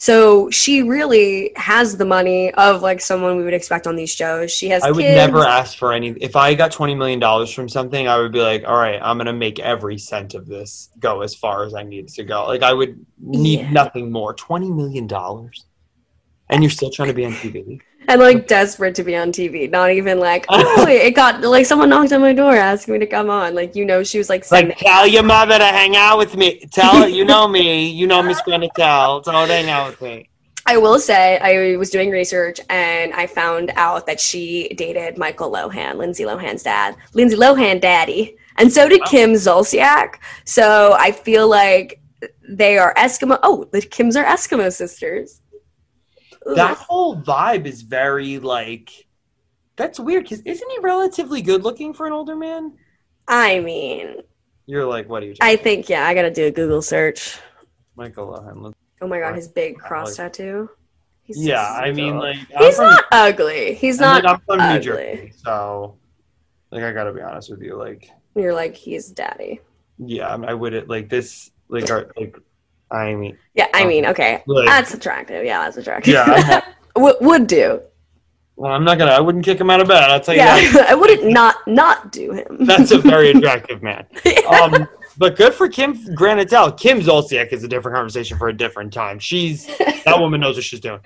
So 0.00 0.48
she 0.50 0.82
really 0.82 1.50
has 1.56 1.96
the 1.96 2.04
money 2.04 2.54
of 2.54 2.82
like 2.82 3.00
someone 3.00 3.36
we 3.36 3.42
would 3.42 3.52
expect 3.52 3.84
on 3.84 3.96
these 3.96 4.10
shows. 4.10 4.52
She 4.52 4.68
has 4.68 4.84
i 4.84 4.92
would 4.92 5.02
kids. 5.02 5.16
never 5.16 5.44
ask 5.44 5.76
for 5.76 5.92
any 5.92 6.10
if 6.20 6.36
i 6.36 6.54
got 6.54 6.70
20 6.70 6.94
million 6.94 7.18
dollars 7.18 7.52
from 7.52 7.68
something 7.68 8.06
i 8.06 8.16
would 8.16 8.30
be 8.30 8.40
like 8.40 8.62
all 8.64 8.76
right 8.76 9.00
i'm 9.02 9.18
gonna 9.18 9.32
make 9.32 9.58
every 9.58 9.98
cent 9.98 10.34
of 10.34 10.46
this 10.46 10.90
go 11.00 11.22
as 11.22 11.34
far 11.34 11.64
as 11.64 11.74
i 11.74 11.82
need 11.82 12.06
to 12.10 12.22
go 12.22 12.46
like 12.46 12.62
i 12.62 12.72
would 12.72 13.04
need 13.18 13.58
Yeah. 13.58 13.72
nothing 13.72 14.12
more 14.12 14.34
20 14.34 14.70
million 14.70 15.08
dollars 15.08 15.66
and 16.48 16.62
you're 16.62 16.70
still 16.70 16.90
trying 16.92 17.08
to 17.08 17.14
be 17.14 17.24
on 17.24 17.32
tv 17.32 17.80
and 18.08 18.20
like 18.20 18.46
desperate 18.46 18.94
to 18.96 19.04
be 19.04 19.14
on 19.14 19.30
TV. 19.30 19.70
Not 19.70 19.90
even 19.90 20.18
like, 20.18 20.46
oh, 20.48 20.86
it 20.88 21.14
got 21.14 21.42
like 21.42 21.66
someone 21.66 21.90
knocked 21.90 22.12
on 22.12 22.20
my 22.20 22.32
door 22.32 22.56
asking 22.56 22.94
me 22.94 23.00
to 23.00 23.06
come 23.06 23.30
on. 23.30 23.54
Like 23.54 23.76
you 23.76 23.84
know, 23.84 24.02
she 24.02 24.18
was 24.18 24.28
like, 24.28 24.50
Like, 24.50 24.76
tell 24.78 25.06
your 25.06 25.22
mother 25.22 25.58
to 25.58 25.64
hang 25.64 25.94
out 25.94 26.18
with 26.18 26.36
me. 26.36 26.60
Tell 26.72 27.02
her, 27.02 27.08
you 27.08 27.24
know 27.24 27.46
me. 27.46 27.68
You 27.98 28.06
know 28.06 28.22
Miss 28.22 28.40
Granatell. 28.42 29.22
Tell 29.24 29.40
her 29.40 29.46
to 29.46 29.52
hang 29.52 29.70
out 29.70 29.90
with 29.90 30.02
me. 30.02 30.28
I 30.66 30.76
will 30.76 31.00
say 31.00 31.38
I 31.38 31.76
was 31.76 31.90
doing 31.90 32.10
research 32.10 32.60
and 32.68 33.12
I 33.14 33.26
found 33.26 33.72
out 33.76 34.06
that 34.06 34.20
she 34.20 34.68
dated 34.76 35.18
Michael 35.18 35.50
Lohan, 35.50 35.96
Lindsay 35.96 36.24
Lohan's 36.24 36.62
dad, 36.62 36.96
Lindsay 37.14 37.36
Lohan 37.36 37.80
daddy, 37.80 38.36
and 38.56 38.72
so 38.72 38.88
did 38.88 39.02
Kim 39.04 39.32
Zolciak. 39.32 40.16
So 40.44 40.94
I 40.98 41.10
feel 41.10 41.48
like 41.48 42.00
they 42.48 42.78
are 42.78 42.94
Eskimo. 42.94 43.38
Oh, 43.42 43.64
the 43.72 43.80
Kims 43.80 44.20
are 44.20 44.24
Eskimo 44.24 44.72
sisters. 44.72 45.40
That 46.56 46.76
whole 46.78 47.20
vibe 47.20 47.66
is 47.66 47.82
very 47.82 48.38
like. 48.38 49.06
That's 49.76 50.00
weird 50.00 50.24
because 50.24 50.40
isn't 50.40 50.70
he 50.70 50.78
relatively 50.80 51.40
good 51.42 51.62
looking 51.62 51.94
for 51.94 52.06
an 52.06 52.12
older 52.12 52.34
man? 52.34 52.72
I 53.28 53.60
mean, 53.60 54.16
You're 54.66 54.86
like, 54.86 55.08
what 55.08 55.22
are 55.22 55.26
you? 55.26 55.34
I 55.40 55.56
think 55.56 55.88
yeah, 55.88 56.06
I 56.06 56.14
gotta 56.14 56.30
do 56.30 56.46
a 56.46 56.50
Google 56.50 56.82
search. 56.82 57.38
Michael 57.96 58.34
uh, 58.34 58.40
Lohan. 58.40 58.72
Oh 59.00 59.06
my 59.06 59.20
god, 59.20 59.34
his 59.36 59.48
big 59.48 59.78
cross 59.78 60.18
like- 60.18 60.32
tattoo. 60.32 60.70
He's 61.22 61.44
Yeah, 61.44 61.74
so 61.76 61.82
I 61.82 61.92
mean, 61.92 62.16
like, 62.18 62.38
he's 62.58 62.76
from- 62.76 62.86
not 62.86 63.04
ugly. 63.12 63.74
He's 63.74 64.00
not 64.00 64.24
I'm 64.26 64.40
from 64.46 64.58
New 64.58 64.64
ugly. 64.64 64.80
Jersey, 64.80 65.32
so 65.36 65.96
like, 66.70 66.82
I 66.82 66.92
gotta 66.92 67.12
be 67.12 67.20
honest 67.20 67.50
with 67.50 67.60
you, 67.62 67.76
like, 67.76 68.10
You're 68.34 68.54
like 68.54 68.74
he's 68.74 69.08
daddy. 69.08 69.60
yeah, 69.98 70.28
I, 70.32 70.36
mean, 70.38 70.48
I 70.48 70.54
wouldn't 70.54 70.88
like 70.88 71.08
this, 71.10 71.50
like, 71.68 71.90
our, 71.90 72.10
like, 72.16 72.36
I 72.90 73.14
mean, 73.14 73.36
Yeah, 73.54 73.66
I 73.74 73.82
Um, 73.82 73.88
mean, 73.88 74.06
okay, 74.06 74.42
like- 74.46 74.66
that's 74.66 74.94
attractive. 74.94 75.44
Yeah, 75.44 75.64
that's 75.64 75.76
attractive. 75.76 76.14
Yeah, 76.14 76.62
I'm 76.96 77.02
would 77.20 77.46
do. 77.46 77.80
well, 78.56 78.72
I'm 78.72 78.84
not 78.84 78.98
gonna, 78.98 79.12
I 79.12 79.20
wouldn't 79.20 79.44
kick 79.44 79.60
him 79.60 79.70
out 79.70 79.80
of 79.80 79.88
bed. 79.88 80.02
I'll 80.10 80.20
tell 80.20 80.34
you 80.34 80.40
Yeah, 80.40 80.72
that. 80.72 80.88
I 80.90 80.94
wouldn't 80.94 81.26
not 81.30 81.56
not 81.66 82.10
do 82.12 82.32
him. 82.32 82.56
That's 82.66 82.90
a 82.90 82.98
very 82.98 83.30
attractive 83.34 83.82
man. 83.82 84.06
Um, 84.48 84.88
but 85.18 85.36
good 85.36 85.52
for 85.52 85.68
Kim 85.68 85.94
Granatell. 86.14 86.78
Kim 86.78 87.00
Zolciak 87.00 87.52
is 87.52 87.62
a 87.64 87.68
different 87.68 87.94
conversation 87.96 88.38
for 88.38 88.48
a 88.48 88.52
different 88.56 88.92
time. 88.92 89.18
She's 89.18 89.66
that 90.04 90.16
woman 90.18 90.40
knows 90.40 90.56
what 90.56 90.64
she's 90.64 90.80
doing. 90.80 91.00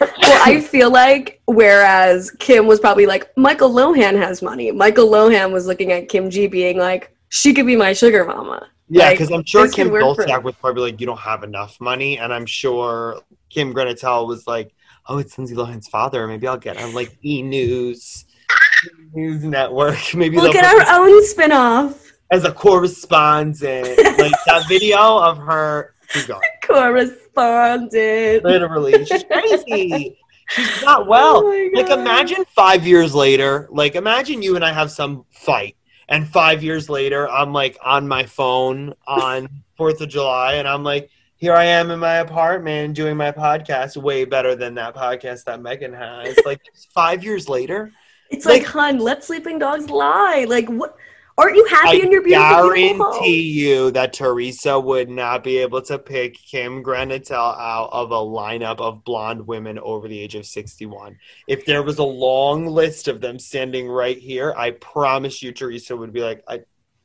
well, 0.00 0.10
I 0.44 0.60
feel 0.60 0.90
like 0.90 1.40
whereas 1.46 2.30
Kim 2.32 2.66
was 2.66 2.80
probably 2.80 3.06
like 3.06 3.30
Michael 3.36 3.70
Lohan 3.70 4.16
has 4.16 4.42
money. 4.42 4.72
Michael 4.72 5.08
Lohan 5.08 5.52
was 5.52 5.66
looking 5.66 5.92
at 5.92 6.08
Kim 6.08 6.28
G 6.30 6.46
being 6.48 6.78
like 6.78 7.14
she 7.28 7.54
could 7.54 7.66
be 7.66 7.76
my 7.76 7.92
sugar 7.92 8.24
mama. 8.24 8.66
Yeah, 8.88 9.04
Like, 9.06 9.18
because 9.18 9.30
I'm 9.30 9.44
sure 9.44 9.68
Kim 9.68 9.88
for 9.88 10.00
was 10.42 10.54
probably 10.60 10.90
like, 10.90 11.00
"You 11.00 11.06
don't 11.06 11.18
have 11.18 11.42
enough 11.42 11.80
money," 11.80 12.18
and 12.18 12.32
I'm 12.32 12.46
sure 12.46 13.20
Kim 13.48 13.72
Granatell 13.74 14.26
was 14.26 14.46
like, 14.46 14.74
"Oh, 15.08 15.18
it's 15.18 15.38
Lindsay 15.38 15.54
Lohan's 15.54 15.88
father. 15.88 16.26
Maybe 16.26 16.46
I'll 16.46 16.58
get 16.58 16.76
on 16.76 16.92
like 16.92 17.16
E 17.24 17.42
News, 17.42 18.26
News 19.14 19.42
Network. 19.44 19.98
Maybe 20.14 20.36
at 20.36 20.52
put 20.52 20.64
our 20.64 21.00
own 21.00 21.24
spin-off. 21.24 22.12
as 22.30 22.44
a 22.44 22.52
correspondent." 22.52 23.96
like 24.18 24.32
that 24.46 24.64
video 24.68 25.18
of 25.18 25.38
her. 25.38 25.94
Correspondent. 26.62 28.44
Literally, 28.44 29.04
she's 29.06 29.24
crazy. 29.24 30.18
She's 30.48 30.82
not 30.82 31.02
oh 31.06 31.08
well. 31.08 31.36
Oh 31.38 31.70
like 31.72 31.88
imagine 31.90 32.44
five 32.54 32.86
years 32.86 33.14
later. 33.14 33.66
Like 33.70 33.94
imagine 33.94 34.42
you 34.42 34.56
and 34.56 34.64
I 34.64 34.72
have 34.72 34.90
some 34.90 35.24
fight, 35.30 35.76
and 36.08 36.28
five 36.28 36.62
years 36.62 36.88
later, 36.88 37.28
I'm 37.28 37.52
like 37.52 37.78
on 37.84 38.06
my 38.08 38.24
phone 38.24 38.94
on 39.06 39.48
Fourth 39.76 40.00
of 40.00 40.08
July, 40.08 40.54
and 40.54 40.68
I'm 40.68 40.84
like, 40.84 41.10
here 41.36 41.54
I 41.54 41.64
am 41.64 41.90
in 41.90 41.98
my 41.98 42.16
apartment 42.16 42.94
doing 42.94 43.16
my 43.16 43.30
podcast, 43.32 43.96
way 43.96 44.24
better 44.24 44.54
than 44.54 44.74
that 44.74 44.94
podcast 44.94 45.44
that 45.44 45.60
Megan 45.60 45.92
has. 45.92 46.38
Like 46.46 46.60
five 46.94 47.22
years 47.24 47.48
later, 47.48 47.92
It's 48.30 48.46
like, 48.46 48.62
Like- 48.62 48.70
hun, 48.70 48.98
let 48.98 49.24
sleeping 49.24 49.58
dogs 49.58 49.90
lie. 49.90 50.46
Like, 50.48 50.68
what? 50.68 50.96
Aren't 51.36 51.56
you 51.56 51.66
happy 51.66 52.00
I 52.00 52.04
in 52.04 52.12
your 52.12 52.22
beautiful, 52.22 52.68
guarantee 52.68 53.40
you 53.42 53.90
that 53.90 54.12
Teresa 54.12 54.78
would 54.78 55.10
not 55.10 55.42
be 55.42 55.58
able 55.58 55.82
to 55.82 55.98
pick 55.98 56.38
Kim 56.38 56.82
Granatell 56.82 57.58
out 57.58 57.88
of 57.92 58.12
a 58.12 58.14
lineup 58.14 58.78
of 58.78 59.02
blonde 59.02 59.44
women 59.44 59.78
over 59.80 60.06
the 60.06 60.20
age 60.20 60.36
of 60.36 60.46
61. 60.46 61.18
If 61.48 61.66
there 61.66 61.82
was 61.82 61.98
a 61.98 62.04
long 62.04 62.66
list 62.66 63.08
of 63.08 63.20
them 63.20 63.40
standing 63.40 63.88
right 63.88 64.16
here, 64.16 64.54
I 64.56 64.72
promise 64.72 65.42
you 65.42 65.50
Teresa 65.50 65.96
would 65.96 66.12
be 66.12 66.20
like, 66.20 66.44
I 66.46 66.60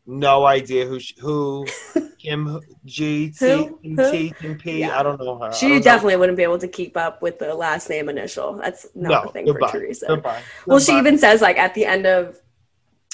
no 0.09 0.45
idea 0.45 0.85
who 0.85 0.99
sh- 0.99 1.13
who 1.19 1.65
Kim 2.19 2.59
G 2.85 3.29
T? 3.29 3.69
T 3.83 4.33
Kim 4.39 4.57
P. 4.57 4.79
Yeah. 4.79 4.99
I 4.99 5.03
don't 5.03 5.19
know 5.19 5.37
her. 5.37 5.53
She 5.53 5.67
don't 5.67 5.77
know. 5.77 5.83
definitely 5.83 6.17
wouldn't 6.17 6.37
be 6.37 6.43
able 6.43 6.57
to 6.59 6.67
keep 6.67 6.97
up 6.97 7.21
with 7.21 7.39
the 7.39 7.53
last 7.53 7.89
name 7.89 8.09
initial. 8.09 8.53
That's 8.53 8.87
not 8.95 9.09
no. 9.09 9.29
a 9.29 9.31
thing 9.31 9.45
goodbye. 9.45 9.69
for 9.69 9.79
Teresa. 9.79 10.07
Goodbye. 10.07 10.41
Well, 10.65 10.79
she 10.79 10.97
even 10.97 11.17
says 11.17 11.41
like 11.41 11.57
at 11.57 11.73
the 11.75 11.85
end 11.85 12.05
of 12.05 12.39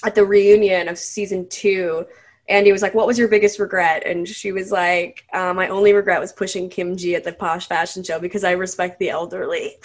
at 0.04 0.16
the 0.16 0.26
reunion 0.26 0.88
of 0.88 0.98
season 0.98 1.48
two, 1.50 2.06
Andy 2.48 2.72
was 2.72 2.82
like, 2.82 2.94
"What 2.94 3.08
was 3.08 3.18
your 3.18 3.28
biggest 3.28 3.60
regret?" 3.60 4.06
And 4.06 4.28
she 4.28 4.52
was 4.52 4.72
like, 4.72 5.26
uh, 5.34 5.54
"My 5.54 5.68
only 5.68 5.94
regret 5.94 6.20
was 6.20 6.32
pushing 6.34 6.70
Kim 6.70 6.96
G 6.96 7.16
at 7.16 7.24
the 7.24 7.34
posh 7.34 7.68
fashion 7.68 8.04
show 8.04 8.20
because 8.20 8.44
I 8.44 8.52
respect 8.52 9.00
the 9.00 9.10
elderly." 9.10 9.78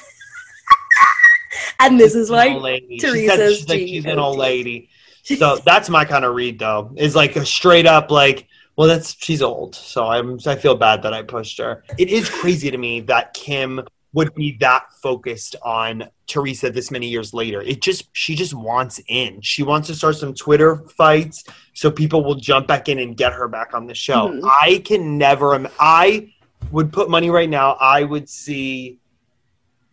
and 1.81 1.99
this 1.99 2.15
is 2.15 2.29
An 2.31 2.37
why 2.37 2.49
lady. 2.57 2.99
she 2.99 3.01
said 3.01 3.13
Teresa's 3.13 3.59
she's, 3.59 3.69
like, 3.69 3.79
she's 3.79 4.05
an 4.05 4.19
old 4.19 4.39
lady. 4.39 4.91
So 5.23 5.57
that's 5.59 5.89
my 5.89 6.05
kind 6.05 6.25
of 6.25 6.35
read 6.35 6.59
though. 6.59 6.93
Is 6.97 7.15
like 7.15 7.37
a 7.37 7.47
straight 7.47 7.87
up 7.87 8.11
like, 8.11 8.49
well, 8.77 8.89
that's 8.89 9.17
she's 9.23 9.43
old. 9.43 9.75
So 9.75 10.07
I'm 10.07 10.39
I 10.47 10.57
feel 10.57 10.75
bad 10.75 11.03
that 11.03 11.15
I 11.15 11.23
pushed 11.23 11.59
her. 11.59 11.85
It 11.99 12.09
is 12.09 12.29
crazy 12.29 12.71
to 12.71 12.79
me 12.79 13.01
that 13.03 13.33
Kim 13.35 13.87
would 14.13 14.35
be 14.35 14.57
that 14.61 14.93
focused 15.03 15.57
on 15.63 16.09
Teresa 16.27 16.71
this 16.71 16.91
many 16.91 17.09
years 17.09 17.33
later. 17.33 17.63
It 17.63 17.81
just 17.81 18.09
she 18.13 18.35
just 18.35 18.55
wants 18.55 19.01
in. 19.09 19.41
She 19.41 19.63
wants 19.63 19.89
to 19.89 19.95
start 19.95 20.17
some 20.17 20.35
Twitter 20.35 20.77
fights 20.97 21.45
so 21.75 21.91
people 21.91 22.25
will 22.25 22.35
jump 22.35 22.67
back 22.67 22.89
in 22.89 22.99
and 22.99 23.17
get 23.17 23.33
her 23.33 23.49
back 23.49 23.73
on 23.75 23.87
the 23.87 23.95
show. 23.95 24.29
Mhm. 24.29 24.41
I 24.45 24.83
can 24.85 25.17
never 25.17 25.71
I 25.79 26.33
would 26.71 26.93
put 26.93 27.09
money 27.09 27.31
right 27.31 27.49
now. 27.49 27.77
I 27.81 28.05
would 28.05 28.29
see 28.29 28.99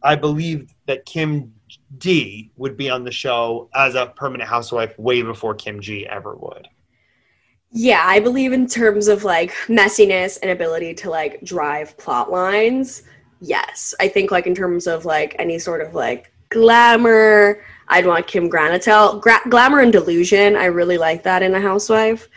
I 0.03 0.15
believe 0.15 0.73
that 0.85 1.05
Kim 1.05 1.53
D 1.97 2.51
would 2.55 2.77
be 2.77 2.89
on 2.89 3.03
the 3.03 3.11
show 3.11 3.69
as 3.75 3.95
a 3.95 4.07
permanent 4.15 4.49
housewife 4.49 4.97
way 4.97 5.21
before 5.21 5.53
Kim 5.53 5.79
G 5.79 6.07
ever 6.07 6.35
would. 6.35 6.67
Yeah, 7.71 8.03
I 8.05 8.19
believe 8.19 8.53
in 8.53 8.67
terms 8.67 9.07
of 9.07 9.23
like 9.23 9.51
messiness 9.67 10.39
and 10.41 10.51
ability 10.51 10.93
to 10.95 11.09
like 11.09 11.41
drive 11.43 11.97
plot 11.97 12.31
lines. 12.31 13.03
Yes, 13.39 13.93
I 13.99 14.07
think 14.07 14.31
like 14.31 14.47
in 14.47 14.55
terms 14.55 14.87
of 14.87 15.05
like 15.05 15.35
any 15.39 15.59
sort 15.59 15.81
of 15.81 15.93
like 15.93 16.31
glamour, 16.49 17.63
I'd 17.87 18.05
want 18.05 18.27
Kim 18.27 18.49
Granatell. 18.49 19.21
Gra- 19.21 19.41
glamour 19.49 19.79
and 19.79 19.91
delusion, 19.91 20.55
I 20.55 20.65
really 20.65 20.97
like 20.97 21.23
that 21.23 21.43
in 21.43 21.53
a 21.55 21.61
housewife. 21.61 22.27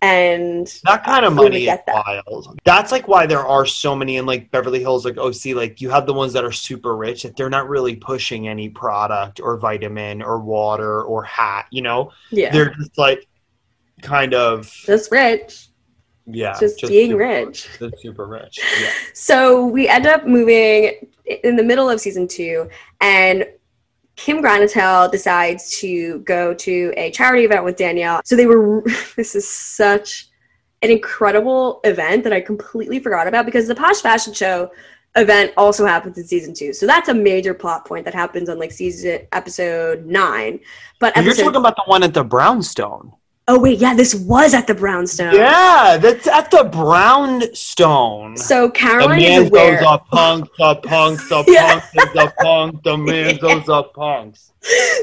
And 0.00 0.66
That 0.84 1.02
kind 1.02 1.24
of 1.24 1.32
money 1.34 1.66
is 1.66 1.78
that. 1.86 2.04
wild. 2.06 2.60
That's 2.64 2.92
like 2.92 3.08
why 3.08 3.26
there 3.26 3.44
are 3.44 3.66
so 3.66 3.96
many 3.96 4.16
in 4.16 4.26
like 4.26 4.48
Beverly 4.52 4.78
Hills, 4.78 5.04
like 5.04 5.16
oh, 5.18 5.28
OC. 5.28 5.56
Like 5.56 5.80
you 5.80 5.90
have 5.90 6.06
the 6.06 6.12
ones 6.14 6.32
that 6.34 6.44
are 6.44 6.52
super 6.52 6.96
rich 6.96 7.24
that 7.24 7.36
they're 7.36 7.50
not 7.50 7.68
really 7.68 7.96
pushing 7.96 8.46
any 8.46 8.68
product 8.68 9.40
or 9.40 9.56
vitamin 9.56 10.22
or 10.22 10.38
water 10.38 11.02
or 11.02 11.24
hat. 11.24 11.66
You 11.72 11.82
know, 11.82 12.12
yeah, 12.30 12.52
they're 12.52 12.72
just 12.74 12.96
like 12.96 13.26
kind 14.00 14.34
of 14.34 14.70
just 14.86 15.10
rich, 15.10 15.67
yeah, 16.30 16.56
just, 16.58 16.80
being 16.82 17.10
super- 17.12 17.18
rich. 17.18 17.68
Just 17.78 17.98
super 18.00 18.26
rich. 18.26 18.58
Yeah. 18.80 18.90
So 19.14 19.66
we 19.66 19.88
end 19.88 20.06
up 20.06 20.26
moving 20.26 21.08
in 21.24 21.56
the 21.56 21.62
middle 21.62 21.88
of 21.88 22.00
season 22.00 22.28
two, 22.28 22.68
and 23.00 23.46
Kim 24.16 24.42
Granatell 24.42 25.10
decides 25.10 25.78
to 25.78 26.18
go 26.20 26.52
to 26.54 26.92
a 26.96 27.10
charity 27.12 27.44
event 27.44 27.64
with 27.64 27.76
Danielle. 27.76 28.20
So 28.24 28.36
they 28.36 28.46
were, 28.46 28.82
this 29.16 29.34
is 29.34 29.48
such 29.48 30.28
an 30.82 30.90
incredible 30.90 31.80
event 31.84 32.24
that 32.24 32.32
I 32.32 32.40
completely 32.40 32.98
forgot 32.98 33.26
about 33.26 33.46
because 33.46 33.66
the 33.66 33.74
Posh 33.74 34.00
Fashion 34.00 34.34
Show 34.34 34.70
event 35.16 35.52
also 35.56 35.86
happens 35.86 36.18
in 36.18 36.24
season 36.24 36.52
two. 36.52 36.72
So 36.72 36.86
that's 36.86 37.08
a 37.08 37.14
major 37.14 37.54
plot 37.54 37.84
point 37.84 38.04
that 38.04 38.14
happens 38.14 38.48
on 38.48 38.58
like 38.58 38.72
season 38.72 39.20
episode 39.32 40.04
nine. 40.06 40.60
But 41.00 41.16
You're 41.16 41.34
talking 41.34 41.56
about 41.56 41.76
the 41.76 41.84
one 41.86 42.02
at 42.02 42.12
the 42.12 42.24
Brownstone. 42.24 43.12
Oh 43.48 43.58
wait, 43.58 43.78
yeah, 43.78 43.94
this 43.94 44.14
was 44.14 44.54
at 44.54 44.66
the 44.66 44.74
Brownstone. 44.74 45.34
Yeah, 45.34 45.96
that's 46.00 46.26
at 46.28 46.50
the 46.50 46.64
Brownstone. 46.64 48.36
So 48.36 48.66
The 48.68 48.72
Caroline 48.72 49.18
man 49.20 49.42
is 49.42 49.48
aware. 49.48 49.76
goes 49.78 49.86
up 49.86 50.06
punk, 50.08 50.48
the 50.58 50.74
punk, 50.76 51.18
the 51.28 51.44
Yeah. 51.48 51.80
punk, 51.80 52.12
the 52.12 52.32
punk, 52.40 52.82
the 52.84 52.96
man 53.10 53.36
goes 53.38 53.68
up 53.68 53.94
punks. 53.94 54.52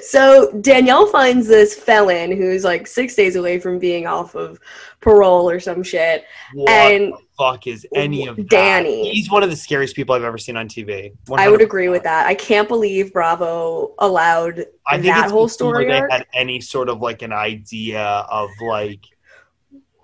So 0.04 0.52
Danielle 0.62 1.08
finds 1.08 1.48
this 1.48 1.74
felon 1.76 2.32
who's 2.32 2.64
like 2.64 2.88
six 2.88 3.16
days 3.16 3.36
away 3.36 3.60
from 3.60 3.80
being 3.80 4.06
off 4.06 4.36
of 4.36 4.60
parole 5.02 5.50
or 5.50 5.60
some 5.60 5.82
shit. 5.84 6.26
What 6.54 6.70
And- 6.70 7.14
the 7.14 7.18
fuck 7.38 7.68
is 7.68 7.86
any 7.96 8.28
of 8.28 8.36
that? 8.38 8.50
Danny. 8.50 9.12
He's 9.12 9.30
one 9.30 9.44
of 9.44 9.50
the 9.50 9.56
scariest 9.56 9.96
people 9.96 10.16
I've 10.16 10.24
ever 10.24 10.38
seen 10.38 10.58
on 10.58 10.68
TV. 10.68 11.14
I 11.34 11.50
would 11.50 11.62
agree 11.62 11.90
with 11.90 12.04
that. 12.04 12.28
I 12.28 12.36
can't 12.36 12.68
believe 12.68 13.12
Bravo 13.14 13.94
allowed 14.00 14.66
I 14.88 14.96
think 15.00 15.16
that 15.16 15.32
whole 15.32 15.48
story 15.50 15.86
they 15.88 16.02
had 16.10 16.26
any 16.34 16.62
sort 16.62 16.90
of 16.90 17.00
like 17.02 17.22
an 17.22 17.34
idea 17.34 18.04
of 18.04 18.50
like 18.62 19.00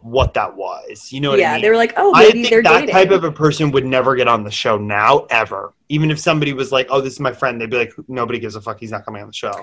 what 0.01 0.33
that 0.33 0.55
was. 0.55 1.11
You 1.11 1.21
know 1.21 1.31
what 1.31 1.39
yeah, 1.39 1.51
I 1.51 1.53
mean? 1.55 1.61
they 1.61 1.69
were 1.69 1.77
like, 1.77 1.93
oh, 1.97 2.13
I 2.15 2.31
think 2.31 2.49
they're 2.49 2.63
that 2.63 2.81
dating. 2.81 2.93
type 2.93 3.11
of 3.11 3.23
a 3.23 3.31
person 3.31 3.71
would 3.71 3.85
never 3.85 4.15
get 4.15 4.27
on 4.27 4.43
the 4.43 4.51
show 4.51 4.77
now, 4.77 5.25
ever. 5.29 5.73
Even 5.89 6.11
if 6.11 6.19
somebody 6.19 6.53
was 6.53 6.71
like, 6.71 6.87
"Oh, 6.89 7.01
this 7.01 7.13
is 7.13 7.19
my 7.19 7.33
friend," 7.33 7.59
they'd 7.59 7.69
be 7.69 7.77
like, 7.77 7.93
"Nobody 8.07 8.39
gives 8.39 8.55
a 8.55 8.61
fuck. 8.61 8.79
He's 8.79 8.91
not 8.91 9.05
coming 9.05 9.21
on 9.21 9.27
the 9.27 9.33
show." 9.33 9.53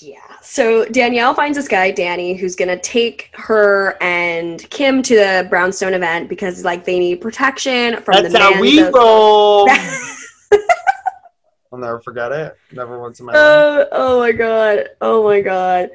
Yeah. 0.00 0.18
So 0.42 0.84
Danielle 0.86 1.34
finds 1.34 1.56
this 1.56 1.68
guy, 1.68 1.90
Danny, 1.90 2.34
who's 2.34 2.54
gonna 2.54 2.78
take 2.78 3.30
her 3.32 3.96
and 4.00 4.68
Kim 4.70 5.02
to 5.02 5.14
the 5.14 5.46
Brownstone 5.48 5.94
event 5.94 6.28
because 6.28 6.64
like 6.64 6.84
they 6.84 6.98
need 6.98 7.20
protection 7.20 8.00
from 8.02 8.22
That's 8.22 8.32
the 8.32 8.38
how 8.38 8.60
we 8.60 8.82
roll. 8.82 9.68
I'll 11.72 11.78
never 11.78 12.00
forget 12.00 12.32
it. 12.32 12.56
Never 12.72 13.00
once 13.00 13.20
in 13.20 13.26
my 13.26 13.32
oh, 13.34 13.76
life. 13.78 13.88
Oh, 13.92 14.16
oh 14.16 14.20
my 14.20 14.32
god. 14.32 14.88
Oh 15.00 15.24
my 15.24 15.40
god. 15.40 15.90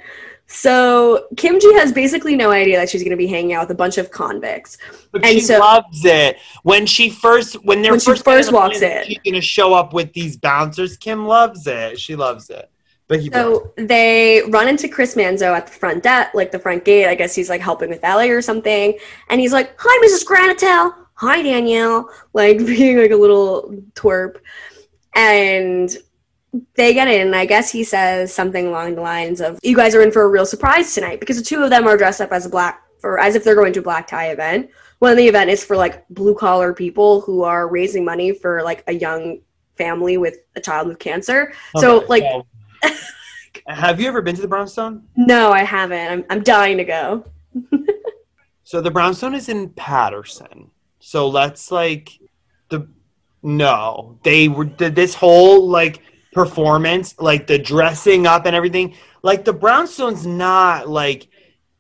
So 0.48 1.28
Kim 1.38 1.60
G 1.62 1.74
has 1.76 1.94
basically 1.94 2.36
no 2.36 2.52
idea 2.52 2.78
that 2.78 2.90
she's 2.90 3.04
gonna 3.04 3.16
be 3.16 3.28
hanging 3.28 3.54
out 3.54 3.62
with 3.68 3.72
a 3.72 3.76
bunch 3.76 3.98
of 3.98 4.12
convicts. 4.12 4.78
But 5.12 5.24
and 5.24 5.34
she 5.34 5.40
so- 5.40 5.60
loves 5.60 6.04
it 6.04 6.38
when 6.64 6.86
she 6.86 7.10
first 7.10 7.54
when 7.64 7.82
they're 7.82 7.94
When 7.94 8.00
she 8.00 8.12
first, 8.12 8.26
first 8.26 8.26
getting 8.26 8.48
on 8.48 8.52
the 8.54 8.60
walks 8.60 8.80
plane, 8.80 8.98
in. 8.98 9.06
She's 9.06 9.20
gonna 9.26 9.42
show 9.42 9.74
up 9.74 9.94
with 9.94 10.12
these 10.14 10.36
bouncers. 10.36 10.98
Kim 10.98 11.26
loves 11.26 11.68
it. 11.68 12.00
She 12.00 12.16
loves 12.16 12.50
it. 12.50 12.70
Becky 13.08 13.30
Brown. 13.30 13.56
So 13.56 13.74
they 13.78 14.42
run 14.50 14.68
into 14.68 14.88
Chris 14.88 15.16
Manzo 15.16 15.56
at 15.56 15.68
the 15.68 15.74
front 15.74 16.04
desk, 16.04 16.34
like 16.34 16.52
the 16.52 16.60
front 16.60 16.84
gate. 16.84 17.08
I 17.08 17.16
guess 17.16 17.34
he's 17.34 17.50
like 17.50 17.62
helping 17.62 17.90
with 17.90 18.04
Ellie 18.04 18.30
or 18.30 18.42
something. 18.42 18.98
And 19.30 19.40
he's 19.40 19.54
like, 19.54 19.74
Hi, 19.78 20.08
Mrs. 20.08 20.26
Granatell. 20.26 20.96
Hi, 21.16 21.42
Danielle. 21.42 22.10
Like 22.34 22.58
being 22.66 22.98
like 22.98 23.12
a 23.12 23.16
little 23.16 23.74
twerp. 23.94 24.38
And 25.14 25.96
they 26.76 26.94
get 26.94 27.08
in, 27.08 27.28
and 27.28 27.36
I 27.36 27.46
guess 27.46 27.72
he 27.72 27.84
says 27.84 28.34
something 28.34 28.68
along 28.68 28.96
the 28.96 29.02
lines 29.02 29.42
of, 29.42 29.60
You 29.64 29.76
guys 29.76 29.96
are 29.96 30.02
in 30.02 30.12
for 30.12 30.24
a 30.24 30.30
real 30.30 30.46
surprise 30.46 30.94
tonight 30.94 31.20
because 31.20 31.38
the 31.38 31.44
two 31.44 31.64
of 31.64 31.70
them 31.70 31.88
are 31.88 31.98
dressed 31.98 32.22
up 32.22 32.32
as 32.32 32.46
a 32.46 32.50
black 32.50 32.84
or 33.04 33.20
as 33.20 33.36
if 33.36 33.44
they're 33.44 33.56
going 33.56 33.74
to 33.74 33.80
a 33.80 33.84
black 33.84 34.08
tie 34.08 34.32
event. 34.32 34.70
When 35.00 35.18
the 35.18 35.28
event 35.28 35.50
is 35.50 35.64
for 35.64 35.76
like 35.76 36.08
blue 36.10 36.36
collar 36.36 36.74
people 36.74 37.22
who 37.22 37.44
are 37.44 37.68
raising 37.68 38.06
money 38.06 38.34
for 38.34 38.62
like 38.64 38.84
a 38.88 38.94
young 38.94 39.40
family 39.76 40.18
with 40.18 40.36
a 40.56 40.62
child 40.62 40.88
with 40.88 41.00
cancer. 41.00 41.54
So 41.78 42.06
like 42.08 42.24
have 43.68 44.00
you 44.00 44.08
ever 44.08 44.22
been 44.22 44.36
to 44.36 44.42
the 44.42 44.48
Brownstone? 44.48 45.08
No, 45.16 45.52
I 45.52 45.64
haven't. 45.64 46.12
I'm 46.12 46.26
I'm 46.30 46.44
dying 46.44 46.78
to 46.78 46.84
go. 46.84 47.26
So 48.72 48.80
the 48.80 48.90
Brownstone 48.90 49.36
is 49.36 49.50
in 49.50 49.68
Paterson. 49.72 50.72
So 51.02 51.28
let's 51.28 51.72
like 51.72 52.21
no, 53.44 54.20
they 54.24 54.48
were 54.48 54.66
this 54.66 55.14
whole 55.14 55.68
like 55.68 56.02
performance, 56.32 57.16
like 57.20 57.48
the 57.48 57.58
dressing 57.58 58.28
up 58.28 58.46
and 58.46 58.56
everything. 58.56 58.96
Like 59.24 59.46
the 59.46 59.54
Brownstone's 59.54 60.26
not 60.26 60.88
like 60.90 61.28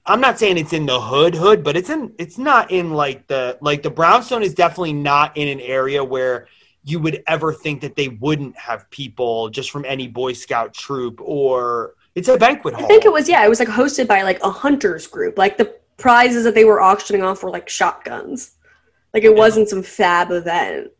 I'm 0.05 0.21
not 0.21 0.39
saying 0.39 0.57
it's 0.57 0.73
in 0.73 0.85
the 0.85 0.99
hood 0.99 1.35
hood, 1.35 1.63
but 1.63 1.77
it's 1.77 1.89
in 1.89 2.13
it's 2.17 2.37
not 2.37 2.71
in 2.71 2.91
like 2.91 3.27
the 3.27 3.57
like 3.61 3.83
the 3.83 3.91
Brownstone 3.91 4.43
is 4.43 4.53
definitely 4.53 4.93
not 4.93 5.37
in 5.37 5.47
an 5.47 5.59
area 5.59 6.03
where 6.03 6.47
you 6.83 6.99
would 6.99 7.23
ever 7.27 7.53
think 7.53 7.81
that 7.81 7.95
they 7.95 8.07
wouldn't 8.07 8.57
have 8.57 8.89
people 8.89 9.49
just 9.49 9.69
from 9.69 9.85
any 9.85 10.07
Boy 10.07 10.33
Scout 10.33 10.73
troop 10.73 11.19
or 11.21 11.93
it's 12.15 12.27
a 12.27 12.37
banquet 12.37 12.73
hall. 12.73 12.83
I 12.83 12.87
think 12.87 13.05
it 13.05 13.13
was 13.13 13.29
yeah, 13.29 13.45
it 13.45 13.49
was 13.49 13.59
like 13.59 13.69
hosted 13.69 14.07
by 14.07 14.23
like 14.23 14.41
a 14.43 14.49
hunters 14.49 15.05
group. 15.07 15.37
Like 15.37 15.57
the 15.57 15.77
prizes 15.97 16.43
that 16.45 16.55
they 16.55 16.65
were 16.65 16.81
auctioning 16.81 17.21
off 17.21 17.43
were 17.43 17.51
like 17.51 17.69
shotguns. 17.69 18.55
Like 19.13 19.23
it 19.23 19.35
wasn't 19.35 19.69
some 19.69 19.83
fab 19.83 20.31
event. 20.31 20.91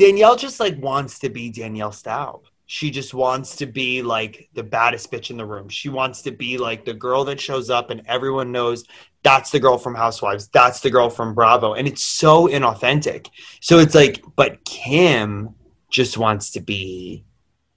Danielle 0.00 0.34
just 0.34 0.60
like 0.60 0.78
wants 0.82 1.18
to 1.18 1.28
be 1.28 1.50
Danielle 1.50 1.92
Staub. 1.92 2.44
She 2.64 2.90
just 2.90 3.12
wants 3.12 3.56
to 3.56 3.66
be 3.66 4.00
like 4.00 4.48
the 4.54 4.62
baddest 4.62 5.12
bitch 5.12 5.30
in 5.30 5.36
the 5.36 5.44
room. 5.44 5.68
She 5.68 5.90
wants 5.90 6.22
to 6.22 6.30
be 6.30 6.56
like 6.56 6.86
the 6.86 6.94
girl 6.94 7.24
that 7.24 7.38
shows 7.38 7.68
up 7.68 7.90
and 7.90 8.00
everyone 8.06 8.50
knows 8.50 8.84
that's 9.22 9.50
the 9.50 9.60
girl 9.60 9.76
from 9.76 9.94
Housewives. 9.94 10.48
That's 10.48 10.80
the 10.80 10.88
girl 10.88 11.10
from 11.10 11.34
Bravo. 11.34 11.74
And 11.74 11.86
it's 11.86 12.02
so 12.02 12.48
inauthentic. 12.48 13.26
So 13.60 13.78
it's 13.78 13.94
like, 13.94 14.24
but 14.36 14.64
Kim 14.64 15.54
just 15.90 16.16
wants 16.16 16.52
to 16.52 16.60
be 16.60 17.26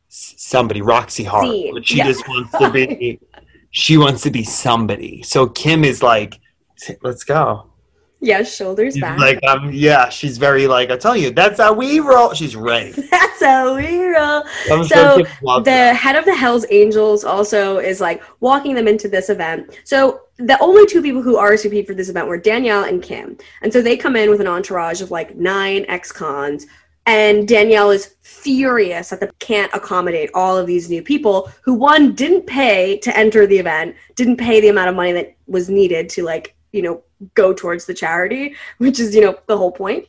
somebody, 0.07 0.82
Roxy 0.82 1.26
Hart. 1.26 1.53
But 1.74 1.86
she 1.86 1.97
Yeah. 1.97 2.05
just 2.05 2.26
wants 2.30 2.57
to 2.57 2.71
be, 2.71 3.19
she 3.71 3.97
wants 3.97 4.21
to 4.21 4.32
be 4.32 4.43
somebody. 4.45 5.24
So 5.24 5.47
Kim 5.47 5.84
is 5.84 6.01
like, 6.01 6.39
let's 7.01 7.26
go. 7.26 7.72
Yeah, 8.24 8.41
shoulders 8.43 8.93
She's 8.93 9.01
back. 9.01 9.19
like, 9.19 9.43
um, 9.43 9.69
yeah, 9.74 10.07
she's 10.07 10.38
very 10.38 10.65
like, 10.65 10.89
I 10.91 10.95
tell 10.97 11.15
you, 11.17 11.30
that's 11.32 11.59
how 11.59 11.74
we 11.74 11.99
roll. 11.99 12.34
She's 12.34 12.55
ready. 12.55 12.91
That's 13.11 13.41
how 13.43 13.76
we 13.76 14.01
roll. 14.05 14.43
I'm 14.71 14.84
So, 14.86 15.17
sure 15.17 15.26
The 15.57 15.61
that. 15.65 15.95
head 15.97 16.15
of 16.15 16.24
the 16.24 16.34
Hells 16.34 16.65
Angels 16.69 17.26
also 17.26 17.80
is 17.80 17.99
like 17.99 18.24
walking 18.39 18.76
them 18.76 18.88
into 18.88 19.09
this 19.09 19.30
event. 19.30 19.78
So 19.84 20.21
the 20.38 20.57
only 20.61 20.86
two 20.86 21.01
people 21.01 21.21
who 21.21 21.36
RSVP'd 21.36 21.86
for 21.86 21.93
this 21.93 22.07
event 22.09 22.28
were 22.28 22.38
Danielle 22.38 22.86
and 22.86 23.03
Kim. 23.03 23.38
And 23.61 23.74
so 23.74 23.82
they 23.82 23.97
come 23.97 24.15
in 24.15 24.30
with 24.30 24.39
an 24.39 24.47
entourage 24.47 25.01
of 25.01 25.11
like 25.11 25.36
nine 25.36 25.84
ex-cons. 25.89 26.65
And 27.05 27.45
Danielle 27.45 27.91
is 27.91 28.15
furious 28.21 29.09
that 29.09 29.19
they 29.19 29.28
can't 29.39 29.74
accommodate 29.74 30.30
all 30.34 30.57
of 30.57 30.65
these 30.67 30.89
new 30.89 31.01
people 31.03 31.51
who 31.63 31.74
one 31.74 32.13
didn't 32.15 32.47
pay 32.47 32.97
to 32.99 33.17
enter 33.17 33.45
the 33.45 33.57
event, 33.57 33.95
didn't 34.15 34.38
pay 34.38 34.61
the 34.61 34.69
amount 34.69 34.89
of 34.89 34.95
money 34.95 35.11
that 35.11 35.36
was 35.47 35.69
needed 35.69 36.07
to 36.09 36.24
like, 36.24 36.55
you 36.71 36.82
know, 36.82 37.03
go 37.34 37.53
towards 37.53 37.86
the 37.86 37.93
charity, 37.93 38.55
which 38.78 38.99
is, 38.99 39.15
you 39.15 39.21
know, 39.21 39.38
the 39.47 39.57
whole 39.57 39.71
point. 39.71 40.07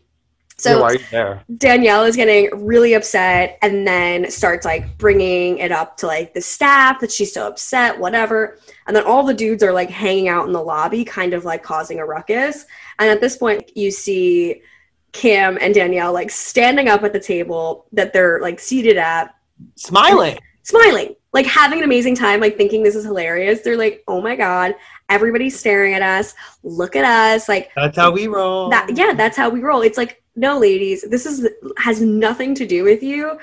So 0.56 0.76
yeah, 0.76 0.80
why 0.80 0.96
there? 1.10 1.44
Danielle 1.56 2.04
is 2.04 2.14
getting 2.14 2.48
really 2.64 2.94
upset 2.94 3.58
and 3.60 3.86
then 3.86 4.30
starts 4.30 4.64
like 4.64 4.96
bringing 4.98 5.58
it 5.58 5.72
up 5.72 5.96
to 5.98 6.06
like 6.06 6.32
the 6.32 6.40
staff 6.40 7.00
that 7.00 7.10
she's 7.10 7.34
so 7.34 7.48
upset, 7.48 7.98
whatever. 7.98 8.58
And 8.86 8.94
then 8.94 9.04
all 9.04 9.24
the 9.24 9.34
dudes 9.34 9.64
are 9.64 9.72
like 9.72 9.90
hanging 9.90 10.28
out 10.28 10.46
in 10.46 10.52
the 10.52 10.62
lobby, 10.62 11.04
kind 11.04 11.34
of 11.34 11.44
like 11.44 11.64
causing 11.64 11.98
a 11.98 12.06
ruckus. 12.06 12.66
And 13.00 13.10
at 13.10 13.20
this 13.20 13.36
point, 13.36 13.76
you 13.76 13.90
see 13.90 14.62
Kim 15.10 15.58
and 15.60 15.74
Danielle 15.74 16.12
like 16.12 16.30
standing 16.30 16.88
up 16.88 17.02
at 17.02 17.12
the 17.12 17.20
table 17.20 17.86
that 17.92 18.12
they're 18.12 18.40
like 18.40 18.60
seated 18.60 18.96
at, 18.96 19.34
Smiling. 19.76 20.38
smiling, 20.62 21.14
like 21.32 21.46
having 21.46 21.78
an 21.78 21.84
amazing 21.84 22.14
time, 22.14 22.40
like 22.40 22.56
thinking 22.56 22.82
this 22.82 22.96
is 22.96 23.04
hilarious. 23.04 23.60
They're 23.60 23.76
like, 23.76 24.04
oh 24.06 24.20
my 24.20 24.36
God, 24.36 24.74
everybody's 25.09 25.59
staring 25.59 25.94
at 25.94 26.02
us. 26.02 26.34
Look 26.62 26.96
at 26.96 27.05
us. 27.05 27.48
Like, 27.48 27.70
That's 27.76 27.96
how 27.96 28.11
we 28.11 28.26
roll. 28.26 28.70
that 28.70 28.96
yeah 28.96 29.12
that's 29.14 29.36
how 29.36 29.48
we 29.50 29.61
roll 29.61 29.82
it's 29.82 29.98
like 29.98 30.22
no 30.36 30.59
ladies 30.59 31.02
this 31.11 31.26
is 31.26 31.48
has 31.78 32.00
nothing 32.00 32.55
to 32.57 32.66
do 32.66 32.82
with 32.84 33.02
you 33.02 33.38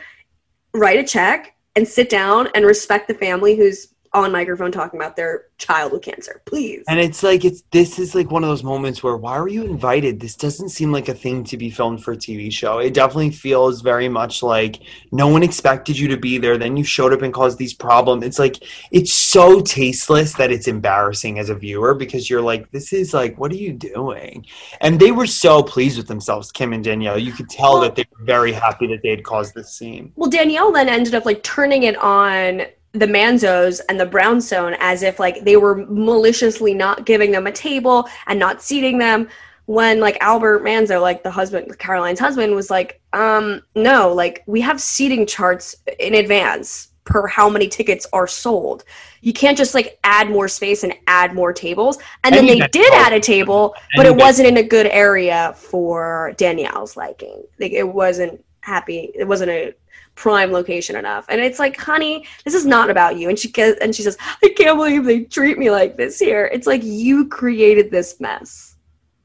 write 0.73 0.99
a 0.99 1.03
check 1.03 1.55
and 1.75 1.87
sit 1.87 2.09
down 2.09 2.49
and 2.55 2.65
respect 2.65 3.07
the 3.07 3.13
family 3.13 3.55
who's 3.55 3.87
on 4.13 4.31
microphone 4.31 4.71
talking 4.71 4.99
about 4.99 5.15
their 5.15 5.45
child 5.57 5.91
with 5.91 6.01
cancer 6.01 6.41
please 6.45 6.83
and 6.87 6.99
it's 6.99 7.23
like 7.23 7.45
it's 7.45 7.63
this 7.71 7.99
is 7.99 8.13
like 8.13 8.31
one 8.31 8.43
of 8.43 8.49
those 8.49 8.63
moments 8.63 9.01
where 9.03 9.17
why 9.17 9.39
were 9.39 9.47
you 9.47 9.63
invited? 9.63 10.19
This 10.19 10.35
doesn't 10.35 10.69
seem 10.69 10.91
like 10.91 11.07
a 11.07 11.13
thing 11.13 11.43
to 11.45 11.57
be 11.57 11.69
filmed 11.69 12.03
for 12.03 12.13
a 12.13 12.17
TV 12.17 12.51
show. 12.51 12.79
It 12.79 12.93
definitely 12.93 13.31
feels 13.31 13.81
very 13.81 14.09
much 14.09 14.43
like 14.43 14.81
no 15.11 15.27
one 15.27 15.43
expected 15.43 15.97
you 15.97 16.07
to 16.09 16.17
be 16.17 16.37
there. 16.37 16.57
Then 16.57 16.75
you 16.75 16.83
showed 16.83 17.13
up 17.13 17.21
and 17.21 17.33
caused 17.33 17.57
these 17.57 17.73
problems. 17.73 18.23
It's 18.23 18.39
like 18.39 18.63
it's 18.91 19.13
so 19.13 19.61
tasteless 19.61 20.33
that 20.35 20.51
it's 20.51 20.67
embarrassing 20.67 21.39
as 21.39 21.49
a 21.49 21.55
viewer 21.55 21.93
because 21.93 22.29
you're 22.29 22.41
like, 22.41 22.69
this 22.71 22.93
is 22.93 23.13
like, 23.13 23.37
what 23.37 23.51
are 23.51 23.55
you 23.55 23.73
doing? 23.73 24.45
And 24.81 24.99
they 24.99 25.11
were 25.11 25.27
so 25.27 25.63
pleased 25.63 25.97
with 25.97 26.07
themselves, 26.07 26.51
Kim 26.51 26.73
and 26.73 26.83
Danielle. 26.83 27.17
You 27.17 27.31
could 27.31 27.49
tell 27.49 27.79
that 27.81 27.95
they 27.95 28.05
were 28.11 28.25
very 28.25 28.51
happy 28.51 28.87
that 28.87 29.01
they 29.03 29.09
had 29.09 29.23
caused 29.23 29.53
this 29.53 29.73
scene. 29.73 30.11
well 30.15 30.29
danielle 30.29 30.71
then 30.71 30.89
ended 30.89 31.15
up 31.15 31.25
like 31.25 31.41
turning 31.43 31.83
it 31.83 31.97
on 31.97 32.63
the 32.93 33.05
manzos 33.05 33.79
and 33.89 33.99
the 33.99 34.05
brownstone 34.05 34.75
as 34.79 35.03
if 35.03 35.19
like 35.19 35.43
they 35.43 35.57
were 35.57 35.85
maliciously 35.87 36.73
not 36.73 37.05
giving 37.05 37.31
them 37.31 37.47
a 37.47 37.51
table 37.51 38.07
and 38.27 38.37
not 38.37 38.61
seating 38.61 38.97
them 38.97 39.29
when 39.67 40.01
like 40.01 40.17
albert 40.19 40.61
manzo 40.61 41.01
like 41.01 41.23
the 41.23 41.31
husband 41.31 41.77
caroline's 41.79 42.19
husband 42.19 42.53
was 42.53 42.69
like 42.69 42.99
um 43.13 43.61
no 43.75 44.13
like 44.13 44.43
we 44.45 44.59
have 44.59 44.81
seating 44.81 45.25
charts 45.25 45.75
in 45.99 46.15
advance 46.15 46.91
per 47.03 47.27
how 47.27 47.49
many 47.49 47.67
tickets 47.67 48.05
are 48.13 48.27
sold. 48.27 48.83
You 49.21 49.33
can't 49.33 49.57
just 49.57 49.73
like 49.73 49.99
add 50.03 50.29
more 50.29 50.47
space 50.47 50.83
and 50.83 50.93
add 51.07 51.33
more 51.33 51.53
tables. 51.53 51.97
And 52.23 52.33
then 52.33 52.45
they 52.45 52.59
did 52.71 52.93
add 52.93 53.13
a 53.13 53.19
table 53.19 53.75
but 53.95 54.05
it 54.05 54.15
wasn't 54.15 54.47
in 54.47 54.57
a 54.57 54.63
good 54.63 54.87
area 54.87 55.53
for 55.55 56.33
danielle's 56.37 56.95
liking. 56.95 57.43
Like 57.59 57.71
it 57.71 57.87
wasn't 57.87 58.43
happy. 58.61 59.11
It 59.15 59.27
wasn't 59.27 59.51
a 59.51 59.73
prime 60.21 60.51
location 60.51 60.95
enough. 60.95 61.25
And 61.29 61.41
it's 61.41 61.57
like 61.57 61.75
honey 61.75 62.27
this 62.45 62.53
is 62.53 62.63
not 62.63 62.91
about 62.91 63.17
you. 63.17 63.27
And 63.29 63.39
she 63.39 63.49
gets 63.49 63.79
and 63.81 63.95
she 63.95 64.03
says 64.03 64.17
i 64.43 64.49
can't 64.55 64.77
believe 64.77 65.03
they 65.03 65.21
treat 65.21 65.57
me 65.57 65.71
like 65.71 65.97
this 65.97 66.19
here. 66.19 66.45
It's 66.53 66.67
like 66.67 66.83
you 66.83 67.27
created 67.27 67.89
this 67.89 68.19
mess. 68.19 68.75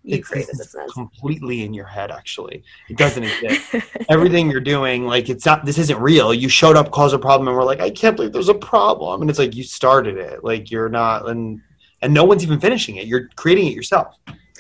You 0.05 0.15
It's- 0.15 0.27
created 0.29 0.53
this 0.53 0.59
this 0.73 0.75
mess. 0.75 0.91
completely 0.93 1.65
in 1.67 1.75
your 1.75 1.85
head 1.85 2.11
actually. 2.11 2.63
It 2.89 2.97
doesn't 2.97 3.25
exist. 3.25 3.75
Everything 4.09 4.51
you're 4.51 4.69
doing 4.77 5.05
like 5.05 5.29
it's 5.29 5.45
not 5.45 5.67
this 5.67 5.77
isn't 5.77 6.01
real. 6.01 6.33
You 6.33 6.49
showed 6.49 6.77
up 6.77 6.91
caused 6.93 7.15
a 7.15 7.19
problem 7.19 7.47
and 7.49 7.55
we're 7.59 7.65
like 7.73 7.81
i 7.81 7.91
can't 7.91 8.17
believe 8.17 8.33
there's 8.33 8.49
a 8.49 8.55
problem. 8.55 9.21
And 9.21 9.29
it's 9.29 9.39
like 9.39 9.55
you 9.55 9.65
started 9.65 10.17
it. 10.17 10.43
Like 10.43 10.71
you're 10.71 10.89
not 10.89 11.29
and 11.29 11.61
and 12.01 12.15
no 12.15 12.25
one's 12.25 12.43
even 12.43 12.59
finishing 12.59 12.97
it. 12.97 13.07
You're 13.07 13.29
creating 13.37 13.67
it 13.67 13.75
yourself. 13.75 14.15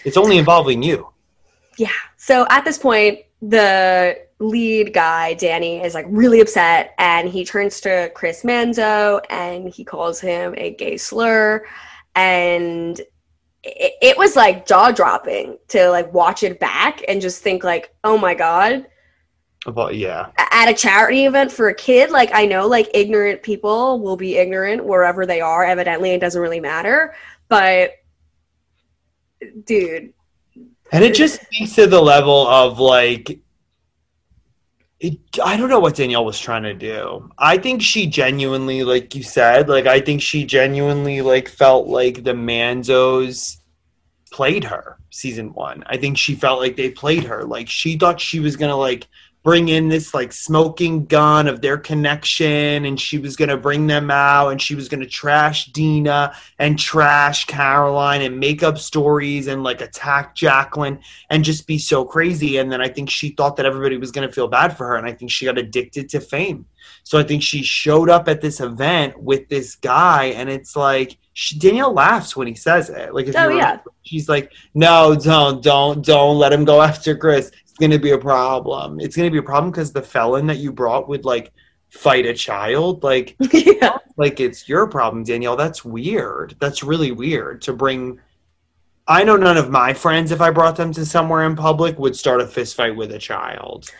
It's 0.04 0.18
only 0.18 0.36
involving 0.36 0.82
you. 0.82 1.08
Yeah. 1.78 1.88
So 2.18 2.46
at 2.50 2.62
this 2.66 2.76
point, 2.76 3.20
the 3.40 4.25
lead 4.38 4.92
guy, 4.92 5.34
Danny, 5.34 5.82
is 5.82 5.94
like 5.94 6.06
really 6.08 6.40
upset 6.40 6.94
and 6.98 7.28
he 7.28 7.44
turns 7.44 7.80
to 7.82 8.10
Chris 8.14 8.42
Manzo 8.42 9.20
and 9.30 9.68
he 9.68 9.84
calls 9.84 10.20
him 10.20 10.54
a 10.58 10.74
gay 10.74 10.96
slur. 10.96 11.64
And 12.14 13.00
it, 13.62 13.92
it 14.02 14.18
was 14.18 14.36
like 14.36 14.66
jaw 14.66 14.92
dropping 14.92 15.58
to 15.68 15.88
like 15.90 16.12
watch 16.12 16.42
it 16.42 16.60
back 16.60 17.02
and 17.08 17.20
just 17.20 17.42
think 17.42 17.64
like, 17.64 17.94
oh 18.04 18.18
my 18.18 18.34
god, 18.34 18.86
Well, 19.66 19.90
yeah. 19.90 20.28
at 20.38 20.68
a 20.68 20.74
charity 20.74 21.24
event 21.24 21.50
for 21.50 21.68
a 21.68 21.74
kid, 21.74 22.10
like 22.10 22.30
I 22.34 22.44
know 22.46 22.66
like 22.66 22.90
ignorant 22.94 23.42
people 23.42 24.00
will 24.00 24.16
be 24.16 24.36
ignorant 24.36 24.84
wherever 24.84 25.24
they 25.26 25.40
are. 25.40 25.64
Evidently, 25.64 26.10
it 26.10 26.20
doesn't 26.20 26.40
really 26.40 26.60
matter. 26.60 27.14
But 27.48 27.92
dude, 29.64 30.12
And 30.92 31.04
it 31.04 31.14
just 31.14 31.40
speaks 31.42 31.74
to 31.76 31.86
the 31.86 32.00
level 32.00 32.46
of 32.48 32.78
like, 32.78 33.40
it, 34.98 35.18
I 35.44 35.56
don't 35.56 35.68
know 35.68 35.80
what 35.80 35.96
Danielle 35.96 36.24
was 36.24 36.40
trying 36.40 36.62
to 36.62 36.74
do. 36.74 37.30
I 37.38 37.58
think 37.58 37.82
she 37.82 38.06
genuinely, 38.06 38.82
like 38.82 39.14
you 39.14 39.22
said, 39.22 39.68
like 39.68 39.86
I 39.86 40.00
think 40.00 40.22
she 40.22 40.44
genuinely 40.44 41.20
like 41.20 41.48
felt 41.48 41.86
like 41.86 42.24
the 42.24 42.32
Manzos 42.32 43.58
played 44.32 44.64
her 44.64 44.98
season 45.10 45.52
one. 45.52 45.84
I 45.86 45.96
think 45.98 46.16
she 46.16 46.34
felt 46.34 46.60
like 46.60 46.76
they 46.76 46.90
played 46.90 47.24
her. 47.24 47.44
Like 47.44 47.68
she 47.68 47.98
thought 47.98 48.20
she 48.20 48.40
was 48.40 48.56
gonna 48.56 48.76
like 48.76 49.06
bring 49.46 49.68
in 49.68 49.88
this 49.88 50.12
like 50.12 50.32
smoking 50.32 51.06
gun 51.06 51.46
of 51.46 51.60
their 51.60 51.78
connection 51.78 52.84
and 52.84 53.00
she 53.00 53.16
was 53.16 53.36
gonna 53.36 53.56
bring 53.56 53.86
them 53.86 54.10
out 54.10 54.48
and 54.48 54.60
she 54.60 54.74
was 54.74 54.88
gonna 54.88 55.06
trash 55.06 55.66
Dina 55.66 56.34
and 56.58 56.76
trash 56.76 57.44
Caroline 57.44 58.22
and 58.22 58.40
make 58.40 58.64
up 58.64 58.76
stories 58.76 59.46
and 59.46 59.62
like 59.62 59.80
attack 59.80 60.34
Jacqueline 60.34 60.98
and 61.30 61.44
just 61.44 61.66
be 61.66 61.78
so 61.78 62.04
crazy. 62.04 62.56
And 62.56 62.70
then 62.72 62.80
I 62.80 62.88
think 62.88 63.08
she 63.10 63.30
thought 63.30 63.56
that 63.56 63.66
everybody 63.66 63.96
was 63.96 64.10
going 64.10 64.26
to 64.26 64.32
feel 64.34 64.48
bad 64.48 64.76
for 64.76 64.86
her. 64.88 64.96
And 64.96 65.06
I 65.06 65.12
think 65.12 65.30
she 65.30 65.44
got 65.44 65.58
addicted 65.58 66.08
to 66.10 66.20
fame. 66.20 66.66
So 67.04 67.18
I 67.18 67.22
think 67.22 67.42
she 67.42 67.62
showed 67.62 68.08
up 68.10 68.28
at 68.28 68.40
this 68.40 68.60
event 68.60 69.20
with 69.20 69.48
this 69.48 69.76
guy. 69.76 70.26
And 70.26 70.48
it's 70.48 70.76
like, 70.76 71.18
she, 71.34 71.58
Danielle 71.58 71.92
laughs 71.92 72.36
when 72.36 72.46
he 72.46 72.54
says 72.54 72.88
it. 72.90 73.14
Like, 73.14 73.26
if 73.26 73.36
Oh, 73.36 73.48
yeah. 73.48 73.78
she's 74.02 74.28
like, 74.28 74.52
no, 74.74 75.14
don't, 75.14 75.62
don't, 75.62 76.04
don't 76.04 76.38
let 76.38 76.52
him 76.52 76.64
go 76.64 76.80
after 76.82 77.16
Chris. 77.16 77.52
It's 77.76 77.80
going 77.82 77.90
to 77.90 77.98
be 77.98 78.12
a 78.12 78.18
problem. 78.18 79.00
It's 79.00 79.14
going 79.14 79.26
to 79.26 79.30
be 79.30 79.36
a 79.36 79.42
problem 79.42 79.70
because 79.70 79.92
the 79.92 80.00
felon 80.00 80.46
that 80.46 80.56
you 80.56 80.72
brought 80.72 81.10
would 81.10 81.26
like 81.26 81.52
fight 81.90 82.24
a 82.24 82.32
child. 82.32 83.02
Like, 83.02 83.36
yeah. 83.52 83.98
like 84.16 84.40
it's 84.40 84.66
your 84.66 84.86
problem, 84.86 85.24
Danielle. 85.24 85.56
That's 85.56 85.84
weird. 85.84 86.56
That's 86.58 86.82
really 86.82 87.12
weird 87.12 87.60
to 87.62 87.74
bring. 87.74 88.18
I 89.06 89.24
know 89.24 89.36
none 89.36 89.58
of 89.58 89.68
my 89.68 89.92
friends, 89.92 90.30
if 90.30 90.40
I 90.40 90.50
brought 90.50 90.76
them 90.76 90.90
to 90.94 91.04
somewhere 91.04 91.44
in 91.44 91.54
public, 91.54 91.98
would 91.98 92.16
start 92.16 92.40
a 92.40 92.46
fist 92.46 92.76
fight 92.76 92.96
with 92.96 93.12
a 93.12 93.18
child. 93.18 93.90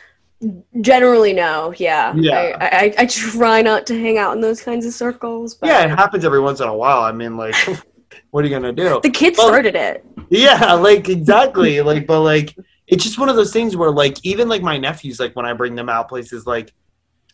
Generally, 0.80 1.34
no. 1.34 1.74
Yeah. 1.76 2.14
Yeah. 2.16 2.56
I, 2.58 2.66
I, 2.66 2.94
I 3.02 3.06
try 3.06 3.60
not 3.60 3.86
to 3.88 4.00
hang 4.00 4.16
out 4.16 4.34
in 4.34 4.40
those 4.40 4.62
kinds 4.62 4.86
of 4.86 4.94
circles. 4.94 5.54
But 5.54 5.66
Yeah, 5.66 5.84
it 5.84 5.90
happens 5.90 6.24
every 6.24 6.40
once 6.40 6.60
in 6.60 6.68
a 6.68 6.74
while. 6.74 7.02
I 7.02 7.12
mean, 7.12 7.36
like, 7.36 7.54
what 8.30 8.42
are 8.42 8.48
you 8.48 8.54
gonna 8.54 8.72
do? 8.72 9.00
the 9.02 9.10
kids 9.10 9.36
Well- 9.36 9.48
started 9.48 9.74
it. 9.74 10.02
Yeah, 10.30 10.72
like 10.72 11.10
exactly. 11.10 11.82
like, 11.82 12.06
but 12.06 12.22
like, 12.22 12.56
it's 12.86 13.04
just 13.04 13.18
one 13.18 13.28
of 13.28 13.36
those 13.36 13.52
things 13.52 13.76
where, 13.76 13.90
like, 13.90 14.24
even 14.24 14.48
like 14.48 14.62
my 14.62 14.78
nephews, 14.78 15.18
like 15.18 15.34
when 15.34 15.46
I 15.46 15.52
bring 15.52 15.74
them 15.74 15.88
out 15.88 16.08
places, 16.08 16.46
like, 16.46 16.72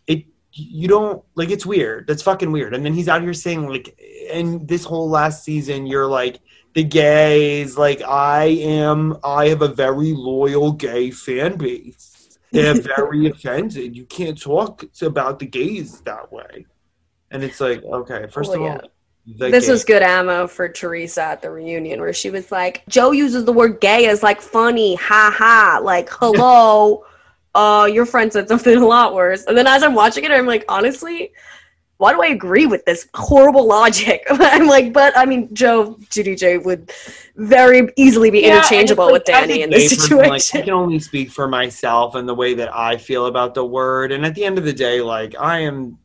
it 0.06 0.24
you 0.52 0.88
don't 0.88 1.24
like 1.34 1.50
it's 1.50 1.64
weird. 1.64 2.06
That's 2.06 2.22
fucking 2.22 2.52
weird. 2.52 2.74
And 2.74 2.84
then 2.84 2.92
he's 2.92 3.08
out 3.08 3.22
here 3.22 3.32
saying 3.34 3.68
like, 3.68 3.98
and 4.30 4.66
this 4.68 4.84
whole 4.84 5.08
last 5.08 5.44
season, 5.44 5.86
you're 5.86 6.06
like 6.06 6.40
the 6.74 6.84
gays. 6.84 7.76
Like, 7.76 8.02
I 8.02 8.44
am. 8.44 9.18
I 9.24 9.48
have 9.48 9.62
a 9.62 9.68
very 9.68 10.12
loyal 10.12 10.72
gay 10.72 11.10
fan 11.10 11.56
base. 11.56 12.38
They're 12.50 12.74
very 12.96 13.26
offended. 13.28 13.96
You 13.96 14.04
can't 14.04 14.40
talk 14.40 14.84
about 15.00 15.38
the 15.38 15.46
gays 15.46 16.00
that 16.02 16.30
way. 16.32 16.66
And 17.30 17.42
it's 17.42 17.60
like, 17.60 17.82
okay, 17.82 18.26
first 18.30 18.50
Well, 18.50 18.58
of 18.58 18.62
all, 18.62 18.80
yeah. 18.82 18.88
The 19.26 19.50
This 19.50 19.66
gay- 19.66 19.72
was 19.72 19.84
good 19.84 20.02
ammo 20.02 20.46
for 20.46 20.68
Teresa 20.68 21.22
at 21.22 21.42
the 21.42 21.50
reunion 21.50 22.00
where 22.00 22.12
she 22.12 22.30
was 22.30 22.50
like, 22.50 22.82
Joe 22.88 23.12
uses 23.12 23.44
the 23.44 23.52
word 23.52 23.80
gay 23.80 24.06
as 24.06 24.22
like 24.22 24.40
funny, 24.40 24.94
ha 24.96 25.34
ha, 25.36 25.80
like 25.82 26.08
hello, 26.10 27.04
uh, 27.54 27.88
your 27.92 28.06
friend 28.06 28.32
said 28.32 28.48
something 28.48 28.76
a 28.76 28.86
lot 28.86 29.14
worse. 29.14 29.44
And 29.44 29.56
then 29.56 29.66
as 29.66 29.82
I'm 29.82 29.94
watching 29.94 30.24
it, 30.24 30.30
I'm 30.30 30.46
like, 30.46 30.64
honestly, 30.68 31.32
why 31.98 32.12
do 32.12 32.20
I 32.20 32.28
agree 32.28 32.66
with 32.66 32.84
this 32.84 33.08
horrible 33.14 33.64
logic? 33.68 34.24
I'm 34.30 34.66
like, 34.66 34.92
but 34.92 35.16
I 35.16 35.24
mean, 35.24 35.54
Joe 35.54 35.94
GDJ 36.10 36.64
would 36.64 36.90
very 37.36 37.88
easily 37.96 38.28
be 38.30 38.40
Yeah, 38.40 38.56
interchangeable 38.56 39.04
and 39.04 39.12
with 39.12 39.24
Danny 39.24 39.60
as 39.60 39.64
in 39.64 39.70
this 39.70 39.92
gay 39.92 40.08
person, 40.08 40.18
like, 40.18 40.42
I 40.52 40.62
can 40.62 40.70
only 40.74 40.98
speak 40.98 41.30
for 41.30 41.46
myself 41.46 42.16
and 42.16 42.28
the 42.28 42.34
way 42.34 42.54
that 42.54 42.74
I 42.74 42.96
feel 42.96 43.26
about 43.26 43.54
the 43.54 43.64
word. 43.64 44.10
And 44.10 44.26
at 44.26 44.34
the 44.34 44.44
end 44.44 44.58
of 44.58 44.64
the 44.64 44.72
day, 44.72 45.00
like 45.00 45.36
I 45.38 45.60
am, 45.60 45.98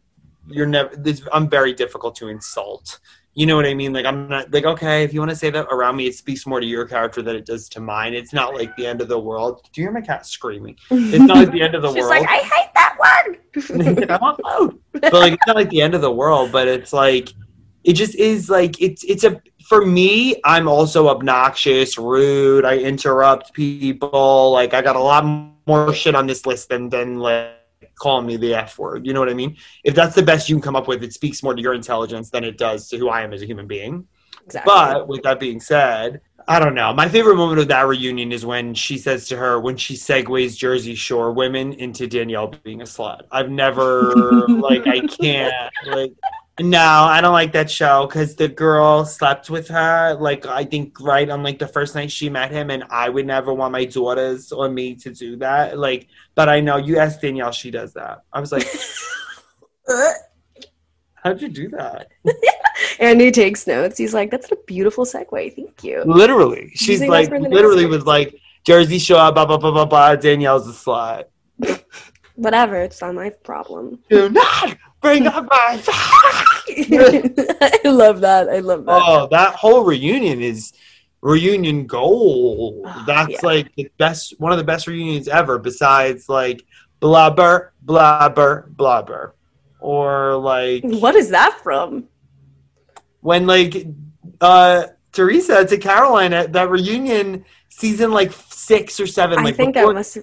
you're 0.50 0.66
never. 0.66 0.96
This, 0.96 1.22
I'm 1.32 1.50
very 1.50 1.74
difficult 1.74 2.16
to 2.18 2.28
insult. 2.30 3.00
You 3.34 3.46
know 3.46 3.56
what 3.56 3.68
I 3.68 3.76
mean? 3.76 3.94
Like 3.94 4.06
I'm 4.06 4.28
not 4.28 4.52
like 4.52 4.66
okay. 4.66 5.04
If 5.04 5.14
you 5.14 5.20
want 5.20 5.30
to 5.30 5.36
say 5.36 5.52
that 5.52 5.68
around 5.70 5.96
me, 5.96 6.08
it 6.08 6.16
speaks 6.16 6.48
more 6.48 6.60
to 6.60 6.66
your 6.66 6.86
character 6.86 7.22
than 7.22 7.36
it 7.36 7.46
does 7.46 7.70
to 7.70 7.80
mine. 7.80 8.14
It's 8.16 8.34
not 8.34 8.56
like 8.56 8.76
the 8.76 8.88
end 8.88 9.00
of 9.00 9.10
the 9.10 9.20
world. 9.20 9.62
Do 9.72 9.82
you 9.82 9.86
hear 9.86 9.92
my 9.92 10.02
cat 10.02 10.26
screaming? 10.26 10.76
It's 10.90 11.24
not 11.24 11.38
like 11.38 11.52
the 11.52 11.62
end 11.62 11.76
of 11.76 11.84
the 11.84 11.90
She's 11.94 12.02
world. 12.02 12.10
like, 12.10 12.28
I 12.28 12.38
hate 12.38 12.72
that 12.74 12.98
word. 12.98 14.10
I 14.10 14.18
want 14.18 14.40
food. 14.58 14.80
But 14.94 15.14
like 15.14 15.34
it's 15.34 15.46
not 15.46 15.56
like 15.56 15.70
the 15.70 15.82
end 15.82 15.94
of 15.94 16.02
the 16.02 16.12
world, 16.12 16.52
but 16.52 16.68
it's 16.68 16.94
like 16.94 17.34
it 17.84 17.94
just 17.94 18.16
is 18.16 18.50
like 18.50 18.82
it's 18.82 19.04
it's 19.04 19.24
a 19.24 19.40
for 19.68 19.86
me, 19.86 20.40
I'm 20.46 20.68
also 20.68 21.10
obnoxious, 21.10 21.98
rude, 21.98 22.64
I 22.64 22.78
interrupt 22.78 23.54
people, 23.54 24.52
like 24.52 24.74
I 24.74 24.82
got 24.82 24.96
a 24.96 25.02
lot 25.02 25.26
more 25.68 25.94
shit 25.94 26.16
on 26.16 26.26
this 26.26 26.46
list 26.46 26.70
than 26.70 26.90
than 26.90 27.20
like 27.20 27.52
calling 28.00 28.26
me 28.26 28.38
the 28.38 28.54
F 28.56 28.78
word. 28.80 29.06
You 29.06 29.14
know 29.14 29.20
what 29.20 29.30
I 29.30 29.34
mean? 29.34 29.58
If 29.84 29.96
that's 29.96 30.16
the 30.16 30.24
best 30.24 30.50
you 30.50 30.56
can 30.56 30.62
come 30.62 30.76
up 30.76 30.88
with, 30.88 31.04
it 31.04 31.14
speaks 31.14 31.44
more 31.44 31.54
to 31.54 31.62
your 31.62 31.74
intelligence 31.74 32.30
than 32.30 32.44
it 32.44 32.58
does 32.58 32.88
to 32.90 32.98
who 32.98 33.10
I 33.10 33.22
am 33.22 33.34
as 33.34 33.42
a 33.42 33.46
human 33.46 33.68
being. 33.68 34.08
exactly. 34.46 34.72
But 34.74 35.08
with 35.08 35.24
that 35.24 35.40
being 35.40 35.60
said, 35.60 36.22
I 36.50 36.60
don't 36.60 36.76
know. 36.76 36.94
My 36.94 37.10
favorite 37.10 37.36
moment 37.36 37.60
of 37.60 37.68
that 37.68 37.86
reunion 37.88 38.32
is 38.32 38.46
when 38.46 38.74
she 38.74 38.98
says 38.98 39.28
to 39.28 39.38
her, 39.38 39.60
when 39.60 39.76
she 39.76 39.96
segues 39.96 40.56
Jersey 40.56 40.96
Shore 40.96 41.34
women 41.34 41.74
into 41.74 42.08
Danielle 42.08 42.54
being 42.64 42.82
a 42.82 42.86
slut. 42.86 43.24
I've 43.32 43.50
never, 43.50 44.48
like, 44.48 44.88
I 44.88 45.02
can't, 45.02 45.54
like, 45.88 46.14
no, 46.60 46.80
I 46.80 47.22
don't 47.22 47.34
like 47.34 47.52
that 47.54 47.70
show 47.70 48.08
because 48.08 48.36
the 48.36 48.48
girl 48.48 49.06
slept 49.06 49.50
with 49.50 49.68
her, 49.68 50.16
like, 50.16 50.46
I 50.48 50.64
think 50.64 51.00
right 51.00 51.30
on, 51.30 51.44
like, 51.44 51.60
the 51.60 51.68
first 51.68 51.94
night 51.94 52.12
she 52.12 52.30
met 52.30 52.52
him, 52.52 52.72
and 52.72 52.84
I 52.90 53.10
would 53.10 53.28
never 53.28 53.54
want 53.54 53.72
my 53.72 53.86
daughters 53.86 54.52
or 54.52 54.68
me 54.68 54.96
to 54.96 55.12
do 55.12 55.36
that. 55.38 55.78
Like, 55.78 56.08
but 56.34 56.50
I 56.50 56.60
know 56.60 56.78
you 56.78 56.98
asked 56.98 57.22
Danielle, 57.22 57.52
she 57.52 57.70
does 57.70 57.94
that. 57.94 58.24
I 58.34 58.40
was 58.40 58.52
like, 58.52 58.68
uh. 59.88 60.12
how'd 61.14 61.42
you 61.42 61.50
do 61.50 61.70
that? 61.70 62.08
Andy 63.00 63.30
takes 63.30 63.68
notes. 63.68 63.98
He's 63.98 64.16
like, 64.16 64.32
that's 64.32 64.52
a 64.52 64.56
beautiful 64.66 65.06
segue. 65.06 65.56
Thank 65.56 65.84
you. 65.84 66.04
Literally. 66.06 66.72
She's 66.74 67.02
like, 67.02 67.30
that's 67.30 67.30
where 67.30 67.50
the 67.50 67.50
literally 67.50 67.86
was 67.86 68.06
like, 68.06 68.36
Jersey 68.66 68.98
Shore, 68.98 69.32
blah, 69.32 69.46
blah, 69.46 69.58
blah, 69.58 69.72
blah, 69.72 69.86
blah, 69.86 70.16
Danielle's 70.16 70.68
a 70.68 70.72
slut. 70.72 71.26
Whatever, 72.36 72.82
it's 72.82 73.02
not 73.02 73.16
my 73.16 73.30
problem. 73.30 74.00
Do 74.10 74.30
not 74.30 74.78
bring 75.02 75.28
up 75.28 75.46
my. 75.50 75.82
I 76.70 77.82
love 77.86 78.22
that. 78.22 78.50
I 78.50 78.60
love 78.60 78.86
that. 78.86 79.02
oh, 79.06 79.28
that 79.32 79.56
whole 79.56 79.84
reunion 79.84 80.42
is 80.42 80.74
reunion 81.22 81.86
gold. 81.88 82.84
Oh, 82.86 83.04
That's 83.08 83.32
yeah. 83.32 83.40
like 83.44 83.74
the 83.76 83.90
best, 83.98 84.40
one 84.40 84.52
of 84.52 84.58
the 84.58 84.64
best 84.64 84.88
reunions 84.88 85.28
ever, 85.28 85.58
besides 85.60 86.30
like 86.30 86.64
Blubber, 87.00 87.74
Blubber, 87.82 88.70
Blubber. 88.76 89.36
Or 89.80 90.36
like 90.38 90.84
What 90.84 91.16
is 91.16 91.30
that 91.30 91.60
from? 91.64 92.06
when 93.22 93.46
like 93.48 93.86
uh 94.42 94.84
Teresa 95.12 95.66
to 95.66 95.78
Caroline 95.78 96.34
at 96.34 96.54
that 96.54 96.70
reunion 96.70 97.44
season 97.70 98.12
like 98.12 98.32
six 98.32 99.00
or 99.00 99.08
seven. 99.08 99.40
I 99.40 99.44
like 99.44 99.56
think 99.56 99.74
before- 99.74 99.90
that 99.94 99.96
must 99.96 100.18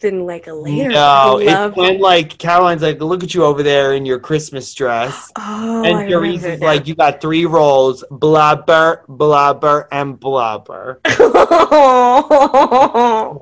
been 0.00 0.26
like 0.26 0.46
a 0.46 0.52
layer. 0.52 0.88
No, 0.88 1.40
I 1.40 1.66
it's 1.66 1.76
when 1.76 2.00
like 2.00 2.38
Caroline's 2.38 2.82
like, 2.82 3.00
look 3.00 3.24
at 3.24 3.34
you 3.34 3.44
over 3.44 3.62
there 3.62 3.94
in 3.94 4.06
your 4.06 4.18
Christmas 4.18 4.72
dress. 4.74 5.32
Oh, 5.36 5.82
and 5.84 5.98
remember 5.98 6.26
Teresa's 6.26 6.60
like, 6.60 6.86
you 6.86 6.94
got 6.94 7.20
three 7.20 7.46
rolls, 7.46 8.04
blubber, 8.10 9.04
blubber, 9.08 9.88
and 9.90 10.18
blubber. 10.18 11.00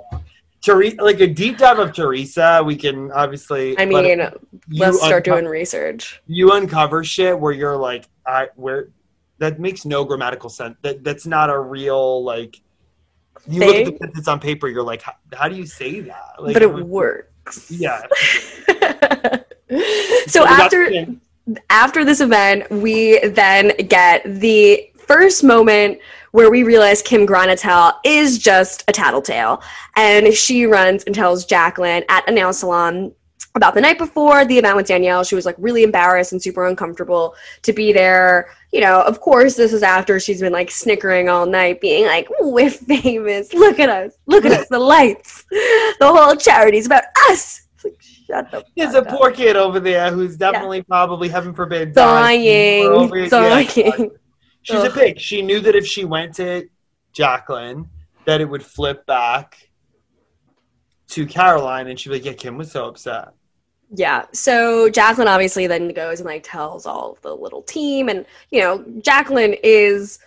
Teresa, 0.62 1.03
like 1.03 1.20
a 1.20 1.26
deep 1.26 1.59
dive 1.59 1.80
of 1.80 1.92
Teresa, 1.92 2.62
we 2.64 2.76
can 2.76 3.11
obviously. 3.11 3.76
I 3.78 3.84
mean, 3.84 4.05
you 4.05 4.78
let's 4.78 4.98
start 4.98 5.26
unco- 5.26 5.40
doing 5.40 5.46
research. 5.46 6.22
You 6.26 6.53
uncover 6.53 7.03
shit 7.03 7.38
where 7.38 7.53
you're 7.53 7.76
like, 7.76 8.09
I 8.24 8.48
where 8.55 8.88
that 9.38 9.59
makes 9.59 9.84
no 9.84 10.05
grammatical 10.05 10.48
sense. 10.48 10.76
That 10.82 11.03
that's 11.03 11.26
not 11.26 11.50
a 11.50 11.59
real 11.59 12.24
like. 12.24 12.61
You 13.47 13.61
look 13.61 13.74
at 13.74 13.86
the 13.86 13.99
sentence 13.99 14.28
on 14.28 14.40
paper, 14.40 14.68
you're 14.68 14.82
like, 14.82 15.03
how, 15.03 15.14
how 15.32 15.49
do 15.49 15.57
you 15.57 15.66
say 15.66 16.01
that? 16.01 16.34
Like, 16.38 16.55
but 16.55 16.62
it 16.62 16.72
works. 16.72 17.70
yeah. 17.70 18.03
so 20.26 20.45
got 20.45 20.61
after 20.61 21.07
after 21.70 22.05
this 22.05 22.20
event, 22.20 22.70
we 22.70 23.18
then 23.28 23.72
get 23.88 24.22
the 24.24 24.90
first 24.97 25.43
moment 25.43 25.99
where 26.30 26.51
we 26.51 26.62
realize 26.62 27.03
Kim 27.03 27.26
Granatell 27.26 27.95
is 28.05 28.38
just 28.38 28.84
a 28.88 28.93
tattletale. 28.93 29.62
And 29.97 30.32
she 30.32 30.66
runs 30.66 31.05
and 31.05 31.14
tells 31.14 31.45
Jacqueline 31.45 32.05
at 32.09 32.28
a 32.28 32.32
nail 32.32 32.53
salon 32.53 33.12
about 33.55 33.74
the 33.74 33.80
night 33.80 33.98
before 33.98 34.44
the 34.44 34.59
event 34.59 34.76
with 34.76 34.86
Danielle. 34.86 35.24
She 35.24 35.34
was 35.34 35.44
like 35.44 35.57
really 35.59 35.82
embarrassed 35.82 36.32
and 36.32 36.42
super 36.42 36.66
uncomfortable 36.66 37.34
to 37.62 37.72
be 37.72 37.92
there. 37.92 38.48
You 38.72 38.80
know, 38.80 39.03
of 39.03 39.20
course, 39.20 39.57
this 39.57 39.72
is 39.72 39.82
after 39.82 40.18
she's 40.18 40.40
been 40.40 40.53
like 40.53 40.70
snickering 40.70 41.28
all 41.28 41.44
night, 41.46 41.80
being 41.80 42.07
like, 42.07 42.28
"We're 42.40 42.70
famous. 42.70 43.53
Look 43.53 43.78
at 43.78 43.88
us. 43.88 44.14
Look 44.26 44.44
at 44.44 44.53
us. 44.53 44.68
The 44.68 44.78
lights. 44.78 45.44
The 45.50 45.96
whole 46.09 46.36
charity's 46.36 46.86
about 46.86 47.05
us." 47.30 47.62
It's 47.74 47.84
like, 47.84 48.00
shut 48.00 48.50
the. 48.50 48.64
There's 48.76 48.94
a 48.94 49.00
up. 49.00 49.09
poor 49.09 49.30
kid 49.30 49.57
over 49.57 49.80
there 49.80 50.11
who's 50.11 50.36
definitely 50.36 50.82
probably 50.82 51.28
heaven 51.28 51.53
forbid 51.53 51.92
dying. 51.92 52.44
dying, 52.44 52.88
yeah. 53.76 54.07
She's 54.62 54.82
a 54.84 54.90
pig. 54.90 55.18
She 55.18 55.42
knew 55.42 55.61
that 55.61 55.74
if 55.74 55.86
she 55.86 56.05
went 56.05 56.36
to 56.36 56.68
Jacqueline, 57.12 57.90
that 58.24 58.40
it 58.40 58.46
would 58.46 58.64
flip 58.64 59.05
back 59.07 59.70
to 61.09 61.26
Caroline, 61.26 61.88
and 61.88 62.00
she'd 62.00 62.09
be 62.09 62.14
like, 62.16 62.24
"Yeah, 62.24 62.32
Kim 62.32 62.57
was 62.57 62.70
so 62.70 62.86
upset." 62.86 63.34
Yeah. 63.95 64.24
So 64.32 64.88
Jacqueline 64.88 65.28
obviously 65.28 65.66
then 65.66 65.88
goes 65.90 66.20
and 66.20 66.26
like 66.26 66.43
tells 66.45 66.86
all 66.86 67.18
the 67.22 67.34
little 67.36 67.62
team, 67.62 68.09
and 68.09 68.24
you 68.51 68.61
know, 68.61 68.84
Jacqueline 69.01 69.55
is 69.62 70.18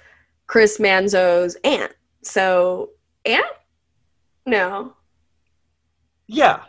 Chris 0.48 0.78
Manzo's 0.78 1.58
aunt. 1.64 1.92
So 2.22 2.92
aunt? 3.26 3.46
No. 4.46 4.94
Yeah, 6.28 6.62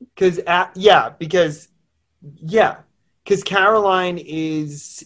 because 0.00 0.40
yeah, 0.74 1.10
because 1.18 1.68
yeah, 2.36 2.78
because 3.24 3.42
Caroline 3.44 4.18
is 4.18 5.04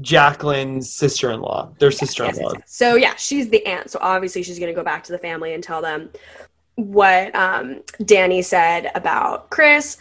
Jacqueline's 0.00 0.92
sister-in-law. 0.92 1.74
Their 1.78 1.90
Yes, 1.90 1.98
sister-in-law. 1.98 2.52
yes, 2.52 2.52
yes. 2.58 2.72
So 2.72 2.94
yeah, 2.96 3.14
she's 3.16 3.48
the 3.48 3.64
aunt. 3.66 3.90
So 3.90 3.98
obviously 4.02 4.42
she's 4.42 4.58
gonna 4.58 4.74
go 4.74 4.84
back 4.84 5.04
to 5.04 5.12
the 5.12 5.18
family 5.18 5.54
and 5.54 5.62
tell 5.62 5.82
them 5.82 6.10
what 6.76 7.34
um, 7.34 7.82
Danny 8.04 8.42
said 8.42 8.90
about 8.94 9.50
Chris. 9.50 9.98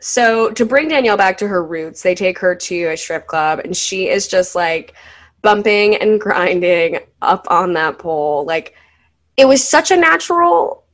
So 0.00 0.50
to 0.50 0.64
bring 0.64 0.88
Danielle 0.88 1.16
back 1.16 1.38
to 1.38 1.48
her 1.48 1.64
roots, 1.64 2.02
they 2.02 2.14
take 2.14 2.38
her 2.38 2.54
to 2.54 2.84
a 2.86 2.96
strip 2.96 3.26
club, 3.26 3.60
and 3.60 3.76
she 3.76 4.08
is 4.08 4.28
just 4.28 4.54
like 4.54 4.94
bumping 5.42 5.96
and 5.96 6.20
grinding 6.26 7.00
up 7.22 7.46
on 7.50 7.72
that 7.74 7.98
pole. 7.98 8.44
Like 8.44 8.74
it 9.36 9.46
was 9.46 9.66
such 9.66 9.90
a 9.90 9.96
natural 9.96 10.84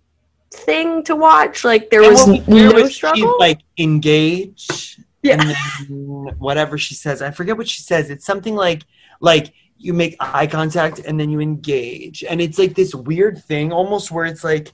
thing 0.52 1.02
to 1.04 1.16
watch. 1.16 1.64
Like 1.64 1.90
there 1.90 2.02
was 2.02 2.26
what 2.26 2.46
we 2.46 2.58
hear 2.58 2.72
no 2.72 2.88
struggle. 2.88 3.36
Like 3.38 3.60
engage. 3.78 4.98
Yeah. 5.22 5.54
And 5.88 6.38
whatever 6.38 6.78
she 6.78 6.94
says, 6.94 7.22
I 7.22 7.30
forget 7.30 7.56
what 7.56 7.68
she 7.68 7.82
says. 7.82 8.10
It's 8.10 8.24
something 8.24 8.54
like 8.54 8.82
like 9.20 9.52
you 9.78 9.92
make 9.92 10.16
eye 10.20 10.46
contact 10.46 11.00
and 11.00 11.18
then 11.18 11.30
you 11.30 11.40
engage. 11.40 12.24
And 12.24 12.40
it's 12.40 12.58
like 12.58 12.74
this 12.74 12.94
weird 12.94 13.42
thing 13.44 13.72
almost 13.72 14.10
where 14.10 14.24
it's 14.24 14.44
like 14.44 14.72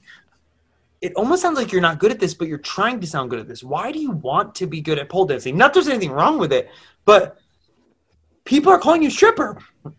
it 1.01 1.13
almost 1.15 1.41
sounds 1.41 1.57
like 1.57 1.71
you're 1.71 1.81
not 1.81 1.99
good 1.99 2.11
at 2.11 2.19
this, 2.19 2.33
but 2.33 2.47
you're 2.47 2.57
trying 2.57 2.99
to 2.99 3.07
sound 3.07 3.29
good 3.29 3.39
at 3.39 3.47
this. 3.47 3.63
Why 3.63 3.91
do 3.91 3.99
you 3.99 4.11
want 4.11 4.55
to 4.55 4.67
be 4.67 4.81
good 4.81 4.99
at 4.99 5.09
pole 5.09 5.25
dancing? 5.25 5.57
Not 5.57 5.73
there's 5.73 5.87
anything 5.87 6.11
wrong 6.11 6.37
with 6.37 6.51
it, 6.51 6.69
but 7.05 7.37
people 8.43 8.71
are 8.71 8.79
calling 8.79 9.01
you 9.01 9.09
stripper. 9.09 9.57
And 9.85 9.93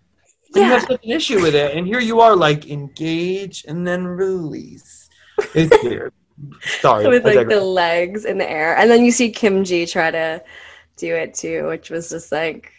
you 0.56 0.62
have 0.62 0.82
such 0.82 1.04
an 1.04 1.10
issue 1.10 1.40
with 1.40 1.54
it. 1.54 1.76
And 1.76 1.86
here 1.86 2.00
you 2.00 2.20
are 2.20 2.34
like 2.34 2.68
engage 2.68 3.64
and 3.66 3.86
then 3.86 4.04
release. 4.06 5.08
It's 5.54 5.76
weird. 5.84 6.12
Sorry. 6.62 7.06
with 7.06 7.24
like 7.24 7.48
the 7.48 7.60
legs 7.60 8.24
in 8.24 8.38
the 8.38 8.50
air. 8.50 8.76
And 8.76 8.90
then 8.90 9.04
you 9.04 9.12
see 9.12 9.30
Kim 9.30 9.64
G 9.64 9.86
try 9.86 10.10
to 10.10 10.42
do 10.96 11.14
it 11.14 11.34
too, 11.34 11.66
which 11.68 11.90
was 11.90 12.10
just 12.10 12.32
like 12.32 12.72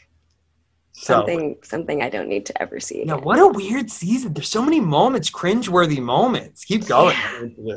So- 0.93 1.13
something 1.13 1.57
something 1.63 2.01
I 2.01 2.09
don't 2.09 2.27
need 2.27 2.45
to 2.47 2.61
ever 2.61 2.79
see. 2.79 3.03
Yeah, 3.05 3.15
what 3.15 3.39
a 3.39 3.47
weird 3.47 3.89
season. 3.89 4.33
There's 4.33 4.49
so 4.49 4.61
many 4.61 4.79
moments, 4.79 5.29
cringeworthy 5.31 5.99
moments. 5.99 6.65
Keep 6.65 6.87
going. 6.87 7.15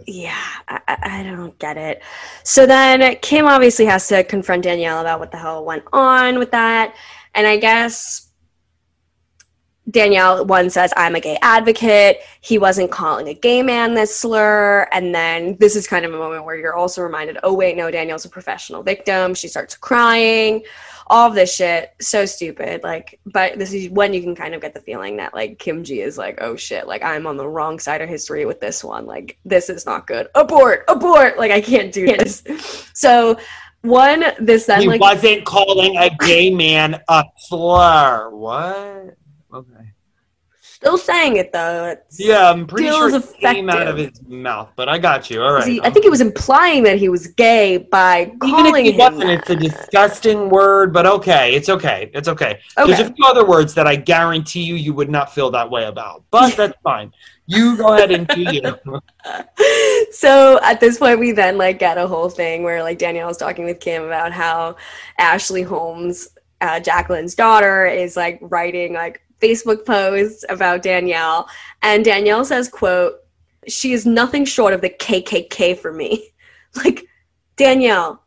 Yeah, 0.07 0.35
I, 0.69 0.81
I 0.89 1.21
I 1.21 1.23
don't 1.23 1.59
get 1.59 1.77
it. 1.77 2.03
So 2.43 2.67
then 2.67 3.17
Kim 3.23 3.47
obviously 3.47 3.85
has 3.87 4.09
to 4.09 4.25
confront 4.25 4.65
Danielle 4.65 5.01
about 5.01 5.21
what 5.21 5.31
the 5.31 5.39
hell 5.39 5.65
went 5.65 5.85
on 5.93 6.39
with 6.39 6.51
that. 6.51 6.95
And 7.35 7.47
I 7.47 7.57
guess 7.57 8.24
Danielle, 9.91 10.47
one 10.47 10.71
says, 10.71 10.95
I'm 10.97 11.15
a 11.15 11.21
gay 11.21 11.37
advocate. 11.43 12.21
He 12.41 12.57
wasn't 12.57 12.91
calling 12.91 13.29
a 13.29 13.35
gay 13.35 13.63
man 13.63 13.93
this 13.93 14.19
slur. 14.19 14.89
And 14.93 15.15
then 15.15 15.59
this 15.61 15.77
is 15.77 15.87
kind 15.87 16.07
of 16.07 16.15
a 16.15 16.17
moment 16.17 16.47
where 16.47 16.57
you're 16.57 16.75
also 16.75 17.03
reminded, 17.03 17.37
oh, 17.43 17.53
wait, 17.53 17.77
no, 17.77 17.91
Danielle's 17.91 18.25
a 18.25 18.31
professional 18.31 18.83
victim. 18.83 19.35
She 19.35 19.47
starts 19.47 19.77
crying, 19.77 20.65
all 21.09 21.29
of 21.29 21.35
this 21.35 21.55
shit. 21.55 21.95
So 22.01 22.25
stupid. 22.25 22.83
Like, 22.83 23.21
but 23.27 23.59
this 23.59 23.75
is 23.75 23.91
when 23.91 24.15
you 24.15 24.23
can 24.23 24.35
kind 24.35 24.55
of 24.55 24.63
get 24.63 24.73
the 24.73 24.81
feeling 24.81 25.19
that, 25.19 25.35
like, 25.35 25.59
Kim 25.59 25.85
G 25.85 26.01
is 26.01 26.17
like, 26.17 26.39
oh 26.41 26.57
shit, 26.57 26.87
like, 26.87 27.03
I'm 27.03 27.27
on 27.27 27.37
the 27.37 27.47
wrong 27.47 27.79
side 27.79 28.01
of 28.01 28.09
history 28.09 28.47
with 28.47 28.61
this 28.61 28.83
one. 28.83 29.05
Like, 29.05 29.37
this 29.45 29.69
is 29.69 29.85
not 29.85 30.07
good. 30.07 30.29
Abort, 30.35 30.85
abort. 30.89 31.37
Like, 31.37 31.51
I 31.51 31.61
can't 31.61 31.93
do 31.93 32.07
this. 32.07 32.43
So, 32.95 33.37
one, 33.83 34.25
this 34.41 34.65
then, 34.65 34.81
he 34.81 34.89
like, 34.89 35.01
wasn't 35.03 35.45
calling 35.45 35.99
a 35.99 36.09
gay 36.21 36.49
man 36.51 37.03
a 37.09 37.25
slur. 37.37 38.31
What? 38.31 39.17
Okay. 39.55 39.93
still 40.61 40.99
saying 40.99 41.37
it 41.37 41.53
though. 41.53 41.85
It's, 41.87 42.19
Yeah, 42.19 42.51
I'm 42.51 42.67
pretty 42.67 42.89
sure 42.89 43.15
it 43.15 43.39
came 43.41 43.71
out 43.71 43.87
of 43.87 43.97
his 43.97 44.21
mouth, 44.27 44.71
but 44.77 44.89
I 44.89 44.99
got 44.99 45.31
you. 45.31 45.43
All 45.43 45.53
right. 45.53 45.67
he- 45.67 45.81
I 45.83 45.91
think 45.91 46.05
he 46.05 46.11
was 46.11 46.21
implying 46.21 46.83
that 46.85 46.99
he 46.99 47.09
was 47.09 47.29
gay 47.29 47.77
by 47.77 48.23
Even 48.23 48.39
calling 48.41 48.87
if 48.87 48.95
he 48.95 49.01
him 49.01 49.15
wasn't, 49.15 49.31
it's 49.31 49.51
a 49.51 49.57
disgusting 49.57 50.49
word, 50.49 50.93
but 50.93 51.07
okay. 51.07 51.55
It's 51.55 51.69
okay. 51.69 52.11
It's 52.13 52.29
okay. 52.29 52.59
okay. 52.77 52.93
There's 52.93 53.09
a 53.09 53.13
few 53.13 53.25
other 53.27 53.47
words 53.47 53.75
that 53.75 53.87
I 53.87 53.97
guarantee 53.97 54.63
you 54.63 54.75
you 54.75 54.93
would 54.95 55.11
not 55.11 55.33
feel 55.33 55.51
that 55.53 55.71
way 55.71 55.85
about, 55.85 56.25
but 56.31 56.57
that's 56.57 56.77
fine. 56.83 57.13
You 57.47 57.77
go 57.77 57.95
ahead 57.95 58.11
and 58.11 58.27
do 58.29 58.41
you. 58.41 58.63
so 60.13 60.59
at 60.63 60.81
this 60.81 60.99
point 60.99 61.19
we 61.21 61.33
then 61.33 61.59
like 61.59 61.79
get 61.79 61.99
a 61.99 62.07
whole 62.07 62.29
thing 62.31 62.63
where 62.63 62.83
like 62.83 62.99
danielle 62.99 63.29
is 63.29 63.37
talking 63.37 63.65
with 63.65 63.81
kim 63.81 64.05
about 64.05 64.33
how 64.33 64.77
ashley 65.19 65.63
holmes 65.63 66.29
uh, 66.61 66.81
jacqueline's 66.81 67.35
daughter 67.35 67.85
is 67.87 68.17
like 68.17 68.39
writing 68.43 68.95
like 68.95 69.21
facebook 69.45 69.85
posts 69.85 70.45
about 70.49 70.83
danielle 70.83 71.49
and 71.83 72.05
danielle 72.05 72.45
says 72.45 72.69
quote 72.69 73.15
she 73.69 73.93
is 73.93 74.05
nothing 74.07 74.45
short 74.45 74.73
of 74.73 74.81
the 74.81 74.91
kkk 74.91 75.77
for 75.79 75.93
me 75.93 76.11
like 76.85 77.05
danielle 77.57 78.23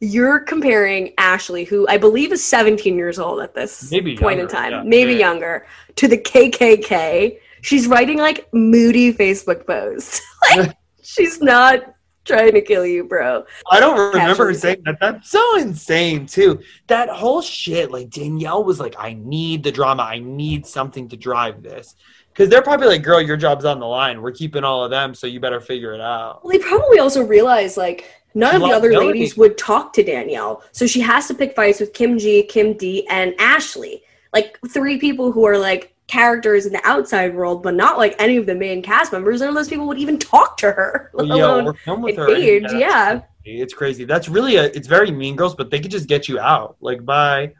you're 0.00 0.40
comparing 0.40 1.12
ashley 1.18 1.64
who 1.64 1.86
i 1.88 1.96
believe 1.96 2.32
is 2.32 2.42
17 2.44 2.96
years 2.96 3.18
old 3.18 3.40
at 3.40 3.54
this 3.54 3.90
Maybe 3.90 4.16
point 4.16 4.38
younger, 4.38 4.54
in 4.56 4.60
time 4.62 4.72
yeah. 4.72 4.82
maybe 4.84 5.12
Yeah. 5.12 5.18
younger 5.18 5.66
to 5.96 6.08
the 6.08 6.18
kkk 6.18 7.38
she's 7.62 7.86
writing 7.86 8.18
like 8.18 8.48
moody 8.52 9.12
facebook 9.12 9.66
posts 9.66 10.20
like 10.56 10.72
she's 11.02 11.40
not 11.40 11.94
trying 12.30 12.52
to 12.52 12.60
kill 12.60 12.86
you 12.86 13.04
bro 13.04 13.44
I 13.70 13.80
don't 13.80 13.98
remember 14.14 14.46
her 14.46 14.54
saying 14.54 14.82
that. 14.86 14.98
That's 15.00 15.30
so 15.30 15.56
insane, 15.58 16.26
too. 16.26 16.60
That 16.86 17.08
whole 17.08 17.42
shit, 17.42 17.90
like 17.90 18.10
Danielle 18.10 18.64
was 18.64 18.78
like, 18.80 18.94
I 18.98 19.14
need 19.14 19.62
the 19.62 19.72
drama. 19.72 20.02
I 20.02 20.18
need 20.18 20.66
something 20.66 21.08
to 21.08 21.16
drive 21.16 21.62
this. 21.62 21.94
Because 22.32 22.48
they're 22.48 22.62
probably 22.62 22.86
like, 22.86 23.02
girl, 23.02 23.20
your 23.20 23.36
job's 23.36 23.64
on 23.64 23.80
the 23.80 23.86
line. 23.86 24.22
We're 24.22 24.32
keeping 24.32 24.64
all 24.64 24.84
of 24.84 24.90
them, 24.90 25.14
so 25.14 25.26
you 25.26 25.40
better 25.40 25.60
figure 25.60 25.92
it 25.94 26.00
out. 26.00 26.44
well 26.44 26.52
they 26.52 26.58
probably 26.58 26.98
also 26.98 27.22
realize 27.24 27.76
like 27.76 28.10
none 28.34 28.54
of 28.54 28.62
the 28.62 28.68
other 28.68 28.90
Liability. 28.90 29.18
ladies 29.18 29.36
would 29.36 29.58
talk 29.58 29.92
to 29.94 30.02
danielle 30.04 30.62
so 30.70 30.86
she 30.86 31.00
has 31.00 31.26
to 31.26 31.34
pick 31.34 31.56
fights 31.56 31.80
with 31.80 31.92
kim 31.92 32.16
g 32.16 32.44
kim 32.44 32.74
d 32.74 33.04
and 33.08 33.34
ashley 33.40 34.02
like 34.32 34.56
three 34.68 34.98
people 34.98 35.32
who 35.32 35.44
are 35.44 35.58
like 35.58 35.92
characters 36.10 36.66
in 36.66 36.72
the 36.72 36.86
outside 36.86 37.34
world 37.34 37.62
but 37.62 37.74
not 37.74 37.96
like 37.96 38.14
any 38.18 38.36
of 38.36 38.46
the 38.46 38.54
main 38.54 38.82
cast 38.82 39.12
members 39.12 39.40
none 39.40 39.48
of 39.48 39.54
those 39.54 39.68
people 39.68 39.86
would 39.86 39.98
even 39.98 40.18
talk 40.18 40.56
to 40.56 40.66
her 40.66 41.10
let 41.14 41.26
yeah, 41.28 41.72
or 41.86 41.96
with 41.96 42.16
her. 42.16 42.36
Yeah, 42.36 42.68
yeah 42.72 43.20
It's 43.44 43.74
crazy. 43.74 44.04
That's 44.04 44.28
really 44.28 44.56
a, 44.56 44.64
it's 44.64 44.86
very 44.88 45.10
mean 45.10 45.36
girls, 45.36 45.54
but 45.54 45.70
they 45.70 45.80
could 45.80 45.90
just 45.90 46.08
get 46.08 46.28
you 46.28 46.38
out. 46.38 46.76
Like, 46.80 47.04
bye. 47.04 47.54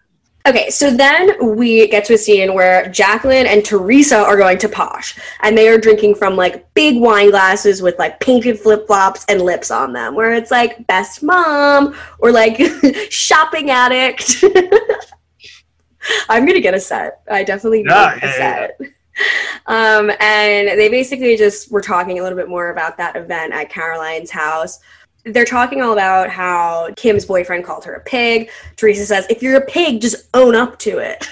Okay, 0.49 0.71
so 0.71 0.91
then 0.91 1.57
we 1.57 1.87
get 1.89 2.07
to 2.07 2.15
a 2.15 2.19
scene 2.19 2.55
where 2.55 2.89
Jacqueline 2.89 3.47
and 3.47 3.63
Teresa 3.63 4.19
are 4.19 4.39
going 4.39 4.57
to 4.59 4.69
Posh, 4.71 5.19
and 5.43 5.57
they 5.57 5.69
are 5.69 5.77
drinking 5.79 6.15
from 6.15 6.35
like 6.35 6.73
big 6.73 6.99
wine 6.99 7.31
glasses 7.31 7.83
with 7.83 7.99
like 7.99 8.21
painted 8.21 8.59
flip 8.59 8.87
flops 8.87 9.25
and 9.29 9.43
lips 9.43 9.71
on 9.71 9.93
them, 9.93 10.15
where 10.15 10.33
it's 10.33 10.51
like 10.51 10.87
best 10.87 11.23
mom 11.23 11.95
or 12.21 12.33
like 12.33 12.59
shopping 13.11 13.71
addict. 13.71 14.43
I'm 16.29 16.47
gonna 16.47 16.61
get 16.61 16.75
a 16.75 16.81
set. 16.81 17.21
I 17.31 17.45
definitely 17.45 17.83
need 17.83 17.91
Yeah, 17.91 18.15
a 18.15 18.19
yeah, 18.19 18.37
yeah, 18.39 18.67
set. 18.79 18.81
Um, 19.67 20.11
and 20.21 20.69
they 20.69 20.89
basically 20.89 21.37
just 21.37 21.71
were 21.71 21.83
talking 21.83 22.19
a 22.19 22.23
little 22.23 22.39
bit 22.39 22.49
more 22.49 22.71
about 22.71 22.97
that 22.97 23.17
event 23.17 23.53
at 23.53 23.69
Caroline's 23.69 24.31
house. 24.31 24.79
They're 25.25 25.45
talking 25.45 25.83
all 25.83 25.93
about 25.93 26.31
how 26.31 26.89
Kim's 26.97 27.27
boyfriend 27.27 27.65
called 27.65 27.85
her 27.85 27.95
a 27.95 28.01
pig. 28.01 28.49
Teresa 28.77 29.05
says, 29.05 29.27
if 29.29 29.43
you're 29.43 29.57
a 29.57 29.67
pig, 29.67 30.01
just 30.01 30.29
own 30.33 30.55
up 30.55 30.79
to 30.81 30.99
it. 30.99 31.29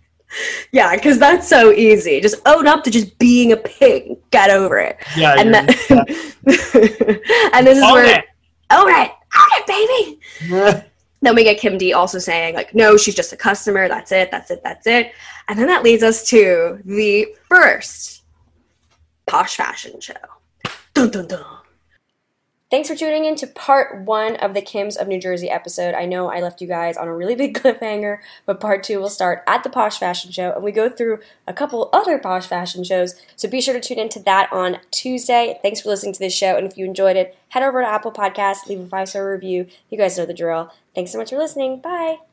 yeah, 0.72 0.94
because 0.94 1.18
that's 1.18 1.46
so 1.46 1.72
easy. 1.72 2.20
Just 2.20 2.40
own 2.46 2.66
up 2.66 2.82
to 2.84 2.90
just 2.90 3.18
being 3.18 3.52
a 3.52 3.56
pig. 3.58 4.16
Get 4.30 4.48
over 4.50 4.78
it. 4.78 4.96
Yeah. 5.16 5.34
And, 5.36 5.52
that, 5.52 5.68
and 7.52 7.66
this 7.66 7.76
is 7.76 7.84
Own 7.84 7.92
where, 7.92 8.18
it. 8.18 8.24
own 8.70 8.88
it, 8.88 9.10
own 9.36 9.48
it, 9.58 10.18
baby. 10.40 10.80
Then 11.22 11.34
we 11.34 11.44
get 11.44 11.58
Kim 11.58 11.76
D 11.76 11.92
also 11.92 12.18
saying, 12.18 12.54
like, 12.54 12.74
no, 12.74 12.96
she's 12.96 13.14
just 13.14 13.32
a 13.32 13.36
customer. 13.36 13.88
That's 13.88 14.10
it. 14.10 14.30
That's 14.30 14.50
it. 14.50 14.62
That's 14.62 14.86
it. 14.86 15.12
And 15.48 15.58
then 15.58 15.66
that 15.66 15.82
leads 15.82 16.02
us 16.02 16.26
to 16.30 16.80
the 16.84 17.26
first 17.48 18.22
posh 19.26 19.56
fashion 19.56 20.00
show. 20.00 20.14
Dun, 20.94 21.10
dun, 21.10 21.28
dun. 21.28 21.60
Thanks 22.70 22.88
for 22.88 22.94
tuning 22.94 23.24
in 23.24 23.34
to 23.34 23.48
part 23.48 24.04
one 24.04 24.36
of 24.36 24.54
the 24.54 24.62
Kims 24.62 24.96
of 24.96 25.08
New 25.08 25.20
Jersey 25.20 25.50
episode. 25.50 25.92
I 25.92 26.06
know 26.06 26.30
I 26.30 26.40
left 26.40 26.60
you 26.60 26.68
guys 26.68 26.96
on 26.96 27.08
a 27.08 27.16
really 27.16 27.34
big 27.34 27.52
cliffhanger, 27.58 28.18
but 28.46 28.60
part 28.60 28.84
two 28.84 29.00
will 29.00 29.08
start 29.08 29.42
at 29.48 29.64
the 29.64 29.70
Posh 29.70 29.98
Fashion 29.98 30.30
Show, 30.30 30.52
and 30.52 30.62
we 30.62 30.70
go 30.70 30.88
through 30.88 31.18
a 31.48 31.52
couple 31.52 31.90
other 31.92 32.16
Posh 32.16 32.46
Fashion 32.46 32.84
shows. 32.84 33.20
So 33.34 33.48
be 33.48 33.60
sure 33.60 33.74
to 33.74 33.80
tune 33.80 33.98
into 33.98 34.20
that 34.20 34.52
on 34.52 34.78
Tuesday. 34.92 35.58
Thanks 35.62 35.80
for 35.80 35.88
listening 35.88 36.12
to 36.12 36.20
this 36.20 36.32
show, 36.32 36.56
and 36.56 36.64
if 36.64 36.78
you 36.78 36.84
enjoyed 36.84 37.16
it, 37.16 37.36
head 37.48 37.64
over 37.64 37.80
to 37.80 37.88
Apple 37.88 38.12
Podcasts, 38.12 38.68
leave 38.68 38.78
a 38.78 38.86
five 38.86 39.08
star 39.08 39.28
review. 39.28 39.66
You 39.88 39.98
guys 39.98 40.16
know 40.16 40.24
the 40.24 40.32
drill. 40.32 40.72
Thanks 40.94 41.12
so 41.12 41.18
much 41.18 41.30
for 41.30 41.38
listening. 41.38 41.80
Bye. 41.80 42.29